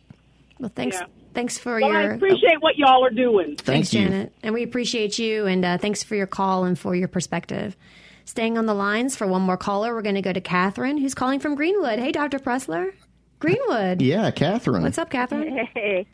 Well, 0.61 0.70
thanks. 0.74 0.96
Yeah. 0.98 1.07
Thanks 1.35 1.59
for 1.59 1.81
Well, 1.81 1.90
I 1.97 2.03
your. 2.03 2.12
appreciate 2.14 2.61
what 2.61 2.76
y'all 2.76 3.05
are 3.05 3.11
doing. 3.11 3.57
Thank 3.57 3.62
Thanks, 3.64 3.95
you. 3.95 4.03
Janet. 4.03 4.33
And 4.43 4.53
we 4.55 4.62
appreciate 4.62 5.18
you. 5.18 5.47
And 5.47 5.64
uh, 5.64 5.78
thanks 5.78 6.03
for 6.03 6.14
your 6.16 6.26
call 6.26 6.64
and 6.64 6.78
for 6.78 6.95
your 6.95 7.09
perspective. 7.09 7.76
Staying 8.24 8.59
on 8.59 8.66
the 8.66 8.74
lines 8.74 9.16
for 9.16 9.26
one 9.26 9.43
more 9.43 9.57
caller, 9.57 9.95
we're 9.95 10.03
going 10.03 10.14
to 10.16 10.22
go 10.22 10.33
to 10.33 10.41
Catherine, 10.41 10.99
who's 10.99 11.14
calling 11.14 11.41
from 11.41 11.55
Greenwood. 11.55 11.99
Hey, 11.99 12.12
Dr. 12.12 12.39
Pressler. 12.39 12.93
Greenwood. 13.39 14.03
Yeah, 14.03 14.31
Catherine. 14.31 14.83
What's 14.83 14.99
up, 14.99 15.11
Catherine? 15.11 15.66
Hey, 15.74 16.07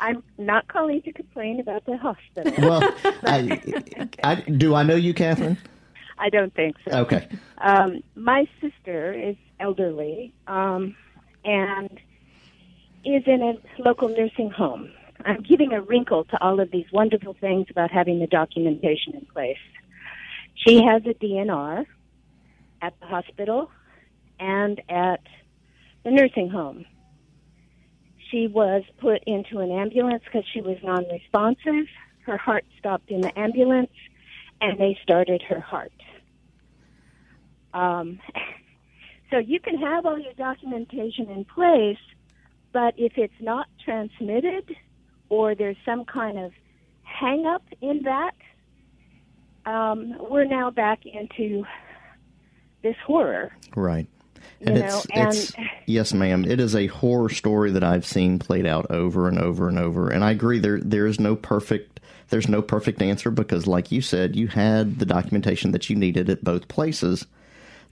I'm 0.00 0.22
not 0.38 0.66
calling 0.68 1.02
to 1.02 1.12
complain 1.12 1.60
about 1.60 1.84
the 1.84 1.96
hospital. 1.98 2.52
Well, 2.58 2.82
I, 3.24 3.60
I, 4.24 4.34
do 4.36 4.74
I 4.74 4.82
know 4.82 4.94
you, 4.94 5.12
Catherine? 5.14 5.58
I 6.18 6.28
don't 6.30 6.54
think 6.54 6.76
so. 6.88 6.98
Okay. 7.00 7.28
Um, 7.58 8.02
my 8.14 8.46
sister 8.60 9.12
is 9.12 9.36
elderly 9.58 10.32
um, 10.46 10.96
and 11.44 12.00
is 13.04 13.22
in 13.26 13.42
a 13.42 13.82
local 13.82 14.08
nursing 14.08 14.50
home. 14.50 14.90
I'm 15.24 15.42
giving 15.42 15.72
a 15.72 15.80
wrinkle 15.80 16.24
to 16.24 16.42
all 16.42 16.60
of 16.60 16.70
these 16.70 16.86
wonderful 16.92 17.34
things 17.40 17.66
about 17.70 17.90
having 17.90 18.20
the 18.20 18.26
documentation 18.26 19.14
in 19.14 19.26
place. 19.26 19.58
She 20.54 20.82
has 20.82 21.02
a 21.06 21.14
DNR 21.14 21.86
at 22.82 22.94
the 23.00 23.06
hospital. 23.06 23.70
and 24.38 24.80
at 24.88 25.20
the 26.02 26.10
nursing 26.10 26.48
home. 26.48 26.86
She 28.30 28.46
was 28.46 28.82
put 28.98 29.22
into 29.26 29.58
an 29.58 29.70
ambulance 29.70 30.22
because 30.24 30.44
she 30.52 30.60
was 30.60 30.78
non 30.82 31.04
responsive. 31.10 31.86
Her 32.24 32.36
heart 32.36 32.64
stopped 32.78 33.10
in 33.10 33.20
the 33.20 33.38
ambulance, 33.38 33.90
and 34.60 34.78
they 34.78 34.98
started 35.02 35.42
her 35.42 35.60
heart. 35.60 35.92
Um, 37.74 38.20
so 39.30 39.38
you 39.38 39.60
can 39.60 39.76
have 39.78 40.06
all 40.06 40.18
your 40.18 40.32
documentation 40.34 41.28
in 41.30 41.44
place, 41.44 41.98
but 42.72 42.94
if 42.96 43.12
it's 43.16 43.40
not 43.40 43.66
transmitted 43.84 44.76
or 45.28 45.54
there's 45.54 45.76
some 45.84 46.04
kind 46.04 46.38
of 46.38 46.52
hang 47.02 47.46
up 47.46 47.62
in 47.80 48.02
that, 48.04 48.34
um, 49.66 50.16
we're 50.30 50.44
now 50.44 50.70
back 50.70 51.00
into 51.04 51.64
this 52.82 52.96
horror. 53.06 53.52
Right. 53.76 54.06
You 54.60 54.66
And 54.68 54.78
know, 54.80 54.86
it's, 54.86 55.06
and 55.12 55.28
it's 55.28 55.52
yes, 55.86 56.12
ma'am. 56.12 56.44
It 56.44 56.60
is 56.60 56.74
a 56.74 56.86
horror 56.88 57.28
story 57.28 57.70
that 57.72 57.84
I've 57.84 58.06
seen 58.06 58.38
played 58.38 58.66
out 58.66 58.90
over 58.90 59.28
and 59.28 59.38
over 59.38 59.68
and 59.68 59.78
over. 59.78 60.08
And 60.08 60.24
I 60.24 60.30
agree 60.30 60.58
there 60.58 60.80
there 60.80 61.06
is 61.06 61.20
no 61.20 61.36
perfect 61.36 62.00
there's 62.28 62.48
no 62.48 62.62
perfect 62.62 63.02
answer 63.02 63.30
because 63.30 63.66
like 63.66 63.90
you 63.90 64.00
said, 64.00 64.36
you 64.36 64.48
had 64.48 64.98
the 64.98 65.06
documentation 65.06 65.72
that 65.72 65.90
you 65.90 65.96
needed 65.96 66.30
at 66.30 66.44
both 66.44 66.68
places. 66.68 67.26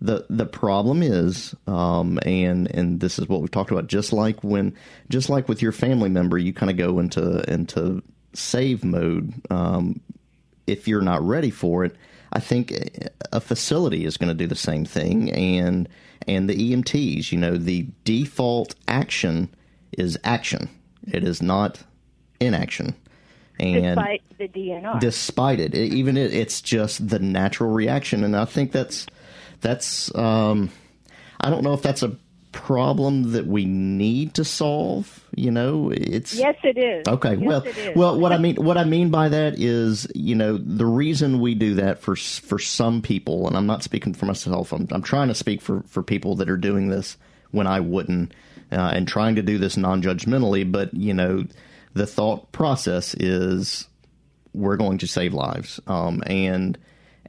The 0.00 0.24
the 0.30 0.46
problem 0.46 1.02
is, 1.02 1.54
um, 1.66 2.20
and 2.24 2.70
and 2.72 3.00
this 3.00 3.18
is 3.18 3.28
what 3.28 3.40
we've 3.40 3.50
talked 3.50 3.70
about. 3.72 3.88
Just 3.88 4.12
like 4.12 4.44
when, 4.44 4.74
just 5.08 5.28
like 5.28 5.48
with 5.48 5.60
your 5.60 5.72
family 5.72 6.08
member, 6.08 6.38
you 6.38 6.52
kind 6.52 6.70
of 6.70 6.76
go 6.76 6.98
into 7.00 7.42
into 7.52 8.02
save 8.32 8.84
mode. 8.84 9.34
Um, 9.50 10.00
if 10.68 10.86
you're 10.86 11.02
not 11.02 11.22
ready 11.26 11.50
for 11.50 11.84
it, 11.84 11.96
I 12.32 12.38
think 12.38 12.72
a 13.32 13.40
facility 13.40 14.04
is 14.04 14.16
going 14.16 14.28
to 14.28 14.34
do 14.34 14.46
the 14.46 14.54
same 14.54 14.84
thing, 14.84 15.32
and 15.32 15.88
and 16.28 16.48
the 16.48 16.54
EMTs. 16.72 17.32
You 17.32 17.38
know, 17.38 17.56
the 17.56 17.86
default 18.04 18.76
action 18.86 19.48
is 19.92 20.16
action. 20.22 20.68
It 21.10 21.24
is 21.24 21.42
not 21.42 21.82
inaction. 22.38 22.94
And 23.58 23.96
despite 23.96 24.22
the 24.38 24.46
DNR. 24.46 25.00
despite 25.00 25.58
it, 25.58 25.74
it- 25.74 25.92
even 25.92 26.16
it, 26.16 26.32
it's 26.32 26.60
just 26.60 27.08
the 27.08 27.18
natural 27.18 27.72
reaction, 27.72 28.22
and 28.22 28.36
I 28.36 28.44
think 28.44 28.70
that's 28.70 29.06
that's. 29.60 30.14
Um, 30.14 30.70
I 31.40 31.50
don't 31.50 31.62
know 31.62 31.74
if 31.74 31.82
that's 31.82 32.02
a 32.02 32.16
problem 32.52 33.32
that 33.32 33.46
we 33.46 33.64
need 33.64 34.34
to 34.34 34.44
solve. 34.44 35.24
You 35.34 35.50
know, 35.50 35.90
it's 35.94 36.34
yes, 36.34 36.56
it 36.64 36.76
is. 36.76 37.06
Okay, 37.06 37.36
Yes, 37.36 37.40
well, 37.40 37.62
is. 37.64 37.96
well, 37.96 38.18
what 38.18 38.32
I 38.32 38.38
mean, 38.38 38.56
what 38.56 38.76
I 38.76 38.84
mean 38.84 39.10
by 39.10 39.28
that 39.28 39.58
is, 39.58 40.10
you 40.14 40.34
know, 40.34 40.56
the 40.56 40.86
reason 40.86 41.40
we 41.40 41.54
do 41.54 41.74
that 41.74 42.00
for 42.00 42.16
for 42.16 42.58
some 42.58 43.02
people, 43.02 43.46
and 43.46 43.56
I'm 43.56 43.66
not 43.66 43.82
speaking 43.82 44.14
for 44.14 44.26
myself. 44.26 44.72
I'm 44.72 44.88
I'm 44.90 45.02
trying 45.02 45.28
to 45.28 45.34
speak 45.34 45.60
for 45.60 45.82
for 45.82 46.02
people 46.02 46.34
that 46.36 46.50
are 46.50 46.56
doing 46.56 46.88
this 46.88 47.16
when 47.52 47.66
I 47.66 47.80
wouldn't, 47.80 48.32
uh, 48.72 48.92
and 48.94 49.06
trying 49.06 49.36
to 49.36 49.42
do 49.42 49.58
this 49.58 49.76
non-judgmentally. 49.76 50.70
But 50.70 50.94
you 50.94 51.14
know, 51.14 51.44
the 51.94 52.06
thought 52.06 52.50
process 52.52 53.14
is 53.14 53.86
we're 54.52 54.76
going 54.76 54.98
to 54.98 55.06
save 55.06 55.34
lives, 55.34 55.78
um, 55.86 56.22
and 56.26 56.76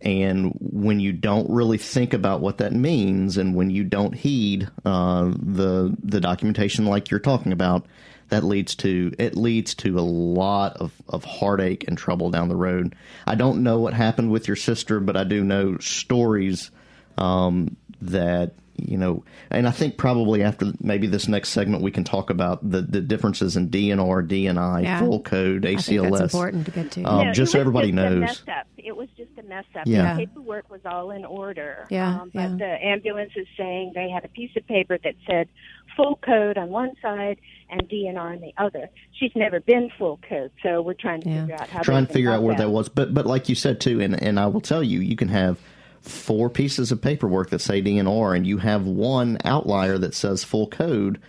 and 0.01 0.53
when 0.59 0.99
you 0.99 1.11
don't 1.11 1.49
really 1.49 1.77
think 1.77 2.13
about 2.13 2.39
what 2.39 2.59
that 2.59 2.73
means, 2.73 3.37
and 3.37 3.55
when 3.55 3.69
you 3.69 3.83
don't 3.83 4.13
heed 4.13 4.69
uh, 4.85 5.31
the 5.35 5.95
the 6.01 6.21
documentation 6.21 6.85
like 6.85 7.11
you're 7.11 7.19
talking 7.19 7.51
about, 7.51 7.85
that 8.29 8.43
leads 8.43 8.75
to 8.75 9.13
it 9.19 9.35
leads 9.35 9.75
to 9.75 9.99
a 9.99 10.01
lot 10.01 10.77
of, 10.77 10.93
of 11.09 11.25
heartache 11.25 11.85
and 11.87 11.97
trouble 11.97 12.29
down 12.29 12.47
the 12.47 12.55
road. 12.55 12.95
I 13.27 13.35
don't 13.35 13.63
know 13.63 13.79
what 13.79 13.93
happened 13.93 14.31
with 14.31 14.47
your 14.47 14.55
sister, 14.55 14.99
but 14.99 15.17
I 15.17 15.25
do 15.25 15.43
know 15.43 15.77
stories 15.79 16.71
um, 17.17 17.75
that 18.01 18.53
you 18.87 18.97
know, 18.97 19.23
and 19.51 19.67
I 19.67 19.71
think 19.71 19.97
probably 19.97 20.43
after 20.43 20.71
maybe 20.81 21.07
this 21.07 21.27
next 21.27 21.49
segment 21.49 21.81
we 21.83 21.91
can 21.91 22.03
talk 22.03 22.29
about 22.29 22.67
the, 22.69 22.81
the 22.81 23.01
differences 23.01 23.55
in 23.57 23.69
DNR, 23.69 24.27
DNI, 24.27 24.83
Yeah. 24.83 24.99
full 24.99 25.21
code, 25.21 25.63
ACLS. 25.63 25.77
I 25.79 26.01
think 26.01 26.17
that's 26.17 26.33
important 26.33 26.65
to 26.65 26.71
get 26.71 26.91
to. 26.91 27.03
Um, 27.03 27.27
No, 27.27 27.33
just 27.33 27.49
it 27.49 27.51
so 27.53 27.57
was 27.57 27.61
everybody 27.61 27.91
just 27.91 27.99
A 28.05 28.09
knows. 28.09 28.19
mess 28.21 28.43
up. 28.47 28.67
It 28.77 28.95
was 28.95 29.09
just 29.17 29.31
a 29.37 29.43
mess 29.43 29.65
up. 29.75 29.83
Yeah. 29.85 30.13
The 30.15 30.25
paperwork 30.25 30.69
was 30.71 30.81
all 30.85 31.11
in 31.11 31.25
order. 31.25 31.85
Yeah, 31.89 32.21
Um, 32.21 32.31
but 32.33 32.39
yeah. 32.41 32.55
the 32.57 32.85
ambulance 32.85 33.31
is 33.35 33.47
saying 33.57 33.91
they 33.95 34.09
had 34.09 34.25
a 34.25 34.29
piece 34.29 34.51
of 34.55 34.65
paper 34.67 34.97
that 35.03 35.15
said 35.29 35.47
full 35.95 36.15
code 36.23 36.57
on 36.57 36.69
one 36.69 36.91
side 37.01 37.37
and 37.69 37.81
DNR 37.89 38.17
on 38.35 38.39
the 38.41 38.53
other. 38.57 38.89
She's 39.11 39.31
never 39.35 39.59
been 39.59 39.91
full 39.97 40.19
code, 40.29 40.51
so 40.63 40.81
we're 40.81 40.93
trying 40.93 41.21
to 41.21 41.29
Yeah. 41.29 41.41
figure 41.41 41.55
out 41.55 41.69
how. 41.69 41.81
trying 41.81 42.03
they 42.05 42.07
to 42.07 42.13
figure 42.13 42.31
out 42.31 42.41
where 42.41 42.55
that 42.55 42.69
was. 42.71 42.87
But 42.89 43.13
but 43.13 43.25
like 43.25 43.49
you 43.49 43.55
said 43.55 43.79
too, 43.81 43.99
and 44.01 44.21
and 44.21 44.39
I 44.39 44.47
will 44.47 44.61
tell 44.61 44.81
you, 44.81 45.01
you 45.01 45.15
can 45.15 45.27
have 45.27 45.59
four 46.01 46.49
pieces 46.49 46.91
of 46.91 47.01
paperwork 47.01 47.49
that 47.51 47.59
say 47.59 47.81
DNR, 47.81 48.35
and 48.35 48.45
you 48.47 48.57
have 48.57 48.85
one 48.85 49.37
outlier 49.45 49.97
that 49.97 50.13
says 50.13 50.43
full 50.43 50.67
code, 50.67 51.19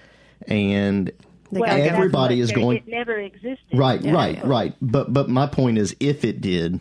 and 0.46 1.10
They 1.52 1.58
Well, 1.58 1.68
gotta 1.70 1.82
everybody 1.82 2.36
what 2.36 2.42
is 2.42 2.48
they- 2.50 2.54
going 2.54 2.76
It 2.76 2.86
never 2.86 3.18
existed. 3.18 3.58
right, 3.74 4.00
Yeah. 4.00 4.12
right, 4.12 4.44
right. 4.46 4.74
But 4.80 5.12
but 5.12 5.28
my 5.28 5.46
point 5.48 5.78
is, 5.78 5.96
if 5.98 6.24
it 6.24 6.40
did, 6.40 6.78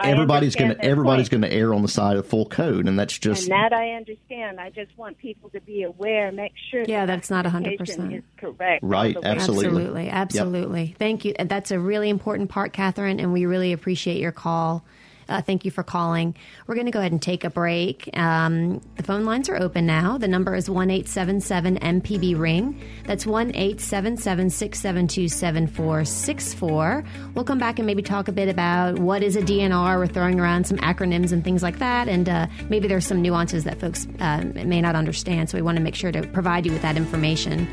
I 0.00 0.10
everybody's 0.10 0.56
going 0.56 0.72
to 0.74 0.84
everybody's 0.84 1.28
going 1.28 1.42
to 1.42 1.52
err 1.52 1.72
on 1.72 1.82
the 1.82 1.86
side 1.88 2.16
of 2.16 2.26
full 2.26 2.46
code, 2.46 2.88
and 2.88 2.98
that's 2.98 3.16
just 3.16 3.44
and 3.44 3.52
that 3.52 3.72
I 3.72 3.92
understand. 3.92 4.58
I 4.58 4.70
just 4.70 4.90
want 4.98 5.18
people 5.18 5.50
to 5.50 5.60
be 5.60 5.84
aware, 5.84 6.32
make 6.32 6.50
sure 6.72 6.82
Yeah, 6.88 7.06
the 7.06 7.12
that's 7.12 7.30
not 7.30 7.44
100%. 7.46 8.12
is 8.12 8.22
correct. 8.36 8.82
Right, 8.82 9.14
all 9.14 9.22
the 9.22 9.28
way. 9.28 9.32
absolutely. 9.36 9.68
Absolutely, 9.76 10.08
absolutely. 10.10 10.96
Thank 10.98 11.24
you. 11.24 11.34
That's 11.38 11.70
a 11.70 11.78
really 11.78 12.08
important 12.08 12.50
part, 12.50 12.72
Catherine, 12.72 13.20
and 13.20 13.32
we 13.32 13.46
really 13.46 13.72
appreciate 13.72 14.20
your 14.20 14.32
call. 14.32 14.84
Uh, 15.30 15.40
thank 15.40 15.64
you 15.64 15.70
for 15.70 15.82
calling. 15.84 16.34
We're 16.66 16.74
going 16.74 16.86
to 16.86 16.92
go 16.92 16.98
ahead 16.98 17.12
and 17.12 17.22
take 17.22 17.44
a 17.44 17.50
break. 17.50 18.10
Um, 18.14 18.80
the 18.96 19.04
phone 19.04 19.24
lines 19.24 19.48
are 19.48 19.56
open 19.56 19.86
now. 19.86 20.18
The 20.18 20.28
number 20.28 20.54
is 20.56 20.68
one 20.68 20.90
eight 20.90 21.08
seven 21.08 21.40
seven 21.40 21.78
MPB 21.78 22.38
ring. 22.38 22.82
That's 23.06 23.24
one 23.24 23.54
eight 23.54 23.80
seven 23.80 24.16
seven 24.16 24.50
six 24.50 24.80
seven 24.80 25.06
two 25.06 25.28
seven 25.28 25.68
four 25.68 26.04
six 26.04 26.52
four. 26.52 27.04
We'll 27.34 27.44
come 27.44 27.58
back 27.58 27.78
and 27.78 27.86
maybe 27.86 28.02
talk 28.02 28.28
a 28.28 28.32
bit 28.32 28.48
about 28.48 28.98
what 28.98 29.22
is 29.22 29.36
a 29.36 29.42
DNR. 29.42 29.98
We're 29.98 30.06
throwing 30.08 30.40
around 30.40 30.66
some 30.66 30.78
acronyms 30.78 31.30
and 31.32 31.44
things 31.44 31.62
like 31.62 31.78
that, 31.78 32.08
and 32.08 32.28
uh, 32.28 32.46
maybe 32.68 32.88
there's 32.88 33.06
some 33.06 33.22
nuances 33.22 33.64
that 33.64 33.80
folks 33.80 34.08
uh, 34.18 34.42
may 34.54 34.80
not 34.80 34.96
understand. 34.96 35.48
So 35.48 35.56
we 35.56 35.62
want 35.62 35.76
to 35.76 35.82
make 35.82 35.94
sure 35.94 36.10
to 36.10 36.26
provide 36.28 36.66
you 36.66 36.72
with 36.72 36.82
that 36.82 36.96
information. 36.96 37.68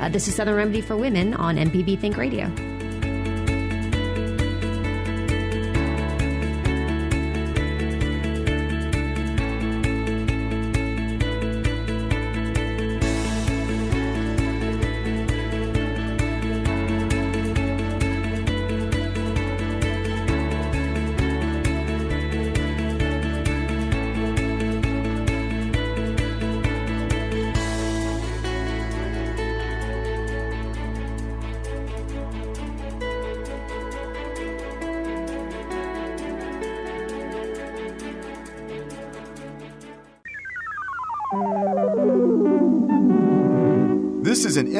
Uh, 0.00 0.08
this 0.08 0.28
is 0.28 0.34
Southern 0.34 0.54
Remedy 0.54 0.80
for 0.80 0.96
Women 0.96 1.34
on 1.34 1.56
MPB 1.56 2.00
Think 2.00 2.16
Radio. 2.16 2.50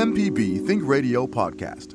MPB 0.01 0.67
Think 0.67 0.83
Radio 0.87 1.27
podcast. 1.27 1.95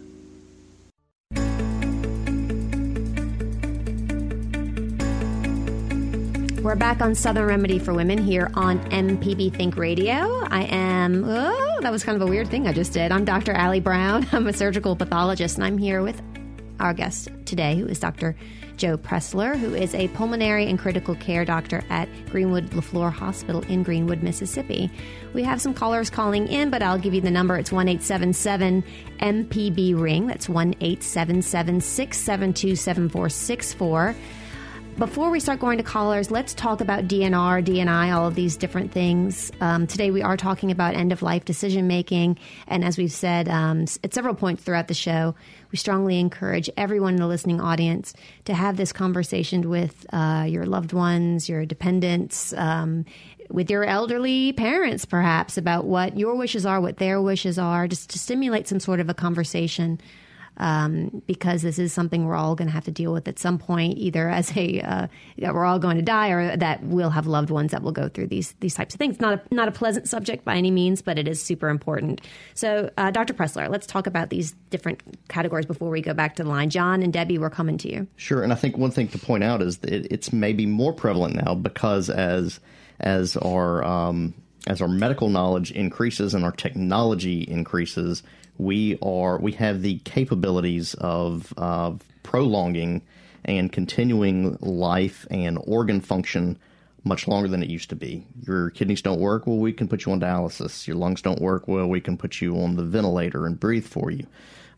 We're 6.61 6.75
back 6.75 7.01
on 7.01 7.15
Southern 7.15 7.47
Remedy 7.47 7.79
for 7.79 7.95
Women 7.95 8.19
here 8.19 8.51
on 8.53 8.79
MPB 8.91 9.55
Think 9.55 9.75
Radio. 9.75 10.13
I 10.51 10.67
am, 10.69 11.23
oh, 11.25 11.79
that 11.81 11.91
was 11.91 12.03
kind 12.03 12.15
of 12.15 12.21
a 12.21 12.29
weird 12.29 12.47
thing 12.49 12.67
I 12.67 12.73
just 12.73 12.93
did. 12.93 13.11
I'm 13.11 13.25
Dr. 13.25 13.53
Allie 13.53 13.79
Brown. 13.79 14.27
I'm 14.31 14.45
a 14.45 14.53
surgical 14.53 14.95
pathologist, 14.95 15.55
and 15.55 15.63
I'm 15.63 15.79
here 15.79 16.03
with 16.03 16.21
our 16.79 16.93
guest 16.93 17.29
today, 17.45 17.75
who 17.75 17.87
is 17.87 17.99
Dr. 17.99 18.35
Joe 18.77 18.97
Pressler, 18.97 19.57
who 19.57 19.73
is 19.73 19.93
a 19.95 20.07
pulmonary 20.09 20.67
and 20.67 20.77
critical 20.77 21.15
care 21.15 21.45
doctor 21.45 21.83
at 21.89 22.09
Greenwood 22.29 22.71
Leflore 22.71 23.11
Hospital 23.11 23.61
in 23.63 23.83
Greenwood, 23.83 24.23
Mississippi. 24.23 24.91
We 25.33 25.43
have 25.43 25.61
some 25.61 25.73
callers 25.73 26.09
calling 26.09 26.47
in, 26.47 26.69
but 26.69 26.81
I'll 26.81 26.97
give 26.97 27.13
you 27.13 27.21
the 27.21 27.31
number. 27.31 27.57
It's 27.57 27.71
1 27.71 27.87
877 27.87 28.83
MPB 29.19 29.99
Ring. 29.99 30.27
That's 30.27 30.49
1 30.49 30.75
877 30.81 31.81
672 31.81 32.75
7464. 32.75 34.15
Before 34.97 35.29
we 35.29 35.41
start 35.41 35.59
going 35.59 35.77
to 35.77 35.83
callers, 35.83 36.31
let's 36.31 36.53
talk 36.53 36.79
about 36.79 37.05
DNR, 37.05 37.63
DNI, 37.63 38.15
all 38.15 38.27
of 38.27 38.35
these 38.35 38.55
different 38.55 38.93
things. 38.93 39.51
Um, 39.59 39.87
today 39.87 40.09
we 40.09 40.21
are 40.21 40.37
talking 40.37 40.71
about 40.71 40.95
end 40.95 41.11
of 41.11 41.21
life 41.21 41.43
decision 41.43 41.85
making. 41.85 42.39
And 42.67 42.83
as 42.83 42.97
we've 42.97 43.11
said 43.11 43.49
um, 43.49 43.85
at 44.03 44.13
several 44.13 44.35
points 44.35 44.63
throughout 44.63 44.87
the 44.87 44.93
show, 44.93 45.35
we 45.71 45.77
strongly 45.77 46.17
encourage 46.19 46.69
everyone 46.77 47.15
in 47.15 47.19
the 47.19 47.27
listening 47.27 47.59
audience 47.59 48.13
to 48.45 48.53
have 48.53 48.77
this 48.77 48.93
conversation 48.93 49.69
with 49.69 50.05
uh, 50.13 50.45
your 50.47 50.65
loved 50.65 50.93
ones, 50.93 51.49
your 51.49 51.65
dependents, 51.65 52.53
um, 52.53 53.03
with 53.49 53.69
your 53.69 53.83
elderly 53.83 54.53
parents, 54.53 55.03
perhaps, 55.03 55.57
about 55.57 55.85
what 55.85 56.17
your 56.17 56.35
wishes 56.35 56.65
are, 56.65 56.79
what 56.79 56.97
their 56.97 57.21
wishes 57.21 57.59
are, 57.59 57.87
just 57.87 58.09
to 58.11 58.19
stimulate 58.19 58.67
some 58.67 58.79
sort 58.79 59.01
of 59.01 59.09
a 59.09 59.13
conversation 59.13 59.99
um, 60.57 61.21
because 61.27 61.61
this 61.61 61.79
is 61.79 61.93
something 61.93 62.25
we're 62.25 62.35
all 62.35 62.55
going 62.55 62.67
to 62.67 62.73
have 62.73 62.85
to 62.85 62.91
deal 62.91 63.13
with 63.13 63.27
at 63.27 63.39
some 63.39 63.57
point, 63.57 63.97
either 63.97 64.29
as 64.29 64.55
a 64.55 64.81
uh, 64.81 65.07
that 65.37 65.53
we're 65.53 65.65
all 65.65 65.79
going 65.79 65.97
to 65.97 66.01
die, 66.01 66.29
or 66.29 66.55
that 66.57 66.83
we'll 66.83 67.09
have 67.09 67.27
loved 67.27 67.49
ones 67.49 67.71
that 67.71 67.81
will 67.81 67.91
go 67.91 68.07
through 68.07 68.27
these 68.27 68.53
these 68.59 68.75
types 68.75 68.93
of 68.93 68.99
things. 68.99 69.19
Not 69.19 69.33
a, 69.33 69.53
not 69.53 69.67
a 69.67 69.71
pleasant 69.71 70.07
subject 70.07 70.45
by 70.45 70.55
any 70.55 70.71
means, 70.71 71.01
but 71.01 71.17
it 71.17 71.27
is 71.27 71.41
super 71.41 71.69
important. 71.69 72.21
So, 72.53 72.89
uh, 72.97 73.11
Dr. 73.11 73.33
Pressler, 73.33 73.69
let's 73.69 73.87
talk 73.87 74.07
about 74.07 74.29
these 74.29 74.53
different 74.69 75.01
categories 75.27 75.65
before 75.65 75.89
we 75.89 76.01
go 76.01 76.13
back 76.13 76.35
to 76.35 76.43
the 76.43 76.49
line. 76.49 76.69
John 76.69 77.03
and 77.03 77.11
Debbie, 77.11 77.37
we're 77.37 77.49
coming 77.49 77.77
to 77.79 77.91
you. 77.91 78.07
Sure, 78.15 78.43
and 78.43 78.51
I 78.51 78.55
think 78.55 78.77
one 78.77 78.91
thing 78.91 79.07
to 79.09 79.19
point 79.19 79.43
out 79.43 79.61
is 79.61 79.77
that 79.79 79.91
it's 80.13 80.31
maybe 80.31 80.65
more 80.65 80.93
prevalent 80.93 81.35
now 81.35 81.55
because 81.55 82.09
as 82.09 82.59
as 82.99 83.35
our 83.37 83.83
um, 83.83 84.33
as 84.67 84.81
our 84.81 84.87
medical 84.87 85.29
knowledge 85.29 85.71
increases 85.71 86.33
and 86.33 86.43
our 86.43 86.51
technology 86.51 87.41
increases, 87.41 88.23
we 88.57 88.97
are 89.01 89.37
we 89.39 89.53
have 89.53 89.81
the 89.81 89.99
capabilities 89.99 90.93
of 90.95 91.53
of 91.57 92.01
prolonging 92.23 93.01
and 93.43 93.71
continuing 93.71 94.57
life 94.61 95.27
and 95.29 95.59
organ 95.65 96.01
function 96.01 96.57
much 97.03 97.27
longer 97.27 97.47
than 97.47 97.61
it 97.61 97.69
used 97.69 97.89
to 97.89 97.95
be. 97.95 98.25
Your 98.47 98.71
kidneys 98.71 99.03
don't 99.03 99.19
work, 99.19 99.45
well, 99.45 99.57
we 99.57 99.71
can 99.71 99.87
put 99.87 100.05
you 100.05 100.11
on 100.11 100.19
dialysis. 100.19 100.87
Your 100.87 100.95
lungs 100.95 101.21
don't 101.21 101.39
work, 101.39 101.67
well, 101.67 101.87
we 101.87 102.01
can 102.01 102.17
put 102.17 102.41
you 102.41 102.59
on 102.59 102.75
the 102.75 102.83
ventilator 102.83 103.45
and 103.45 103.59
breathe 103.59 103.85
for 103.85 104.09
you. 104.09 104.25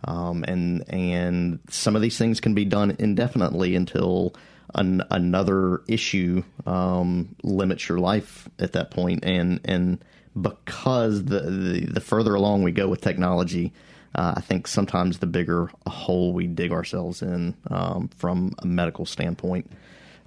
Um, 0.04 0.44
and 0.48 0.84
and 0.90 1.60
some 1.70 1.96
of 1.96 2.02
these 2.02 2.18
things 2.18 2.40
can 2.40 2.54
be 2.54 2.66
done 2.66 2.96
indefinitely 3.00 3.76
until 3.76 4.36
an, 4.76 5.02
another 5.10 5.82
issue 5.88 6.44
um, 6.66 7.36
limits 7.44 7.90
your 7.90 7.98
life 8.00 8.48
at 8.60 8.74
that 8.74 8.92
point. 8.92 9.24
And 9.24 9.60
and 9.66 10.04
because 10.42 11.26
the, 11.26 11.42
the, 11.42 11.86
the 11.94 12.02
further 12.02 12.36
along 12.36 12.64
we 12.64 12.72
go 12.72 12.88
with 12.88 13.02
technology, 13.02 13.74
uh, 14.16 14.34
I 14.38 14.42
think 14.42 14.68
sometimes 14.68 15.20
the 15.20 15.28
bigger 15.28 15.70
a 15.86 15.90
hole 15.90 16.34
we 16.34 16.48
dig 16.48 16.72
ourselves 16.72 17.22
in 17.22 17.56
um, 17.70 18.10
from 18.10 18.54
a 18.60 18.66
medical 18.66 19.06
standpoint. 19.06 19.72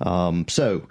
Um, 0.00 0.46
so, 0.48 0.88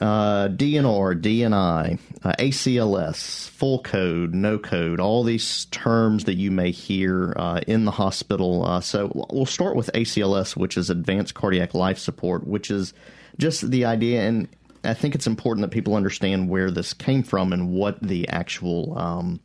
uh, 0.00 0.46
DNR, 0.48 1.20
DNI, 1.20 1.98
uh, 2.22 2.32
ACLS, 2.38 3.48
full 3.48 3.80
code, 3.80 4.32
no 4.32 4.56
code, 4.56 5.00
all 5.00 5.24
these 5.24 5.64
terms 5.66 6.24
that 6.24 6.34
you 6.34 6.52
may 6.52 6.70
hear 6.70 7.34
uh, 7.36 7.60
in 7.66 7.84
the 7.84 7.90
hospital. 7.90 8.64
Uh, 8.64 8.80
so, 8.80 9.10
we'll 9.32 9.46
start 9.46 9.74
with 9.74 9.90
ACLS, 9.94 10.56
which 10.56 10.76
is 10.76 10.90
Advanced 10.90 11.34
Cardiac 11.34 11.74
Life 11.74 11.98
Support, 11.98 12.46
which 12.46 12.70
is 12.70 12.94
just 13.38 13.68
the 13.70 13.84
idea, 13.86 14.22
and 14.22 14.48
I 14.84 14.94
think 14.94 15.14
it's 15.14 15.26
important 15.26 15.62
that 15.62 15.74
people 15.74 15.94
understand 15.94 16.48
where 16.48 16.70
this 16.70 16.92
came 16.94 17.22
from 17.22 17.52
and 17.52 17.72
what 17.72 18.00
the 18.02 18.28
actual 18.28 18.96
um, 18.98 19.40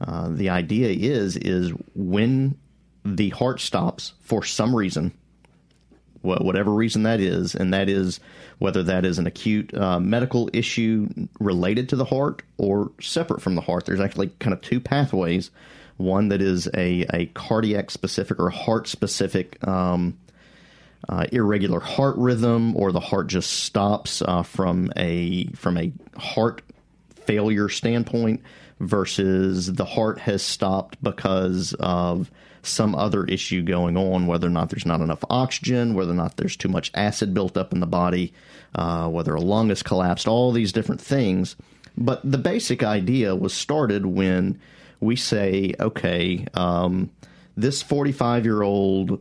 uh, 0.00 0.28
the 0.30 0.50
idea 0.50 0.88
is 0.88 1.36
is 1.36 1.72
when 1.94 2.58
the 3.04 3.30
heart 3.30 3.60
stops 3.60 4.14
for 4.20 4.42
some 4.42 4.74
reason, 4.74 5.12
whatever 6.22 6.72
reason 6.72 7.02
that 7.02 7.20
is, 7.20 7.54
and 7.54 7.72
that 7.74 7.88
is 7.88 8.20
whether 8.58 8.82
that 8.82 9.04
is 9.04 9.18
an 9.18 9.26
acute 9.26 9.74
uh, 9.74 10.00
medical 10.00 10.48
issue 10.52 11.08
related 11.38 11.88
to 11.90 11.96
the 11.96 12.04
heart 12.04 12.42
or 12.56 12.90
separate 13.00 13.42
from 13.42 13.54
the 13.54 13.60
heart. 13.60 13.84
There's 13.84 14.00
actually 14.00 14.28
kind 14.38 14.54
of 14.54 14.60
two 14.62 14.80
pathways. 14.80 15.50
One 15.96 16.28
that 16.30 16.42
is 16.42 16.66
a, 16.74 17.06
a 17.12 17.26
cardiac 17.26 17.90
specific 17.90 18.40
or 18.40 18.50
heart 18.50 18.88
specific 18.88 19.64
um, 19.68 20.18
uh, 21.08 21.26
irregular 21.32 21.80
heart 21.80 22.16
rhythm, 22.16 22.76
or 22.76 22.92
the 22.92 23.00
heart 23.00 23.26
just 23.26 23.50
stops 23.64 24.22
uh, 24.22 24.42
from 24.42 24.92
a 24.96 25.46
from 25.48 25.76
a 25.76 25.92
heart 26.16 26.62
failure 27.26 27.68
standpoint, 27.68 28.42
versus 28.80 29.72
the 29.72 29.84
heart 29.84 30.18
has 30.18 30.42
stopped 30.42 31.02
because 31.02 31.74
of 31.80 32.30
some 32.62 32.94
other 32.94 33.24
issue 33.24 33.62
going 33.62 33.96
on, 33.96 34.26
whether 34.26 34.46
or 34.46 34.50
not 34.50 34.70
there's 34.70 34.86
not 34.86 35.00
enough 35.00 35.24
oxygen, 35.28 35.94
whether 35.94 36.12
or 36.12 36.16
not 36.16 36.36
there's 36.36 36.56
too 36.56 36.68
much 36.68 36.90
acid 36.94 37.34
built 37.34 37.56
up 37.56 37.72
in 37.72 37.80
the 37.80 37.86
body, 37.86 38.32
uh, 38.74 39.08
whether 39.08 39.34
a 39.34 39.40
lung 39.40 39.68
has 39.68 39.82
collapsed, 39.82 40.26
all 40.26 40.52
these 40.52 40.72
different 40.72 41.00
things. 41.00 41.56
But 41.96 42.20
the 42.28 42.38
basic 42.38 42.82
idea 42.82 43.36
was 43.36 43.52
started 43.52 44.06
when 44.06 44.58
we 45.00 45.16
say, 45.16 45.74
okay, 45.78 46.46
um, 46.54 47.10
this 47.56 47.82
45 47.82 48.44
year 48.44 48.62
old 48.62 49.20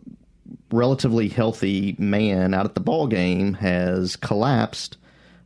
relatively 0.72 1.30
healthy 1.30 1.96
man 1.98 2.54
out 2.54 2.66
at 2.66 2.74
the 2.74 2.80
ball 2.80 3.08
game 3.08 3.54
has 3.56 4.16
collapsed 4.16 4.98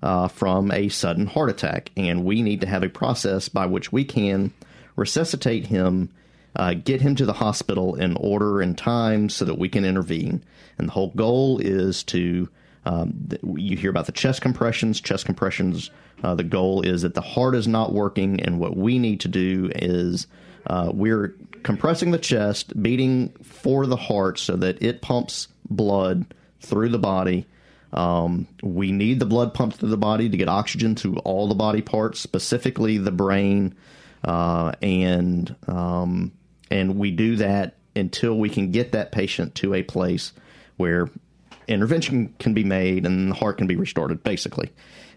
uh, 0.01 0.27
from 0.27 0.71
a 0.71 0.89
sudden 0.89 1.27
heart 1.27 1.49
attack, 1.49 1.91
and 1.97 2.23
we 2.23 2.41
need 2.41 2.61
to 2.61 2.67
have 2.67 2.83
a 2.83 2.89
process 2.89 3.49
by 3.49 3.65
which 3.65 3.91
we 3.91 4.03
can 4.03 4.53
resuscitate 4.95 5.67
him, 5.67 6.09
uh, 6.55 6.73
get 6.73 7.01
him 7.01 7.15
to 7.15 7.25
the 7.25 7.33
hospital 7.33 7.95
in 7.95 8.15
order 8.17 8.61
and 8.61 8.77
time 8.77 9.29
so 9.29 9.45
that 9.45 9.57
we 9.57 9.69
can 9.69 9.85
intervene. 9.85 10.43
And 10.77 10.87
the 10.87 10.93
whole 10.93 11.11
goal 11.15 11.59
is 11.59 12.03
to 12.05 12.49
um, 12.85 13.27
you 13.55 13.75
hear 13.75 13.89
about 13.89 14.05
the 14.05 14.11
chest 14.11 14.41
compressions. 14.41 15.01
Chest 15.01 15.25
compressions. 15.25 15.91
Uh, 16.23 16.35
the 16.35 16.43
goal 16.43 16.81
is 16.81 17.01
that 17.01 17.13
the 17.13 17.21
heart 17.21 17.53
is 17.53 17.67
not 17.67 17.93
working, 17.93 18.39
and 18.41 18.59
what 18.59 18.77
we 18.77 18.97
need 18.97 19.19
to 19.21 19.27
do 19.27 19.69
is 19.75 20.27
uh, 20.67 20.91
we're 20.93 21.35
compressing 21.63 22.11
the 22.11 22.17
chest, 22.17 22.81
beating 22.81 23.29
for 23.41 23.85
the 23.85 23.95
heart 23.95 24.37
so 24.37 24.55
that 24.57 24.81
it 24.81 25.01
pumps 25.01 25.47
blood 25.69 26.25
through 26.59 26.89
the 26.89 26.99
body. 26.99 27.45
Um, 27.93 28.47
we 28.61 28.91
need 28.91 29.19
the 29.19 29.25
blood 29.25 29.53
pumped 29.53 29.77
through 29.77 29.89
the 29.89 29.97
body 29.97 30.29
to 30.29 30.37
get 30.37 30.49
oxygen 30.49 30.95
to 30.95 31.17
all 31.19 31.47
the 31.47 31.55
body 31.55 31.81
parts, 31.81 32.19
specifically 32.19 32.97
the 32.97 33.11
brain, 33.11 33.75
uh, 34.25 34.73
and 34.81 35.55
um, 35.67 36.33
and 36.69 36.97
we 36.97 37.11
do 37.11 37.37
that 37.37 37.75
until 37.95 38.37
we 38.37 38.49
can 38.49 38.71
get 38.71 38.91
that 38.91 39.11
patient 39.11 39.55
to 39.55 39.73
a 39.73 39.83
place 39.83 40.33
where 40.75 41.09
intervention 41.67 42.33
can 42.39 42.53
be 42.53 42.63
made 42.63 43.05
and 43.05 43.31
the 43.31 43.35
heart 43.35 43.57
can 43.57 43.67
be 43.67 43.75
restarted, 43.77 44.21
basically. 44.21 44.69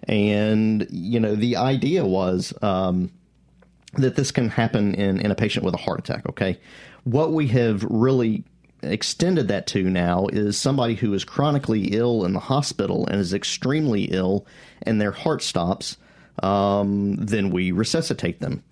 And 0.05 0.87
you 0.91 1.19
know, 1.19 1.35
the 1.35 1.57
idea 1.57 2.07
was 2.07 2.55
um, 2.63 3.11
that 3.95 4.17
this 4.17 4.31
can 4.31 4.49
happen 4.49 4.95
in, 4.95 5.21
in 5.21 5.31
a 5.31 5.35
patient 5.35 5.65
with 5.65 5.75
a 5.75 5.79
heart 5.79 5.99
attack, 5.99 6.29
okay? 6.29 6.59
What 7.05 7.33
we 7.33 7.49
have 7.49 7.83
really 7.85 8.45
extended 8.83 9.49
that 9.49 9.67
to 9.69 9.83
now 9.83 10.27
is 10.29 10.59
somebody 10.59 10.95
who 10.95 11.13
is 11.13 11.25
chronically 11.25 11.89
ill 11.93 12.25
in 12.25 12.33
the 12.33 12.41
hospital 12.41 13.07
and 13.07 13.21
is 13.21 13.35
extremely 13.35 14.05
ill 14.05 14.47
and 14.83 15.01
their 15.01 15.13
heart 15.13 15.43
stops, 15.43 15.97
um, 16.43 17.17
then 17.17 17.51
we 17.51 17.73
resuscitate 17.73 18.41
them. 18.41 18.63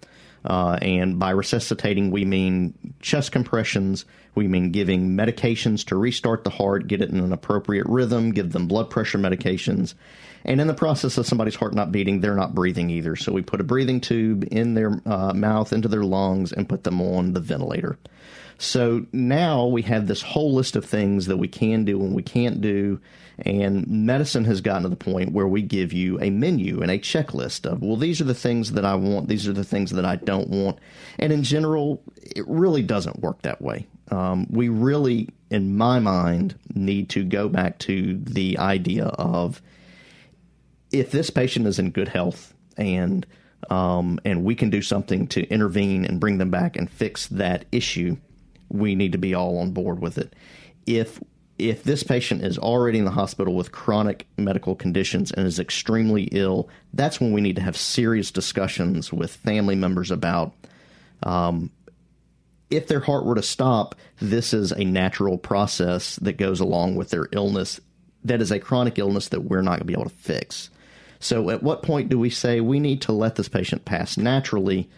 Uh, 0.44 0.78
and 0.80 1.18
by 1.18 1.30
resuscitating, 1.30 2.10
we 2.10 2.24
mean 2.24 2.72
chest 3.00 3.32
compressions, 3.32 4.04
we 4.34 4.46
mean 4.46 4.70
giving 4.70 5.10
medications 5.10 5.84
to 5.84 5.96
restart 5.96 6.44
the 6.44 6.50
heart, 6.50 6.86
get 6.86 7.02
it 7.02 7.10
in 7.10 7.18
an 7.18 7.32
appropriate 7.32 7.86
rhythm, 7.86 8.30
give 8.30 8.52
them 8.52 8.68
blood 8.68 8.88
pressure 8.88 9.18
medications, 9.18 9.94
and 10.44 10.60
in 10.60 10.66
the 10.66 10.74
process 10.74 11.18
of 11.18 11.26
somebody's 11.26 11.56
heart 11.56 11.74
not 11.74 11.92
beating, 11.92 12.20
they're 12.20 12.34
not 12.34 12.54
breathing 12.54 12.90
either. 12.90 13.16
So 13.16 13.32
we 13.32 13.42
put 13.42 13.60
a 13.60 13.64
breathing 13.64 14.00
tube 14.00 14.46
in 14.50 14.74
their 14.74 15.00
uh, 15.06 15.32
mouth, 15.34 15.72
into 15.72 15.88
their 15.88 16.04
lungs, 16.04 16.52
and 16.52 16.68
put 16.68 16.84
them 16.84 17.00
on 17.00 17.32
the 17.32 17.40
ventilator. 17.40 17.98
So 18.58 19.06
now 19.12 19.66
we 19.66 19.82
have 19.82 20.06
this 20.06 20.20
whole 20.20 20.52
list 20.52 20.74
of 20.74 20.84
things 20.84 21.26
that 21.26 21.36
we 21.36 21.48
can 21.48 21.84
do 21.84 22.02
and 22.02 22.14
we 22.14 22.22
can't 22.22 22.60
do. 22.60 23.00
And 23.46 23.86
medicine 23.86 24.44
has 24.46 24.60
gotten 24.60 24.82
to 24.82 24.88
the 24.88 24.96
point 24.96 25.32
where 25.32 25.46
we 25.46 25.62
give 25.62 25.92
you 25.92 26.20
a 26.20 26.30
menu 26.30 26.82
and 26.82 26.90
a 26.90 26.98
checklist 26.98 27.66
of, 27.66 27.82
well, 27.82 27.96
these 27.96 28.20
are 28.20 28.24
the 28.24 28.34
things 28.34 28.72
that 28.72 28.84
I 28.84 28.96
want, 28.96 29.28
these 29.28 29.46
are 29.46 29.52
the 29.52 29.62
things 29.62 29.92
that 29.92 30.04
I 30.04 30.16
don't 30.16 30.48
want. 30.48 30.80
And 31.20 31.32
in 31.32 31.44
general, 31.44 32.02
it 32.16 32.44
really 32.48 32.82
doesn't 32.82 33.20
work 33.20 33.42
that 33.42 33.62
way. 33.62 33.86
Um, 34.10 34.48
we 34.50 34.68
really, 34.68 35.28
in 35.50 35.76
my 35.76 36.00
mind, 36.00 36.56
need 36.74 37.10
to 37.10 37.22
go 37.22 37.48
back 37.48 37.78
to 37.80 38.18
the 38.24 38.58
idea 38.58 39.04
of 39.04 39.62
if 40.90 41.10
this 41.10 41.30
patient 41.30 41.66
is 41.66 41.78
in 41.78 41.90
good 41.90 42.08
health 42.08 42.54
and 42.76 43.26
um, 43.70 44.20
and 44.24 44.44
we 44.44 44.54
can 44.54 44.70
do 44.70 44.80
something 44.80 45.26
to 45.28 45.42
intervene 45.48 46.04
and 46.04 46.20
bring 46.20 46.38
them 46.38 46.50
back 46.50 46.76
and 46.76 46.88
fix 46.88 47.26
that 47.28 47.64
issue, 47.72 48.16
we 48.68 48.94
need 48.94 49.12
to 49.12 49.18
be 49.18 49.34
all 49.34 49.58
on 49.58 49.72
board 49.72 50.00
with 50.00 50.18
it. 50.18 50.34
If 50.86 51.20
if 51.58 51.82
this 51.82 52.04
patient 52.04 52.44
is 52.44 52.56
already 52.56 53.00
in 53.00 53.04
the 53.04 53.10
hospital 53.10 53.54
with 53.54 53.72
chronic 53.72 54.26
medical 54.36 54.76
conditions 54.76 55.32
and 55.32 55.44
is 55.44 55.58
extremely 55.58 56.24
ill, 56.30 56.68
that's 56.94 57.20
when 57.20 57.32
we 57.32 57.40
need 57.40 57.56
to 57.56 57.62
have 57.62 57.76
serious 57.76 58.30
discussions 58.30 59.12
with 59.12 59.34
family 59.34 59.74
members 59.74 60.12
about 60.12 60.52
um, 61.24 61.70
if 62.70 62.86
their 62.86 63.00
heart 63.00 63.24
were 63.24 63.34
to 63.34 63.42
stop, 63.42 63.96
this 64.20 64.54
is 64.54 64.70
a 64.70 64.84
natural 64.84 65.36
process 65.36 66.16
that 66.16 66.34
goes 66.34 66.60
along 66.60 66.94
with 66.94 67.10
their 67.10 67.26
illness 67.32 67.80
that 68.24 68.40
is 68.40 68.50
a 68.50 68.58
chronic 68.58 68.98
illness 68.98 69.28
that 69.28 69.44
we're 69.44 69.62
not 69.62 69.72
going 69.72 69.80
to 69.80 69.84
be 69.84 69.92
able 69.92 70.04
to 70.04 70.10
fix. 70.10 70.70
So, 71.20 71.50
at 71.50 71.62
what 71.62 71.82
point 71.82 72.08
do 72.08 72.18
we 72.18 72.30
say 72.30 72.60
we 72.60 72.78
need 72.78 73.02
to 73.02 73.12
let 73.12 73.36
this 73.36 73.48
patient 73.48 73.84
pass 73.84 74.16
naturally? 74.16 74.88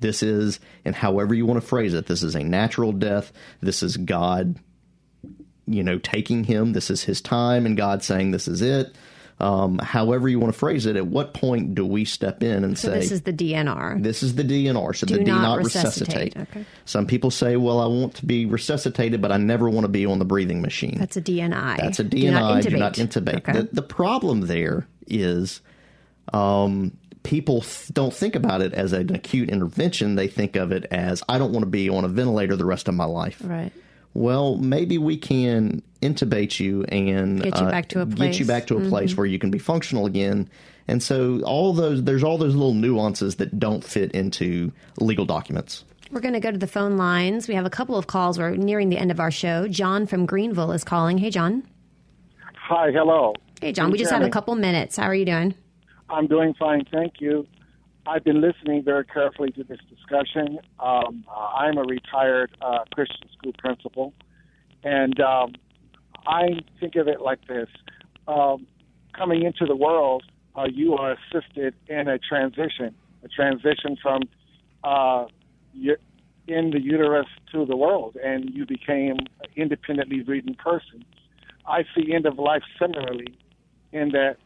This 0.00 0.22
is, 0.22 0.60
and 0.84 0.94
however 0.94 1.34
you 1.34 1.46
want 1.46 1.60
to 1.60 1.66
phrase 1.66 1.94
it, 1.94 2.06
this 2.06 2.22
is 2.22 2.34
a 2.34 2.44
natural 2.44 2.92
death. 2.92 3.32
This 3.60 3.82
is 3.82 3.96
God, 3.96 4.56
you 5.66 5.82
know, 5.82 5.98
taking 5.98 6.44
him. 6.44 6.72
This 6.72 6.90
is 6.90 7.02
his 7.04 7.20
time, 7.20 7.66
and 7.66 7.76
God 7.76 8.02
saying, 8.02 8.30
This 8.30 8.48
is 8.48 8.62
it. 8.62 8.94
Um, 9.40 9.78
however 9.78 10.28
you 10.28 10.40
want 10.40 10.52
to 10.52 10.58
phrase 10.58 10.84
it, 10.86 10.96
at 10.96 11.06
what 11.06 11.32
point 11.32 11.76
do 11.76 11.86
we 11.86 12.04
step 12.04 12.42
in 12.42 12.64
and 12.64 12.76
So 12.76 12.88
say, 12.88 12.98
this 12.98 13.12
is 13.12 13.22
the 13.22 13.32
DNR. 13.32 14.02
this 14.02 14.24
is 14.24 14.34
the 14.34 14.42
DNR, 14.42 14.96
so 14.96 15.06
Do 15.06 15.14
the 15.18 15.20
do 15.24 15.30
not 15.30 15.42
not 15.42 15.58
resuscitate. 15.58 16.34
resuscitate. 16.34 16.36
Okay. 16.56 16.64
Some 16.86 17.06
people 17.06 17.30
say, 17.30 17.56
well, 17.56 17.78
I 17.78 17.86
want 17.86 18.14
to 18.16 18.26
be 18.26 18.46
resuscitated, 18.46 19.22
but 19.22 19.30
I 19.30 19.36
never 19.36 19.70
want 19.70 19.84
to 19.84 19.88
be 19.88 20.04
on 20.06 20.18
the 20.18 20.24
breathing 20.24 20.60
machine. 20.60 20.96
That's 20.98 21.16
a 21.16 21.22
DNI. 21.22 21.76
That's 21.76 22.00
a 22.00 22.04
Do 22.04 22.16
DNI. 22.16 22.30
not 22.32 22.62
Do 22.64 22.76
not 22.76 22.94
intubate. 22.94 23.22
intubate. 23.24 23.36
Okay. 23.36 23.52
The, 23.52 23.68
the 23.74 23.82
problem 23.82 24.40
there 24.42 24.88
is 25.06 25.60
um, 26.32 26.96
people 27.22 27.60
th- 27.60 27.88
don't 27.92 28.12
think 28.12 28.34
about 28.34 28.60
it 28.60 28.74
as 28.74 28.92
an 28.92 29.14
acute 29.14 29.50
intervention. 29.50 30.16
They 30.16 30.28
think 30.28 30.56
of 30.56 30.72
it 30.72 30.86
as, 30.90 31.22
I 31.28 31.38
don't 31.38 31.52
want 31.52 31.62
to 31.62 31.70
be 31.70 31.88
on 31.88 32.04
a 32.04 32.08
ventilator 32.08 32.56
the 32.56 32.64
rest 32.64 32.88
of 32.88 32.94
my 32.94 33.04
life. 33.04 33.40
Right. 33.44 33.72
Well, 34.14 34.56
maybe 34.56 34.98
we 34.98 35.16
can 35.16 35.82
intubate 36.02 36.58
you 36.60 36.84
and 36.84 37.42
Get 37.42 37.58
you 37.60 37.66
uh, 37.66 37.70
back 37.70 37.88
to 37.90 38.02
a 38.02 38.06
get 38.06 38.16
place. 38.16 38.38
you 38.38 38.46
back 38.46 38.66
to 38.68 38.76
a 38.76 38.88
place 38.88 39.12
Mhm. 39.12 39.16
where 39.18 39.26
you 39.26 39.38
can 39.38 39.50
be 39.50 39.58
functional 39.58 40.06
again. 40.06 40.48
And 40.86 41.02
so 41.02 41.40
all 41.42 41.72
those 41.72 42.02
there's 42.04 42.24
all 42.24 42.38
those 42.38 42.54
little 42.54 42.74
nuances 42.74 43.36
that 43.36 43.58
don't 43.58 43.84
fit 43.84 44.12
into 44.12 44.72
legal 45.00 45.24
documents. 45.26 45.84
We're 46.10 46.20
going 46.20 46.34
to 46.34 46.40
go 46.40 46.50
to 46.50 46.56
the 46.58 46.66
phone 46.66 46.96
lines. 46.96 47.46
We 47.48 47.54
have 47.54 47.66
a 47.66 47.70
couple 47.70 47.96
of 47.96 48.06
calls. 48.06 48.38
We're 48.38 48.56
nearing 48.56 48.88
the 48.88 48.96
end 48.96 49.10
of 49.10 49.20
our 49.20 49.30
show. 49.30 49.68
John 49.68 50.06
from 50.06 50.24
Greenville 50.24 50.72
is 50.72 50.82
calling. 50.82 51.18
Hey, 51.18 51.28
John. 51.30 51.64
Hi, 52.54 52.90
hello. 52.90 53.34
Hey, 53.60 53.72
John. 53.72 53.90
We 53.90 53.98
just 53.98 54.10
have 54.10 54.22
a 54.22 54.30
couple 54.30 54.54
minutes. 54.54 54.96
How 54.96 55.04
are 55.04 55.14
you 55.14 55.26
doing? 55.26 55.54
I'm 56.08 56.26
doing 56.26 56.54
fine, 56.54 56.84
thank 56.90 57.20
you. 57.20 57.46
I've 58.08 58.24
been 58.24 58.40
listening 58.40 58.84
very 58.84 59.04
carefully 59.04 59.50
to 59.52 59.64
this 59.64 59.80
discussion. 59.90 60.60
Um, 60.80 61.24
uh, 61.28 61.38
I'm 61.38 61.76
a 61.76 61.82
retired 61.82 62.56
uh, 62.62 62.84
Christian 62.94 63.28
school 63.36 63.52
principal, 63.58 64.14
and 64.82 65.20
um, 65.20 65.52
I 66.26 66.60
think 66.80 66.96
of 66.96 67.06
it 67.06 67.20
like 67.20 67.46
this: 67.46 67.68
um, 68.26 68.66
coming 69.12 69.42
into 69.42 69.66
the 69.66 69.76
world, 69.76 70.24
uh, 70.56 70.64
you 70.72 70.94
are 70.94 71.16
assisted 71.18 71.74
in 71.88 72.08
a 72.08 72.18
transition, 72.18 72.94
a 73.22 73.28
transition 73.28 73.98
from 74.00 74.22
uh, 74.84 75.26
in 75.74 76.70
the 76.70 76.80
uterus 76.80 77.26
to 77.52 77.66
the 77.66 77.76
world, 77.76 78.16
and 78.24 78.48
you 78.54 78.64
became 78.64 79.18
an 79.42 79.50
independently 79.54 80.20
breathing 80.20 80.54
person. 80.54 81.04
I 81.66 81.84
see 81.94 82.14
end 82.14 82.24
of 82.24 82.38
life 82.38 82.62
similarly, 82.80 83.36
in 83.92 84.12
that 84.12 84.36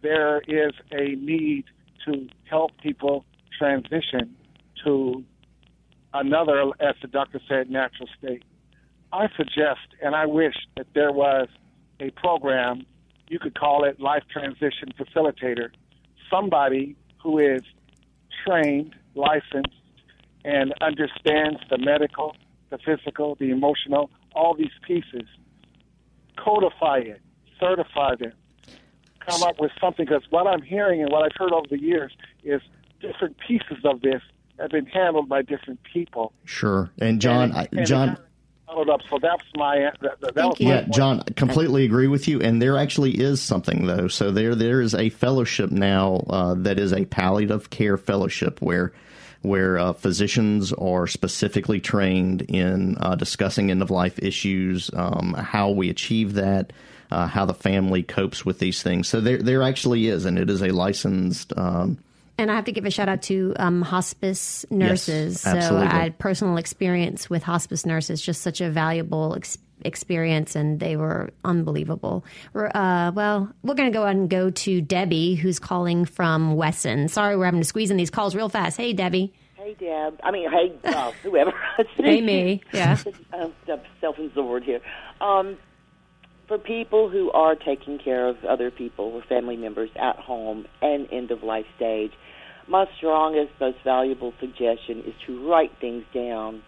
there 0.00 0.42
is 0.46 0.74
a 0.92 1.16
need 1.16 1.64
to 2.06 2.28
help 2.48 2.72
people 2.82 3.24
transition 3.58 4.36
to 4.84 5.24
another, 6.14 6.62
as 6.80 6.94
the 7.02 7.08
doctor 7.08 7.40
said, 7.48 7.70
natural 7.70 8.08
state. 8.18 8.42
I 9.12 9.28
suggest 9.36 9.80
and 10.02 10.14
I 10.14 10.26
wish 10.26 10.54
that 10.76 10.86
there 10.94 11.12
was 11.12 11.48
a 12.00 12.10
program, 12.10 12.86
you 13.28 13.38
could 13.38 13.58
call 13.58 13.84
it 13.84 14.00
Life 14.00 14.22
Transition 14.32 14.92
Facilitator, 14.98 15.70
somebody 16.30 16.96
who 17.22 17.38
is 17.38 17.60
trained, 18.46 18.94
licensed, 19.14 19.74
and 20.44 20.72
understands 20.80 21.60
the 21.68 21.78
medical, 21.78 22.34
the 22.70 22.78
physical, 22.78 23.36
the 23.38 23.50
emotional, 23.50 24.10
all 24.34 24.54
these 24.56 24.70
pieces. 24.86 25.28
Codify 26.42 26.98
it, 26.98 27.20
certify 27.58 28.14
them, 28.14 28.32
come 29.26 29.42
up 29.42 29.60
with 29.60 29.72
something. 29.80 30.04
Because 30.06 30.22
what 30.30 30.46
I'm 30.46 30.62
hearing 30.62 31.02
and 31.02 31.10
what 31.10 31.24
I've 31.24 31.36
heard 31.36 31.52
over 31.52 31.66
the 31.68 31.80
years 31.80 32.12
is 32.42 32.60
different 33.00 33.36
pieces 33.38 33.78
of 33.84 34.00
this 34.00 34.22
have 34.58 34.70
been 34.70 34.86
handled 34.86 35.28
by 35.28 35.42
different 35.42 35.80
people. 35.84 36.32
Sure. 36.44 36.90
And 36.98 37.20
John, 37.20 37.52
And- 37.52 37.68
and 37.72 37.86
John, 37.86 38.18
Followed 38.66 38.90
up. 38.90 39.00
So 39.10 39.18
that's 39.20 39.42
my 39.56 39.90
that, 40.00 40.20
that, 40.20 40.34
that 40.36 40.46
was 40.46 40.60
my 40.60 40.68
yeah, 40.68 40.80
point. 40.82 40.94
John, 40.94 41.22
I 41.26 41.32
completely 41.32 41.84
agree 41.84 42.06
with 42.06 42.28
you. 42.28 42.40
And 42.40 42.62
there 42.62 42.78
actually 42.78 43.10
is 43.18 43.40
something 43.40 43.86
though. 43.86 44.06
So 44.06 44.30
there, 44.30 44.54
there 44.54 44.80
is 44.80 44.94
a 44.94 45.08
fellowship 45.08 45.72
now 45.72 46.24
uh, 46.30 46.54
that 46.58 46.78
is 46.78 46.92
a 46.92 47.04
palliative 47.06 47.70
care 47.70 47.96
fellowship 47.96 48.62
where, 48.62 48.92
where 49.42 49.76
uh, 49.76 49.92
physicians 49.94 50.72
are 50.74 51.08
specifically 51.08 51.80
trained 51.80 52.42
in 52.42 52.96
uh, 53.00 53.16
discussing 53.16 53.72
end 53.72 53.82
of 53.82 53.90
life 53.90 54.20
issues, 54.20 54.88
um, 54.94 55.34
how 55.34 55.70
we 55.70 55.90
achieve 55.90 56.34
that. 56.34 56.72
Uh, 57.10 57.26
how 57.26 57.44
the 57.44 57.54
family 57.54 58.02
copes 58.02 58.44
with 58.44 58.60
these 58.60 58.82
things. 58.82 59.08
So 59.08 59.20
there, 59.20 59.38
there 59.38 59.62
actually 59.62 60.06
is, 60.06 60.24
and 60.24 60.38
it 60.38 60.48
is 60.48 60.62
a 60.62 60.68
licensed 60.70 61.52
um, 61.56 61.98
And 62.38 62.50
I 62.50 62.54
have 62.54 62.66
to 62.66 62.72
give 62.72 62.84
a 62.84 62.90
shout 62.90 63.08
out 63.08 63.22
to 63.22 63.52
um, 63.58 63.82
hospice 63.82 64.64
nurses. 64.70 65.40
so. 65.40 65.50
I 65.50 65.86
had 65.86 66.18
personal 66.18 66.56
experience 66.56 67.28
with 67.28 67.42
hospice 67.42 67.84
nurses, 67.84 68.22
just 68.22 68.42
such 68.42 68.60
a 68.60 68.70
valuable 68.70 69.34
ex- 69.36 69.58
experience, 69.84 70.54
and 70.54 70.78
they 70.78 70.96
were 70.96 71.30
unbelievable. 71.44 72.24
Uh, 72.54 73.10
well, 73.14 73.50
we're 73.62 73.74
going 73.74 73.90
to 73.90 73.96
go 73.96 74.04
ahead 74.04 74.16
and 74.16 74.30
go 74.30 74.50
to 74.50 74.80
Debbie, 74.80 75.34
who's 75.34 75.58
calling 75.58 76.04
from 76.04 76.54
Wesson. 76.54 77.08
Sorry, 77.08 77.36
we're 77.36 77.44
having 77.46 77.60
to 77.60 77.66
squeeze 77.66 77.90
in 77.90 77.96
these 77.96 78.10
calls 78.10 78.34
real 78.36 78.48
fast. 78.48 78.76
Hey, 78.76 78.92
Debbie. 78.92 79.32
Hey, 79.56 79.74
Deb. 79.78 80.20
I 80.22 80.30
mean, 80.30 80.50
hey, 80.50 80.72
uh, 80.84 81.10
whoever. 81.22 81.52
Hey, 81.96 82.20
me. 82.20 82.62
Yeah. 82.72 82.96
I'm 83.32 83.52
self-absorbed 84.00 84.64
here. 84.64 84.80
Um, 85.20 85.56
for 86.50 86.58
people 86.58 87.08
who 87.08 87.30
are 87.30 87.54
taking 87.54 87.96
care 87.96 88.28
of 88.28 88.34
other 88.44 88.72
people 88.72 89.04
or 89.04 89.22
family 89.28 89.56
members 89.56 89.88
at 89.94 90.16
home 90.16 90.64
and 90.82 91.06
end 91.12 91.30
of 91.30 91.44
life 91.44 91.64
stage, 91.76 92.10
my 92.68 92.86
strongest, 92.96 93.52
most 93.60 93.76
valuable 93.84 94.32
suggestion 94.40 94.98
is 95.06 95.14
to 95.28 95.48
write 95.48 95.70
things 95.80 96.02
down, 96.12 96.60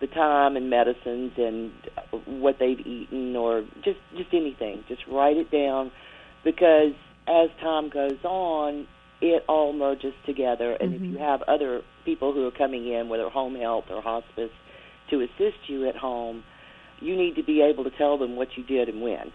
the 0.00 0.06
time 0.06 0.56
and 0.56 0.70
medicines 0.70 1.32
and 1.36 1.72
what 2.40 2.56
they've 2.60 2.78
eaten, 2.78 3.34
or 3.34 3.64
just 3.84 3.98
just 4.16 4.32
anything. 4.32 4.84
Just 4.86 5.02
write 5.10 5.36
it 5.36 5.50
down, 5.50 5.90
because 6.44 6.92
as 7.26 7.50
time 7.60 7.90
goes 7.90 8.22
on, 8.22 8.86
it 9.20 9.42
all 9.48 9.72
merges 9.72 10.14
together. 10.24 10.76
And 10.78 10.94
if 10.94 11.00
mm-hmm. 11.00 11.14
you 11.14 11.18
have 11.18 11.42
other 11.48 11.82
people 12.04 12.32
who 12.32 12.46
are 12.46 12.52
coming 12.52 12.86
in, 12.86 13.08
whether 13.08 13.28
home 13.28 13.56
health 13.56 13.86
or 13.90 14.00
hospice, 14.00 14.52
to 15.10 15.20
assist 15.20 15.58
you 15.66 15.88
at 15.88 15.96
home, 15.96 16.44
you 17.00 17.16
need 17.16 17.36
to 17.36 17.42
be 17.42 17.62
able 17.62 17.84
to 17.84 17.90
tell 17.90 18.18
them 18.18 18.36
what 18.36 18.56
you 18.56 18.64
did 18.64 18.88
and 18.88 19.00
when. 19.02 19.32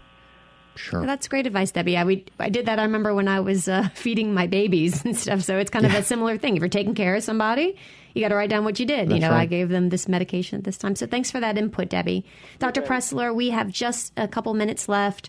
Sure. 0.74 1.04
That's 1.04 1.28
great 1.28 1.46
advice, 1.46 1.70
Debbie. 1.70 1.96
I, 1.96 2.04
we, 2.04 2.24
I 2.38 2.48
did 2.48 2.66
that, 2.66 2.78
I 2.78 2.84
remember, 2.84 3.14
when 3.14 3.28
I 3.28 3.40
was 3.40 3.68
uh, 3.68 3.88
feeding 3.94 4.32
my 4.32 4.46
babies 4.46 5.04
and 5.04 5.16
stuff. 5.16 5.42
So 5.42 5.58
it's 5.58 5.70
kind 5.70 5.84
of 5.84 5.94
a 5.94 6.02
similar 6.02 6.38
thing. 6.38 6.56
If 6.56 6.60
you're 6.60 6.68
taking 6.68 6.94
care 6.94 7.14
of 7.14 7.22
somebody, 7.22 7.76
you 8.14 8.22
got 8.22 8.28
to 8.28 8.34
write 8.36 8.50
down 8.50 8.64
what 8.64 8.80
you 8.80 8.86
did. 8.86 9.08
you 9.08 9.20
That's 9.20 9.22
know, 9.22 9.32
I 9.32 9.46
gave 9.46 9.68
them 9.68 9.90
this 9.90 10.08
medication 10.08 10.58
at 10.58 10.64
this 10.64 10.78
time. 10.78 10.96
So 10.96 11.06
thanks 11.06 11.30
for 11.30 11.40
that 11.40 11.58
input, 11.58 11.88
Debbie. 11.88 12.24
Dr. 12.58 12.82
Pressler, 12.82 13.34
we 13.34 13.50
have 13.50 13.70
just 13.70 14.12
a 14.16 14.26
couple 14.26 14.54
minutes 14.54 14.88
left. 14.88 15.28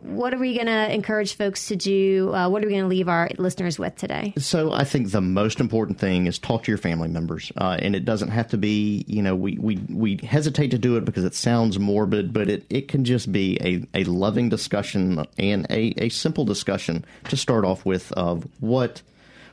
What 0.00 0.32
are 0.32 0.38
we 0.38 0.54
going 0.54 0.66
to 0.66 0.94
encourage 0.94 1.34
folks 1.34 1.68
to 1.68 1.76
do? 1.76 2.32
Uh, 2.32 2.48
what 2.48 2.62
are 2.62 2.66
we 2.66 2.72
going 2.72 2.84
to 2.84 2.88
leave 2.88 3.08
our 3.08 3.30
listeners 3.36 3.78
with 3.78 3.96
today? 3.96 4.32
So 4.38 4.72
I 4.72 4.84
think 4.84 5.10
the 5.10 5.20
most 5.20 5.58
important 5.58 5.98
thing 5.98 6.26
is 6.26 6.38
talk 6.38 6.64
to 6.64 6.70
your 6.70 6.78
family 6.78 7.08
members, 7.08 7.50
uh, 7.56 7.78
and 7.80 7.96
it 7.96 8.04
doesn't 8.04 8.28
have 8.28 8.48
to 8.48 8.58
be. 8.58 9.04
You 9.08 9.22
know, 9.22 9.34
we, 9.34 9.58
we 9.58 9.76
we 9.88 10.20
hesitate 10.22 10.70
to 10.70 10.78
do 10.78 10.96
it 10.96 11.04
because 11.04 11.24
it 11.24 11.34
sounds 11.34 11.78
morbid, 11.78 12.32
but 12.32 12.48
it, 12.48 12.64
it 12.70 12.86
can 12.86 13.04
just 13.04 13.32
be 13.32 13.58
a, 13.60 14.00
a 14.00 14.04
loving 14.04 14.48
discussion 14.48 15.26
and 15.36 15.66
a, 15.68 15.94
a 15.96 16.08
simple 16.10 16.44
discussion 16.44 17.04
to 17.28 17.36
start 17.36 17.64
off 17.64 17.84
with 17.84 18.12
of 18.12 18.46
what 18.60 19.02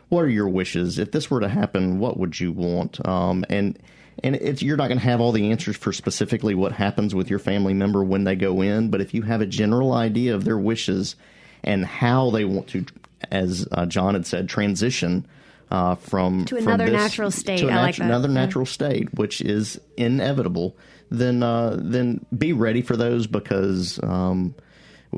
what 0.10 0.22
are 0.22 0.30
your 0.30 0.50
wishes 0.50 1.00
if 1.00 1.12
this 1.12 1.32
were 1.32 1.40
to 1.40 1.50
happen, 1.50 1.98
what 2.00 2.18
would 2.18 2.40
you 2.40 2.52
want? 2.52 3.06
Um, 3.08 3.46
and 3.50 3.80
and 4.26 4.36
it's, 4.36 4.62
you're 4.62 4.76
not 4.78 4.88
going 4.88 4.98
to 5.00 5.06
have 5.06 5.22
all 5.22 5.32
the 5.32 5.52
answers 5.52 5.78
for 5.78 5.94
specifically 5.94 6.56
what 6.56 6.72
happens 6.72 7.14
with 7.16 7.30
your 7.30 7.40
family 7.40 7.74
member 7.74 8.04
when 8.04 8.24
they 8.26 8.36
go 8.36 8.62
in, 8.62 8.90
but 8.90 9.00
if 9.02 9.14
you 9.14 9.22
have 9.22 9.40
a 9.42 9.46
general 9.46 9.94
idea 9.94 10.34
of 10.36 10.44
their 10.44 10.58
wishes 10.58 11.16
and 11.64 11.86
how 11.86 12.30
they 12.32 12.44
want 12.46 12.68
to, 12.70 12.86
as 13.32 13.68
uh, 13.72 13.86
John 13.86 14.14
had 14.16 14.26
said, 14.26 14.50
transition 14.50 15.26
uh, 15.72 15.96
from 15.96 16.46
To 16.46 16.56
from 16.58 16.68
another 16.68 16.86
this- 16.92 16.94
natural 17.02 17.32
state. 17.32 17.60
to 17.60 17.70
I 17.70 17.76
like 17.82 17.96
that. 17.98 18.06
another 18.06 18.28
Yeah. 18.28 18.34
natural 18.36 18.66
state, 18.66 19.14
which 19.14 19.42
is 19.42 19.80
inevitable. 19.98 20.76
Then 21.12 21.44
uh, 21.44 21.78
then 21.80 22.26
be 22.36 22.52
ready 22.54 22.82
for 22.82 22.96
those 22.98 23.28
because 23.28 24.00
um, 24.04 24.56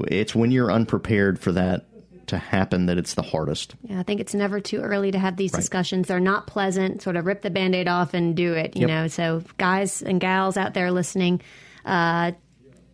it's 0.07 0.35
when 0.35 0.51
you're 0.51 0.71
unprepared 0.71 1.39
for 1.39 1.51
that 1.53 1.85
to 2.27 2.37
happen 2.37 2.85
that 2.87 2.97
it's 2.97 3.13
the 3.15 3.21
hardest. 3.21 3.75
Yeah, 3.83 3.99
I 3.99 4.03
think 4.03 4.19
it's 4.21 4.33
never 4.33 4.59
too 4.59 4.79
early 4.79 5.11
to 5.11 5.19
have 5.19 5.37
these 5.37 5.53
Right. 5.53 5.59
discussions. 5.59 6.07
They're 6.07 6.19
not 6.19 6.47
pleasant. 6.47 7.01
Sort 7.01 7.15
of 7.15 7.25
rip 7.25 7.41
the 7.41 7.49
band 7.49 7.75
aid 7.75 7.87
off 7.87 8.13
and 8.13 8.35
do 8.35 8.53
it, 8.53 8.75
you 8.75 8.81
Yep. 8.81 8.89
know. 8.89 9.07
So, 9.07 9.43
guys 9.57 10.01
and 10.01 10.19
gals 10.19 10.57
out 10.57 10.73
there 10.73 10.91
listening, 10.91 11.41
uh, 11.85 12.31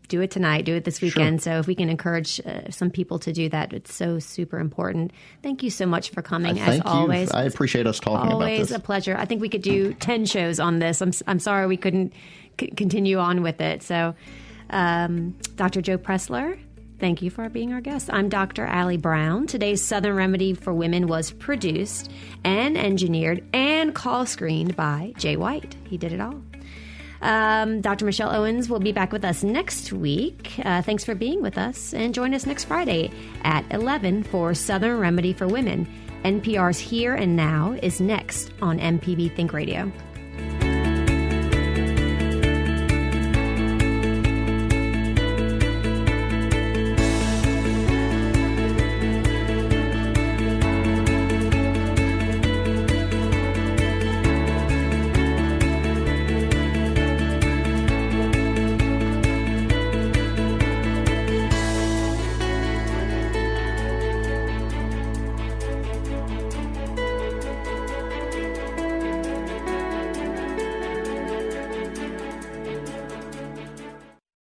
do 0.10 0.22
it 0.22 0.30
tonight, 0.30 0.66
do 0.66 0.76
it 0.76 0.84
this 0.84 1.02
weekend. 1.02 1.42
So, 1.42 1.58
if 1.60 1.66
we 1.66 1.74
can 1.76 1.90
encourage 1.90 2.40
uh, 2.46 2.70
some 2.70 2.90
people 2.92 3.18
to 3.20 3.34
do 3.34 3.50
that, 3.50 3.74
it's 3.74 3.94
so 3.94 4.20
super 4.20 4.60
important. 4.60 5.12
Thank 5.42 5.64
you 5.64 5.70
so 5.72 5.86
much 5.88 6.12
for 6.12 6.22
coming, 6.22 6.58
Uh, 6.60 6.62
as 6.62 6.68
thank 6.68 6.84
you. 6.86 6.90
always. 6.92 7.32
I 7.32 7.44
appreciate 7.44 7.88
us 7.88 8.00
talking 8.00 8.28
about 8.28 8.34
always 8.34 8.72
a 8.72 8.80
pleasure. 8.80 9.16
I 9.18 9.26
think 9.26 9.42
we 9.42 9.50
could 9.50 9.64
do 9.64 9.94
10 9.96 10.26
shows 10.26 10.60
on 10.60 10.80
this. 10.80 11.02
I'm, 11.02 11.12
I'm 11.26 11.40
sorry 11.40 11.66
we 11.68 11.78
couldn't 11.78 12.14
c- 12.60 12.68
continue 12.68 13.18
on 13.18 13.42
with 13.42 13.60
it. 13.62 13.82
So, 13.82 14.14
um, 14.70 15.36
Dr. 15.56 15.82
Joe 15.82 15.98
Pressler, 15.98 16.58
Thank 17.04 17.22
you 17.22 17.30
for 17.30 17.50
being 17.50 17.74
our 17.74 17.82
guest. 17.82 18.10
I'm 18.14 18.30
Dr. 18.30 18.66
Allie 18.66 18.96
Brown. 18.96 19.46
Today's 19.46 19.84
Southern 19.84 20.16
Remedy 20.16 20.54
for 20.54 20.74
Women 20.74 21.08
was 21.08 21.32
produced 21.32 22.10
and 22.46 22.78
engineered 22.78 23.44
and 23.52 23.94
call 23.94 24.26
screened 24.26 24.78
by 24.78 25.14
Jay 25.18 25.36
White. 25.36 25.76
He 25.84 25.98
did 25.98 26.14
it 26.14 26.22
all. 26.22 26.42
Um, 27.22 27.82
Dr. 27.82 28.06
Michelle 28.06 28.34
Owens 28.34 28.70
will 28.70 28.80
be 28.80 28.94
back 28.94 29.12
with 29.12 29.26
us 29.26 29.44
next 29.44 29.92
week. 29.92 30.54
Uh, 30.64 30.82
thanks 30.82 31.04
for 31.04 31.14
being 31.14 31.42
with 31.42 31.58
us 31.58 31.94
and 31.94 32.14
join 32.14 32.34
us 32.34 32.46
next 32.46 32.64
Friday 32.64 33.12
at 33.44 33.66
11 33.70 34.24
for 34.24 34.54
Southern 34.54 34.98
Remedy 34.98 35.34
for 35.34 35.46
Women. 35.46 35.86
NPR's 36.24 36.80
Here 36.80 37.16
and 37.16 37.36
Now 37.36 37.78
is 37.84 38.00
next 38.00 38.54
on 38.62 38.80
MPB 38.80 39.36
Think 39.36 39.52
Radio. 39.52 39.92